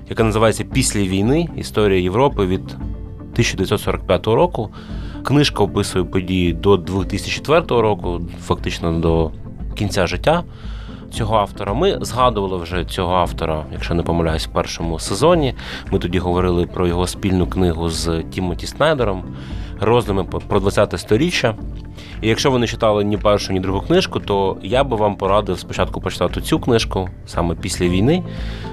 яка 0.09 0.25
називається 0.25 0.65
Після 0.65 1.01
війни 1.01 1.49
Історія 1.57 2.01
Європи 2.01 2.47
від 2.47 2.63
1945 2.63 4.27
року. 4.27 4.71
Книжка 5.23 5.65
описує 5.65 6.05
події 6.05 6.53
до 6.53 6.77
2004 6.77 7.61
року, 7.69 8.21
фактично 8.41 8.93
до 8.93 9.31
кінця 9.75 10.07
життя 10.07 10.45
цього 11.11 11.37
автора. 11.37 11.75
Ми 11.75 11.99
згадували 12.01 12.57
вже 12.57 12.85
цього 12.85 13.15
автора, 13.15 13.65
якщо 13.73 13.95
не 13.95 14.03
помиляюсь, 14.03 14.47
в 14.47 14.51
першому 14.51 14.99
сезоні. 14.99 15.55
Ми 15.93 15.99
тоді 15.99 16.19
говорили 16.19 16.67
про 16.67 16.87
його 16.87 17.07
спільну 17.07 17.47
книгу 17.47 17.91
з 17.91 18.23
Тімоті 18.31 18.67
Снайдером, 18.67 19.25
роздуми 19.81 20.25
про 20.25 20.61
20-те 20.61 20.99
сторіччя. 20.99 21.55
І 22.23 22.29
якщо 22.29 22.51
ви 22.51 22.59
не 22.59 22.67
читали 22.67 23.05
ні 23.05 23.17
першу, 23.17 23.53
ні 23.53 23.61
другу 23.61 23.81
книжку, 23.81 24.21
то 24.21 24.57
я 24.63 24.85
би 24.85 24.97
вам 24.97 25.17
порадив 25.17 25.59
спочатку 25.59 26.01
почитати 26.01 26.41
цю 26.41 26.59
книжку 26.59 27.09
саме 27.27 27.55
після 27.55 27.89
війни. 27.89 28.23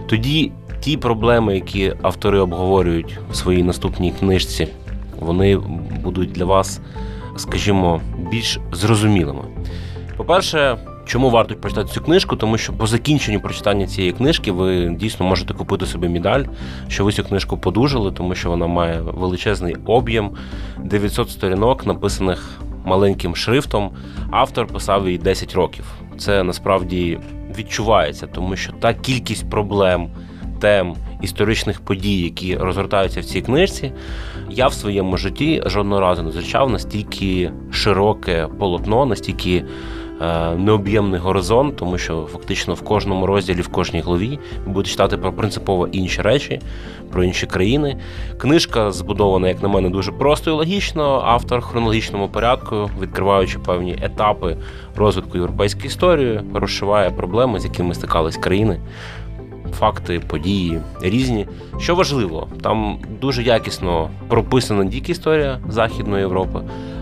Тоді 0.08 0.52
ті 0.84 0.98
проблеми, 0.98 1.56
які 1.56 1.94
автори 2.02 2.40
обговорюють 2.40 3.20
в 3.32 3.36
своїй 3.36 3.64
наступній 3.64 4.12
книжці 4.12 4.68
вони 5.24 5.58
будуть 6.04 6.32
для 6.32 6.46
вас, 6.46 6.82
скажімо, 7.36 8.02
більш 8.32 8.60
зрозумілими. 8.72 9.42
По-перше, 10.18 10.78
чому 11.06 11.30
варто 11.30 11.56
прочитати 11.56 11.90
цю 11.94 12.02
книжку? 12.02 12.36
Тому 12.36 12.58
що 12.58 12.74
по 12.74 12.88
закінченню 12.88 13.40
прочитання 13.40 13.88
цієї 13.88 14.14
книжки 14.14 14.52
ви 14.52 14.96
дійсно 15.00 15.26
можете 15.26 15.54
купити 15.54 15.86
собі 15.86 16.10
медаль, 16.10 16.44
що 16.88 17.06
ви 17.06 17.12
цю 17.12 17.24
книжку 17.24 17.58
подужали, 17.58 18.12
тому 18.12 18.36
що 18.36 18.50
вона 18.50 18.68
має 18.68 19.02
величезний 19.02 19.76
об'єм 19.86 20.32
900 20.84 21.30
сторінок, 21.30 21.86
написаних 21.86 22.60
маленьким 22.86 23.36
шрифтом. 23.36 23.92
Автор 24.32 24.68
писав 24.68 25.06
її 25.06 25.18
10 25.18 25.54
років. 25.54 25.86
Це 26.18 26.44
насправді 26.44 27.20
відчувається, 27.58 28.28
тому 28.28 28.56
що 28.56 28.72
та 28.72 28.94
кількість 28.94 29.50
проблем 29.50 30.10
тем, 30.64 30.96
історичних 31.22 31.82
подій, 31.82 32.22
які 32.22 32.58
розгортаються 32.58 33.20
в 33.20 33.24
цій 33.24 33.42
книжці, 33.42 33.92
я 34.50 34.68
в 34.68 34.74
своєму 34.74 35.18
житті 35.18 35.64
жодного 35.66 36.02
разу 36.02 36.24
не 36.24 36.32
зустрічав 36.32 36.70
настільки 36.70 37.52
широке 37.72 38.48
полотно, 38.60 39.06
настільки 39.06 39.64
е, 40.22 40.56
необ'ємний 40.56 41.20
горизонт, 41.20 41.76
тому 41.76 41.98
що 41.98 42.28
фактично 42.32 42.74
в 42.74 42.82
кожному 42.82 43.26
розділі, 43.26 43.62
в 43.62 43.68
кожній 43.68 44.02
главі 44.02 44.40
ви 44.66 44.84
читати 44.84 45.18
про 45.18 45.34
принципово 45.34 45.88
інші 45.88 46.22
речі, 46.22 46.60
про 47.12 47.24
інші 47.24 47.46
країни. 47.46 47.98
Книжка 48.38 48.92
збудована, 48.92 49.48
як 49.48 49.64
на 49.64 49.68
мене, 49.68 49.90
дуже 49.90 50.12
просто 50.12 50.52
і 50.52 50.54
логічно. 50.54 51.24
Автор 51.26 51.62
хронологічному 51.62 52.30
порядку, 52.30 52.90
відкриваючи 53.02 53.60
певні 53.60 53.98
етапи 54.02 54.58
розвитку 54.96 55.38
європейської 55.38 55.86
історії, 55.86 56.42
розшиває 56.54 57.10
проблеми, 57.10 57.60
з 57.60 57.66
якими 57.66 57.96
стикались 57.96 58.38
країни. 58.38 58.80
Факти, 59.80 60.22
події 60.28 60.80
різні. 61.02 61.48
Що 61.80 61.96
важливо, 61.96 62.48
там 62.62 62.98
дуже 63.22 63.44
якісно 63.44 64.10
прописана 64.28 64.84
не 64.84 64.90
тільки 64.90 65.12
історія 65.12 65.60
Західної 65.70 66.22
Європи, 66.22 66.60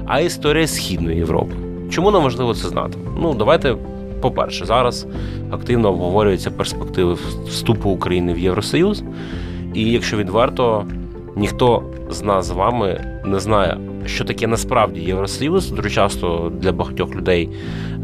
а 0.07 0.19
історія 0.19 0.67
Східної 0.67 1.17
Європи. 1.17 1.53
Чому 1.89 2.11
нам 2.11 2.24
важливо 2.24 2.53
це 2.53 2.69
знати? 2.69 2.97
Ну, 3.22 3.34
давайте, 3.34 3.76
по-перше, 4.22 4.65
зараз 4.65 5.07
активно 5.51 5.89
обговорюються 5.89 6.51
перспективи 6.51 7.17
вступу 7.47 7.89
України 7.89 8.34
в 8.34 8.39
Євросоюз. 8.39 9.03
І 9.74 9.91
якщо 9.91 10.17
відверто, 10.17 10.86
ніхто 11.36 11.84
з 12.09 12.22
нас 12.22 12.45
з 12.45 12.51
вами 12.51 13.22
не 13.26 13.39
знає, 13.39 13.78
що 14.05 14.25
таке 14.25 14.47
насправді 14.47 14.99
Євросоюз. 15.01 15.71
Дуже 15.71 15.89
часто 15.89 16.51
для 16.61 16.71
багатьох 16.71 17.15
людей 17.15 17.49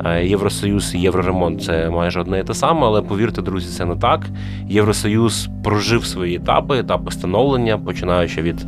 е, 0.06 0.26
Євросоюз 0.26 0.96
і 0.96 1.00
Євроремонт 1.00 1.64
це 1.64 1.90
майже 1.90 2.22
одне 2.22 2.40
і 2.40 2.44
те 2.44 2.54
саме, 2.54 2.82
але 2.82 3.02
повірте, 3.02 3.42
друзі, 3.42 3.78
це 3.78 3.86
не 3.86 3.96
так. 3.96 4.26
Євросоюз 4.70 5.50
прожив 5.64 6.06
свої 6.06 6.36
етапи, 6.36 6.80
етапи 6.80 7.12
становлення, 7.12 7.78
починаючи 7.78 8.42
від 8.42 8.66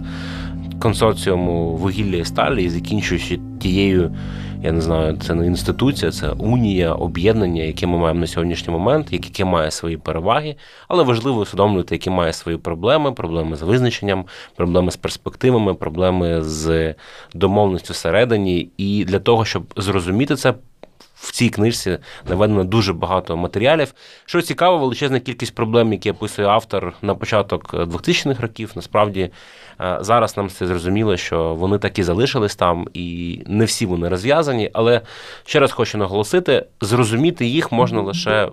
консорціуму 0.80 1.76
вугілля 1.76 2.18
і 2.18 2.26
сталі 2.26 2.64
і 2.64 2.70
закінчуючи 2.70 3.40
тією. 3.60 4.16
Я 4.64 4.72
не 4.72 4.82
знаю, 4.82 5.18
це 5.18 5.36
не 5.36 5.48
інституція, 5.48 6.12
це 6.12 6.30
унія, 6.32 6.94
об'єднання, 6.94 7.64
яке 7.64 7.88
ми 7.88 7.98
маємо 7.98 8.20
на 8.20 8.28
сьогоднішній 8.28 8.74
момент, 8.74 9.08
яке 9.12 9.46
має 9.46 9.72
свої 9.72 9.98
переваги, 9.98 10.56
але 10.88 11.04
важливо 11.04 11.42
усвідомлювати, 11.42 11.96
які 11.96 12.10
має 12.10 12.34
свої 12.34 12.58
проблеми, 12.58 13.12
проблеми 13.12 13.56
з 13.56 13.62
визначенням, 13.62 14.26
проблеми 14.56 14.92
з 14.92 14.98
перспективами, 14.98 15.74
проблеми 15.74 16.44
з 16.44 16.96
домовленістю 17.34 17.94
всередині. 17.94 18.70
І 18.78 19.06
для 19.06 19.20
того, 19.20 19.46
щоб 19.46 19.74
зрозуміти 19.78 20.36
це. 20.36 20.54
В 21.22 21.32
цій 21.32 21.50
книжці 21.50 21.98
наведено 22.30 22.64
дуже 22.64 22.94
багато 22.94 23.38
матеріалів. 23.38 23.94
Що 24.26 24.42
цікаво, 24.42 24.78
величезна 24.78 25.20
кількість 25.20 25.56
проблем, 25.56 25.94
які 25.94 26.12
описує 26.12 26.48
автор 26.48 26.94
на 27.02 27.16
початок 27.16 27.74
2000-х 27.74 28.42
років. 28.42 28.72
Насправді 28.76 29.32
зараз 30.00 30.38
нам 30.38 30.50
це 30.50 30.68
зрозуміло, 30.68 31.18
що 31.18 31.56
вони 31.56 31.78
так 31.78 31.94
залишились 31.98 32.56
там, 32.56 32.88
і 32.94 33.40
не 33.48 33.66
всі 33.66 33.86
вони 33.86 34.10
розв'язані. 34.10 34.70
Але 34.74 35.02
ще 35.46 35.60
раз 35.60 35.72
хочу 35.72 35.98
наголосити: 35.98 36.66
зрозуміти 36.82 37.46
їх 37.46 37.72
можна 37.72 38.02
лише. 38.02 38.50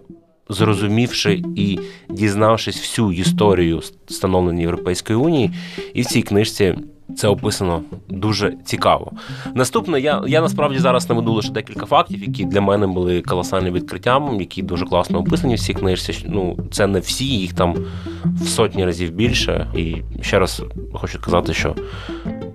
Зрозумівши 0.49 1.43
і 1.57 1.79
дізнавшись 2.09 2.77
всю 2.77 3.13
історію 3.13 3.83
становлення 4.09 4.61
Європейської 4.61 5.19
унії, 5.19 5.51
і 5.95 6.03
в 6.03 6.07
цій 6.07 6.23
книжці 6.23 6.75
це 7.17 7.29
описано 7.29 7.83
дуже 8.09 8.53
цікаво. 8.65 9.13
Наступне, 9.55 10.01
я 10.01 10.23
я 10.27 10.41
насправді 10.41 10.79
зараз 10.79 11.09
наведу 11.09 11.33
лише 11.33 11.53
декілька 11.53 11.87
фактів, 11.87 12.23
які 12.23 12.45
для 12.45 12.61
мене 12.61 12.87
були 12.87 13.23
колосальним 13.23 13.75
відкриттям, 13.75 14.41
які 14.41 14.63
дуже 14.63 14.85
класно 14.85 15.19
описані 15.19 15.55
в 15.55 15.61
цій 15.61 15.75
книжці. 15.75 16.27
Ну, 16.29 16.59
це 16.71 16.87
не 16.87 16.99
всі, 17.01 17.25
їх 17.25 17.53
там 17.53 17.75
в 18.25 18.49
сотні 18.49 18.85
разів 18.85 19.11
більше. 19.11 19.67
І 19.77 19.97
ще 20.21 20.39
раз 20.39 20.63
хочу 20.93 21.19
сказати, 21.19 21.55
що 21.55 21.75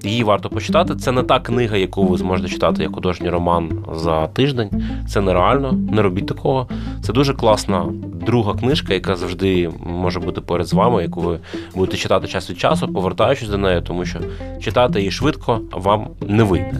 її 0.03 0.23
варто 0.23 0.49
почитати. 0.49 0.95
Це 0.95 1.11
не 1.11 1.23
та 1.23 1.39
книга, 1.39 1.77
яку 1.77 2.05
ви 2.05 2.17
зможете 2.17 2.49
читати 2.49 2.83
як 2.83 2.95
художній 2.95 3.29
роман 3.29 3.85
за 3.95 4.27
тиждень. 4.27 4.83
Це 5.09 5.21
нереально, 5.21 5.71
не 5.71 6.01
робіть 6.01 6.27
такого. 6.27 6.67
Це 7.01 7.13
дуже 7.13 7.33
класна 7.33 7.85
друга 8.25 8.53
книжка, 8.53 8.93
яка 8.93 9.15
завжди 9.15 9.69
може 9.85 10.19
бути 10.19 10.41
поряд 10.41 10.67
з 10.67 10.73
вами, 10.73 11.01
яку 11.01 11.21
ви 11.21 11.39
будете 11.75 11.97
читати 11.97 12.27
час 12.27 12.49
від 12.49 12.59
часу, 12.59 12.87
повертаючись 12.87 13.49
до 13.49 13.57
неї, 13.57 13.81
тому 13.81 14.05
що 14.05 14.19
читати 14.61 14.99
її 14.99 15.11
швидко 15.11 15.61
вам 15.71 16.07
не 16.27 16.43
вийде. 16.43 16.73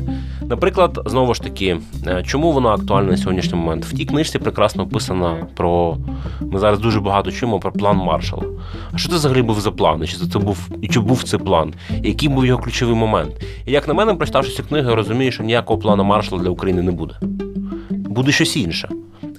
Наприклад, 0.52 0.99
знову 1.06 1.34
ж 1.34 1.41
таки, 1.41 1.78
е, 2.08 2.24
чому 2.24 2.52
вона 2.52 2.70
актуальна 2.70 3.12
на 3.12 3.18
сьогоднішній 3.18 3.58
момент? 3.58 3.86
В 3.86 3.93
тій 3.93 4.06
книжці 4.06 4.39
прекрасно 4.39 4.84
описано 4.84 5.47
про. 5.56 5.97
Ми 6.41 6.60
зараз 6.60 6.80
дуже 6.80 6.99
багато 6.99 7.32
чуємо 7.32 7.60
про 7.60 7.72
план 7.72 7.97
Маршала. 7.97 8.43
А 8.91 8.97
що 8.97 9.10
це 9.10 9.16
взагалі 9.16 9.41
був 9.41 9.60
за 9.60 9.72
план? 9.72 10.04
І 10.04 10.08
чи 10.08 10.18
це 10.18 10.39
був 10.39 10.70
і 10.82 10.88
чи 10.88 10.99
був 10.99 11.24
цей 11.24 11.39
план? 11.39 11.74
Який 12.04 12.30
був 12.30 12.45
його 12.45 12.62
ключовий 12.62 12.95
момент? 12.95 13.32
І 13.66 13.72
як 13.72 13.88
на 13.88 13.93
мене, 13.93 14.14
прочитавши 14.14 14.52
цю 14.52 14.64
книгу, 14.64 14.89
я 14.89 14.95
розумію, 14.95 15.32
що 15.32 15.43
ніякого 15.43 15.80
плану 15.80 16.04
Маршала 16.04 16.43
для 16.43 16.49
України 16.49 16.82
не 16.82 16.91
буде. 16.91 17.16
Буде 17.89 18.32
щось 18.32 18.58
інше 18.58 18.89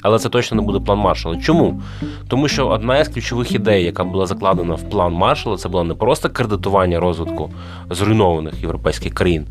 але 0.03 0.19
це 0.19 0.29
точно 0.29 0.57
не 0.57 0.63
буде 0.63 0.81
план 0.81 0.99
маршала. 0.99 1.37
Чому? 1.37 1.83
Тому 2.29 2.49
що 2.49 2.69
одна 2.69 2.99
із 2.99 3.09
ключових 3.09 3.53
ідей, 3.53 3.85
яка 3.85 4.05
була 4.05 4.27
закладена 4.27 4.75
в 4.75 4.83
план 4.83 5.13
маршала, 5.13 5.57
це 5.57 5.69
було 5.69 5.85
не 5.85 5.95
просто 5.95 6.31
кредитування 6.31 7.01
розвитку 7.01 7.51
зруйнованих 7.91 8.63
європейських 8.63 9.15
країн 9.15 9.47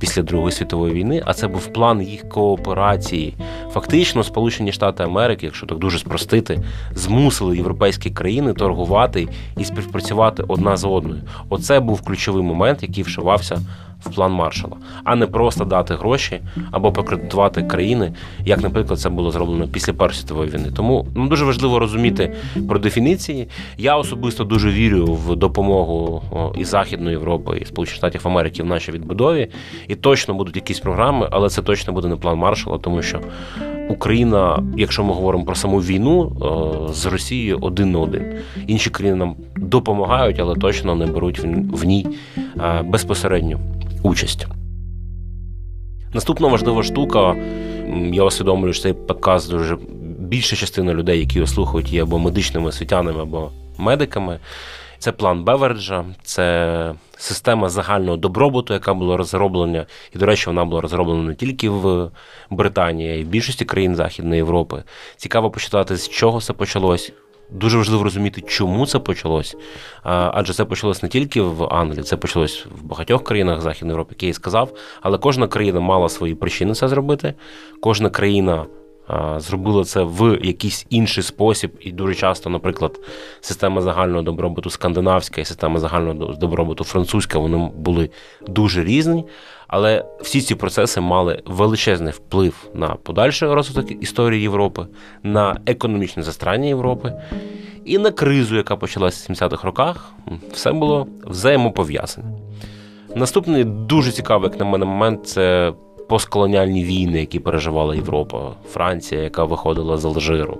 після 0.00 0.22
Другої 0.22 0.52
світової 0.52 0.94
війни, 0.94 1.22
а 1.26 1.34
це 1.34 1.48
був 1.48 1.66
план 1.66 2.02
їх 2.02 2.28
кооперації. 2.28 3.34
Фактично, 3.72 4.22
Сполучені 4.22 4.72
Штати 4.72 5.02
Америки, 5.02 5.46
якщо 5.46 5.66
так 5.66 5.78
дуже 5.78 5.98
спростити, 5.98 6.62
змусили 6.94 7.56
європейські 7.56 8.10
країни 8.10 8.52
торгувати 8.52 9.28
і 9.58 9.64
співпрацювати 9.64 10.44
одна 10.48 10.76
з 10.76 10.84
одною. 10.84 11.20
Оце 11.48 11.80
був 11.80 12.00
ключовий 12.00 12.42
момент, 12.42 12.82
який 12.82 13.04
вшивався 13.04 13.60
в 14.06 14.14
план 14.14 14.32
маршала, 14.32 14.76
а 15.04 15.16
не 15.16 15.26
просто 15.26 15.64
дати 15.64 15.94
гроші 15.94 16.40
або 16.70 16.92
покредитувати 16.92 17.62
країни, 17.62 18.12
як, 18.44 18.62
наприклад, 18.62 19.00
це 19.00 19.08
було 19.08 19.30
зроблено 19.30 19.68
після 19.68 19.92
Першої 19.92 20.20
світової 20.20 20.50
війни. 20.50 20.68
Тому 20.76 21.06
ну, 21.14 21.28
дуже 21.28 21.44
важливо 21.44 21.78
розуміти 21.78 22.34
про 22.68 22.78
дефініції. 22.78 23.48
Я 23.78 23.96
особисто 23.96 24.44
дуже 24.44 24.70
вірю 24.70 25.04
в 25.04 25.36
допомогу 25.36 26.22
і 26.58 26.64
Західної 26.64 27.10
Європи, 27.10 27.58
і 27.62 27.64
Сполучених 27.64 27.96
Штатів 27.96 28.20
Америки 28.24 28.62
в 28.62 28.66
нашій 28.66 28.92
відбудові. 28.92 29.48
І 29.88 29.94
точно 29.94 30.34
будуть 30.34 30.56
якісь 30.56 30.80
програми, 30.80 31.28
але 31.30 31.48
це 31.48 31.62
точно 31.62 31.92
буде 31.92 32.08
не 32.08 32.16
план 32.16 32.38
маршала, 32.38 32.78
тому 32.78 33.02
що. 33.02 33.20
Україна, 33.88 34.62
якщо 34.76 35.04
ми 35.04 35.14
говоримо 35.14 35.44
про 35.44 35.54
саму 35.54 35.78
війну 35.78 36.36
з 36.92 37.06
Росією 37.06 37.58
один 37.60 37.90
на 37.90 37.98
один. 37.98 38.22
Інші 38.66 38.90
країни 38.90 39.16
нам 39.16 39.36
допомагають, 39.56 40.40
але 40.40 40.54
точно 40.54 40.94
не 40.94 41.06
беруть 41.06 41.38
в 41.72 41.84
ній 41.84 42.06
безпосередню 42.84 43.60
участь. 44.02 44.46
Наступна 46.14 46.48
важлива 46.48 46.82
штука, 46.82 47.36
я 48.12 48.24
усвідомлюю, 48.24 48.72
що 48.72 48.82
цей 48.82 48.92
подкаст 48.92 49.50
дуже 49.50 49.78
більша 50.18 50.56
частина 50.56 50.94
людей, 50.94 51.18
які 51.18 51.38
його 51.38 51.46
слухають, 51.46 51.92
є 51.92 52.02
або 52.02 52.18
медичними 52.18 52.68
освітянами, 52.68 53.22
або 53.22 53.50
медиками. 53.78 54.38
Це 54.98 55.12
план 55.12 55.44
Беверджа, 55.44 56.04
це 56.22 56.94
система 57.16 57.68
загального 57.68 58.16
добробуту, 58.16 58.74
яка 58.74 58.94
була 58.94 59.16
розроблена. 59.16 59.86
І, 60.14 60.18
до 60.18 60.26
речі, 60.26 60.44
вона 60.46 60.64
була 60.64 60.80
розроблена 60.80 61.22
не 61.22 61.34
тільки 61.34 61.68
в 61.68 62.10
Британії, 62.50 63.10
а 63.10 63.14
й 63.14 63.24
в 63.24 63.26
більшості 63.26 63.64
країн 63.64 63.94
Західної 63.96 64.36
Європи. 64.36 64.82
Цікаво 65.16 65.50
почитати, 65.50 65.96
з 65.96 66.08
чого 66.08 66.40
це 66.40 66.52
почалось. 66.52 67.12
Дуже 67.50 67.78
важливо 67.78 68.04
розуміти, 68.04 68.40
чому 68.40 68.86
це 68.86 68.98
почалось. 68.98 69.56
Адже 70.02 70.52
це 70.52 70.64
почалось 70.64 71.02
не 71.02 71.08
тільки 71.08 71.40
в 71.40 71.74
Англії, 71.74 72.02
це 72.02 72.16
почалось 72.16 72.66
в 72.66 72.84
багатьох 72.84 73.24
країнах 73.24 73.60
Західної 73.60 73.92
Європи, 73.92 74.14
як 74.14 74.22
я 74.22 74.28
і 74.28 74.32
сказав. 74.32 74.72
Але 75.00 75.18
кожна 75.18 75.48
країна 75.48 75.80
мала 75.80 76.08
свої 76.08 76.34
причини 76.34 76.74
це 76.74 76.88
зробити. 76.88 77.34
Кожна 77.80 78.10
країна 78.10 78.66
зробила 79.36 79.84
це 79.84 80.02
в 80.02 80.38
якийсь 80.42 80.86
інший 80.90 81.22
спосіб, 81.22 81.70
і 81.80 81.92
дуже 81.92 82.14
часто, 82.14 82.50
наприклад, 82.50 83.00
система 83.40 83.82
загального 83.82 84.22
добробуту 84.22 84.70
скандинавська 84.70 85.40
і 85.40 85.44
система 85.44 85.80
загального 85.80 86.32
добробуту 86.32 86.84
французька, 86.84 87.38
вони 87.38 87.70
були 87.76 88.10
дуже 88.48 88.84
різні. 88.84 89.24
Але 89.68 90.04
всі 90.20 90.40
ці 90.40 90.54
процеси 90.54 91.00
мали 91.00 91.42
величезний 91.46 92.12
вплив 92.12 92.68
на 92.74 92.88
подальший 92.88 93.54
розвиток 93.54 94.02
історії 94.02 94.42
Європи, 94.42 94.86
на 95.22 95.60
економічне 95.66 96.22
застрання 96.22 96.66
Європи 96.66 97.12
і 97.84 97.98
на 97.98 98.10
кризу, 98.10 98.56
яка 98.56 98.76
почалася 98.76 99.32
в 99.32 99.36
70-х 99.36 99.64
роках. 99.64 100.12
Все 100.52 100.72
було 100.72 101.06
взаємопов'язане. 101.24 102.28
Наступний 103.14 103.64
дуже 103.64 104.12
цікавий, 104.12 104.50
як 104.50 104.60
на 104.60 104.66
мене, 104.66 104.84
момент 104.84 105.26
це 105.26 105.72
постколоніальні 106.08 106.84
війни, 106.84 107.20
які 107.20 107.38
переживала 107.38 107.94
Європа, 107.94 108.50
Франція, 108.70 109.22
яка 109.22 109.44
виходила 109.44 109.96
з 109.96 110.04
Алжиру, 110.04 110.58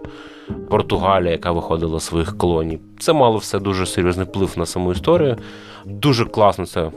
Португалія, 0.70 1.32
яка 1.32 1.52
виходила 1.52 2.00
своїх 2.00 2.38
колоній. 2.38 2.78
Це 2.98 3.12
мало 3.12 3.36
все 3.38 3.58
дуже 3.58 3.86
серйозний 3.86 4.26
вплив 4.26 4.52
на 4.56 4.66
саму 4.66 4.92
історію. 4.92 5.36
Дуже 5.84 6.24
класно 6.24 6.66
це 6.66 6.80
е, 6.80 6.90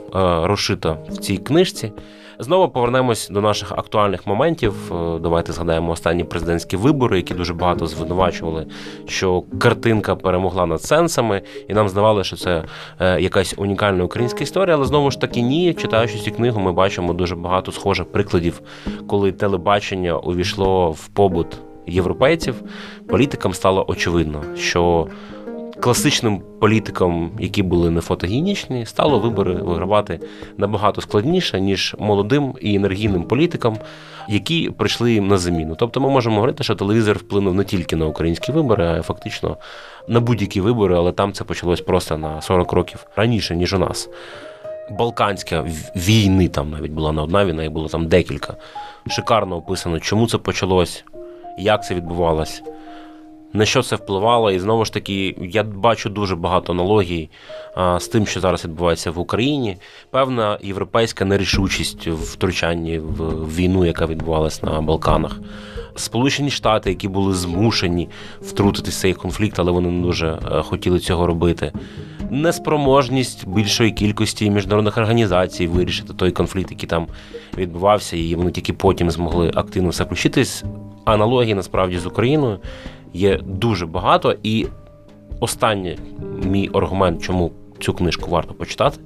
розшито 0.46 0.96
в 1.08 1.16
цій 1.16 1.36
книжці. 1.36 1.92
Знову 2.38 2.68
повернемось 2.68 3.28
до 3.28 3.40
наших 3.40 3.72
актуальних 3.72 4.26
моментів. 4.26 4.92
Е, 4.92 5.18
Давайте 5.18 5.52
згадаємо 5.52 5.92
останні 5.92 6.24
президентські 6.24 6.76
вибори, 6.76 7.16
які 7.16 7.34
дуже 7.34 7.54
багато 7.54 7.86
звинувачували, 7.86 8.66
що 9.06 9.42
картинка 9.58 10.16
перемогла 10.16 10.66
над 10.66 10.82
сенсами, 10.82 11.42
і 11.68 11.74
нам 11.74 11.88
здавалося, 11.88 12.26
що 12.26 12.36
це 12.36 12.64
е, 13.00 13.20
якась 13.20 13.54
унікальна 13.56 14.04
українська 14.04 14.44
історія. 14.44 14.76
Але 14.76 14.84
знову 14.84 15.10
ж 15.10 15.20
таки, 15.20 15.40
ні, 15.40 15.74
читаючи 15.74 16.18
цю 16.18 16.30
книгу, 16.30 16.60
ми 16.60 16.72
бачимо 16.72 17.12
дуже 17.12 17.36
багато 17.36 17.72
схожих 17.72 18.12
прикладів, 18.12 18.60
коли 19.06 19.32
телебачення 19.32 20.18
увійшло 20.18 20.90
в 20.90 21.08
побут 21.08 21.46
європейців. 21.90 22.54
Політикам 23.08 23.54
стало 23.54 23.84
очевидно, 23.88 24.42
що 24.56 25.08
класичним 25.80 26.42
політикам, 26.60 27.30
які 27.38 27.62
були 27.62 27.90
не 27.90 28.00
фотогенічні, 28.00 28.86
стало 28.86 29.18
вибори 29.18 29.54
вигравати 29.54 30.20
набагато 30.58 31.00
складніше, 31.00 31.60
ніж 31.60 31.96
молодим 31.98 32.54
і 32.60 32.74
енергійним 32.74 33.22
політикам, 33.22 33.76
які 34.28 34.70
прийшли 34.70 35.12
їм 35.12 35.28
на 35.28 35.38
заміну. 35.38 35.74
Тобто 35.74 36.00
ми 36.00 36.10
можемо 36.10 36.34
говорити, 36.34 36.64
що 36.64 36.74
телевізор 36.74 37.16
вплинув 37.18 37.54
не 37.54 37.64
тільки 37.64 37.96
на 37.96 38.06
українські 38.06 38.52
вибори, 38.52 38.84
а 38.86 39.02
фактично 39.02 39.56
на 40.08 40.20
будь-які 40.20 40.60
вибори, 40.60 40.96
але 40.96 41.12
там 41.12 41.32
це 41.32 41.44
почалось 41.44 41.80
просто 41.80 42.18
на 42.18 42.40
40 42.42 42.72
років 42.72 43.06
раніше, 43.16 43.56
ніж 43.56 43.74
у 43.74 43.78
нас. 43.78 44.08
Балканська 44.90 45.64
війни 45.96 46.48
там 46.48 46.70
навіть 46.70 46.92
була 46.92 47.12
не 47.12 47.22
одна 47.22 47.44
війна, 47.44 47.64
і 47.64 47.68
було 47.68 47.88
там 47.88 48.06
декілька. 48.06 48.56
Шикарно 49.08 49.56
описано, 49.56 50.00
чому 50.00 50.26
це 50.26 50.38
почалось, 50.38 51.04
як 51.60 51.84
це 51.84 51.94
відбувалось, 51.94 52.62
на 53.52 53.64
що 53.64 53.82
це 53.82 53.96
впливало. 53.96 54.50
І 54.50 54.58
знову 54.58 54.84
ж 54.84 54.92
таки, 54.92 55.36
я 55.40 55.62
бачу 55.62 56.10
дуже 56.10 56.36
багато 56.36 56.72
аналогій 56.72 57.30
а, 57.74 58.00
з 58.00 58.08
тим, 58.08 58.26
що 58.26 58.40
зараз 58.40 58.64
відбувається 58.64 59.10
в 59.10 59.18
Україні. 59.18 59.76
Певна 60.10 60.58
європейська 60.62 61.24
нерішучість 61.24 62.06
в 62.06 62.32
втручанні 62.32 62.98
в 62.98 63.56
війну, 63.56 63.84
яка 63.84 64.06
відбувалась 64.06 64.62
на 64.62 64.80
Балканах. 64.80 65.40
Сполучені 65.96 66.50
Штати, 66.50 66.90
які 66.90 67.08
були 67.08 67.34
змушені 67.34 68.08
втрутитися 68.40 68.98
в 68.98 69.00
цей 69.00 69.14
конфлікт, 69.14 69.58
але 69.58 69.72
вони 69.72 69.88
не 69.88 70.02
дуже 70.02 70.26
е, 70.28 70.62
хотіли 70.62 70.98
цього 70.98 71.26
робити. 71.26 71.72
Неспроможність 72.30 73.48
більшої 73.48 73.90
кількості 73.90 74.50
міжнародних 74.50 74.98
організацій 74.98 75.66
вирішити 75.66 76.14
той 76.14 76.30
конфлікт, 76.30 76.70
який 76.70 76.88
там 76.88 77.06
відбувався, 77.58 78.16
і 78.16 78.34
вони 78.34 78.50
тільки 78.50 78.72
потім 78.72 79.10
змогли 79.10 79.52
активно 79.54 79.88
все 79.88 80.04
включитись. 80.04 80.64
Аналогії 81.10 81.54
насправді 81.54 81.98
з 81.98 82.06
Україною 82.06 82.58
є 83.12 83.40
дуже 83.44 83.86
багато. 83.86 84.34
І 84.42 84.66
останній 85.40 85.98
мій 86.44 86.70
аргумент, 86.74 87.22
чому 87.22 87.52
цю 87.78 87.94
книжку 87.94 88.30
варто 88.30 88.54
почитати, 88.54 89.00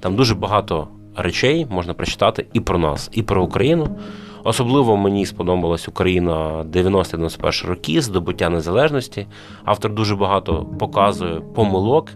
там 0.00 0.16
дуже 0.16 0.34
багато 0.34 0.88
речей 1.16 1.66
можна 1.70 1.94
прочитати 1.94 2.46
і 2.52 2.60
про 2.60 2.78
нас, 2.78 3.10
і 3.12 3.22
про 3.22 3.44
Україну. 3.44 3.88
Особливо 4.44 4.96
мені 4.96 5.26
сподобалась 5.26 5.88
Україна 5.88 6.64
90-91 6.72 7.66
роки, 7.66 8.00
здобуття 8.00 8.48
незалежності. 8.48 9.26
Автор 9.64 9.92
дуже 9.92 10.16
багато 10.16 10.66
показує 10.78 11.40
помилок, 11.54 12.08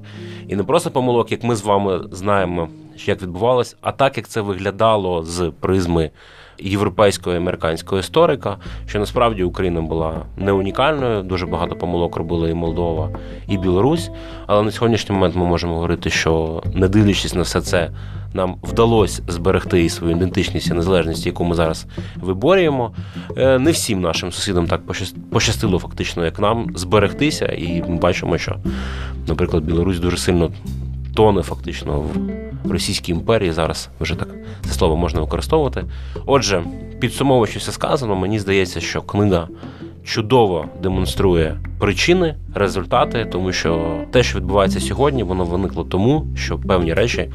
і 0.48 0.56
не 0.56 0.62
просто 0.62 0.90
помилок, 0.90 1.32
як 1.32 1.44
ми 1.44 1.56
з 1.56 1.62
вами 1.62 2.00
знаємо, 2.10 2.68
як 3.06 3.22
відбувалось, 3.22 3.76
а 3.80 3.92
так 3.92 4.16
як 4.16 4.28
це 4.28 4.40
виглядало 4.40 5.22
з 5.22 5.52
призми 5.60 6.10
європейського 6.58 7.34
і 7.34 7.38
американського 7.38 7.98
історика, 7.98 8.56
що 8.86 8.98
насправді 8.98 9.42
Україна 9.42 9.80
була 9.82 10.14
не 10.36 10.52
унікальною. 10.52 11.22
Дуже 11.22 11.46
багато 11.46 11.76
помилок 11.76 12.16
робили 12.16 12.50
і 12.50 12.54
Молдова, 12.54 13.10
і 13.48 13.58
Білорусь. 13.58 14.10
Але 14.46 14.62
на 14.62 14.70
сьогоднішній 14.70 15.14
момент 15.14 15.36
ми 15.36 15.44
можемо 15.44 15.74
говорити, 15.74 16.10
що 16.10 16.62
не 16.74 16.88
дивлячись 16.88 17.34
на 17.34 17.42
все 17.42 17.60
це, 17.60 17.90
нам 18.34 18.56
вдалося 18.62 19.22
зберегти 19.28 19.84
і 19.84 19.88
свою 19.88 20.16
ідентичність 20.16 20.66
і 20.70 20.74
незалежність, 20.74 21.26
яку 21.26 21.44
ми 21.44 21.54
зараз 21.54 21.86
виборюємо. 22.16 22.92
Е, 23.36 23.58
Не 23.58 23.70
всім 23.70 24.00
нашим 24.00 24.32
сусідам 24.32 24.66
так 24.66 24.80
пощастило, 25.30 25.78
фактично, 25.78 26.24
як 26.24 26.38
нам 26.38 26.66
зберегтися, 26.74 27.46
і 27.46 27.82
ми 27.88 27.96
бачимо, 27.96 28.38
що, 28.38 28.56
наприклад, 29.28 29.64
Білорусь 29.64 29.98
дуже 29.98 30.16
сильно 30.16 30.50
тоне 31.16 31.42
фактично 31.42 32.04
в 32.64 32.70
Російській 32.70 33.12
імперії. 33.12 33.52
Зараз 33.52 33.88
вже 34.00 34.14
так 34.14 34.28
це 34.64 34.72
слово 34.72 34.96
можна 34.96 35.20
використовувати. 35.20 35.84
Отже, 36.26 36.62
підсумовуючи 37.00 37.58
все 37.58 37.72
сказано, 37.72 38.16
мені 38.16 38.38
здається, 38.38 38.80
що 38.80 39.02
книга 39.02 39.48
чудово 40.04 40.66
демонструє 40.82 41.60
причини, 41.78 42.34
результати, 42.54 43.24
тому 43.32 43.52
що 43.52 44.00
те, 44.10 44.22
що 44.22 44.38
відбувається 44.38 44.80
сьогодні, 44.80 45.22
воно 45.22 45.44
виникло 45.44 45.84
тому, 45.84 46.26
що 46.36 46.58
певні 46.58 46.94
речі 46.94 47.30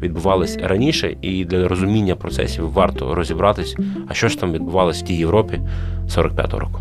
відбувались 0.00 0.58
раніше, 0.62 1.16
і 1.22 1.44
для 1.44 1.68
розуміння 1.68 2.16
процесів 2.16 2.72
варто 2.72 3.14
розібратись, 3.14 3.76
а 4.08 4.14
що 4.14 4.28
ж 4.28 4.40
там 4.40 4.52
відбувалось 4.52 5.02
в 5.02 5.04
тій 5.04 5.16
Європі 5.16 5.60
45-го 6.08 6.58
року. 6.58 6.80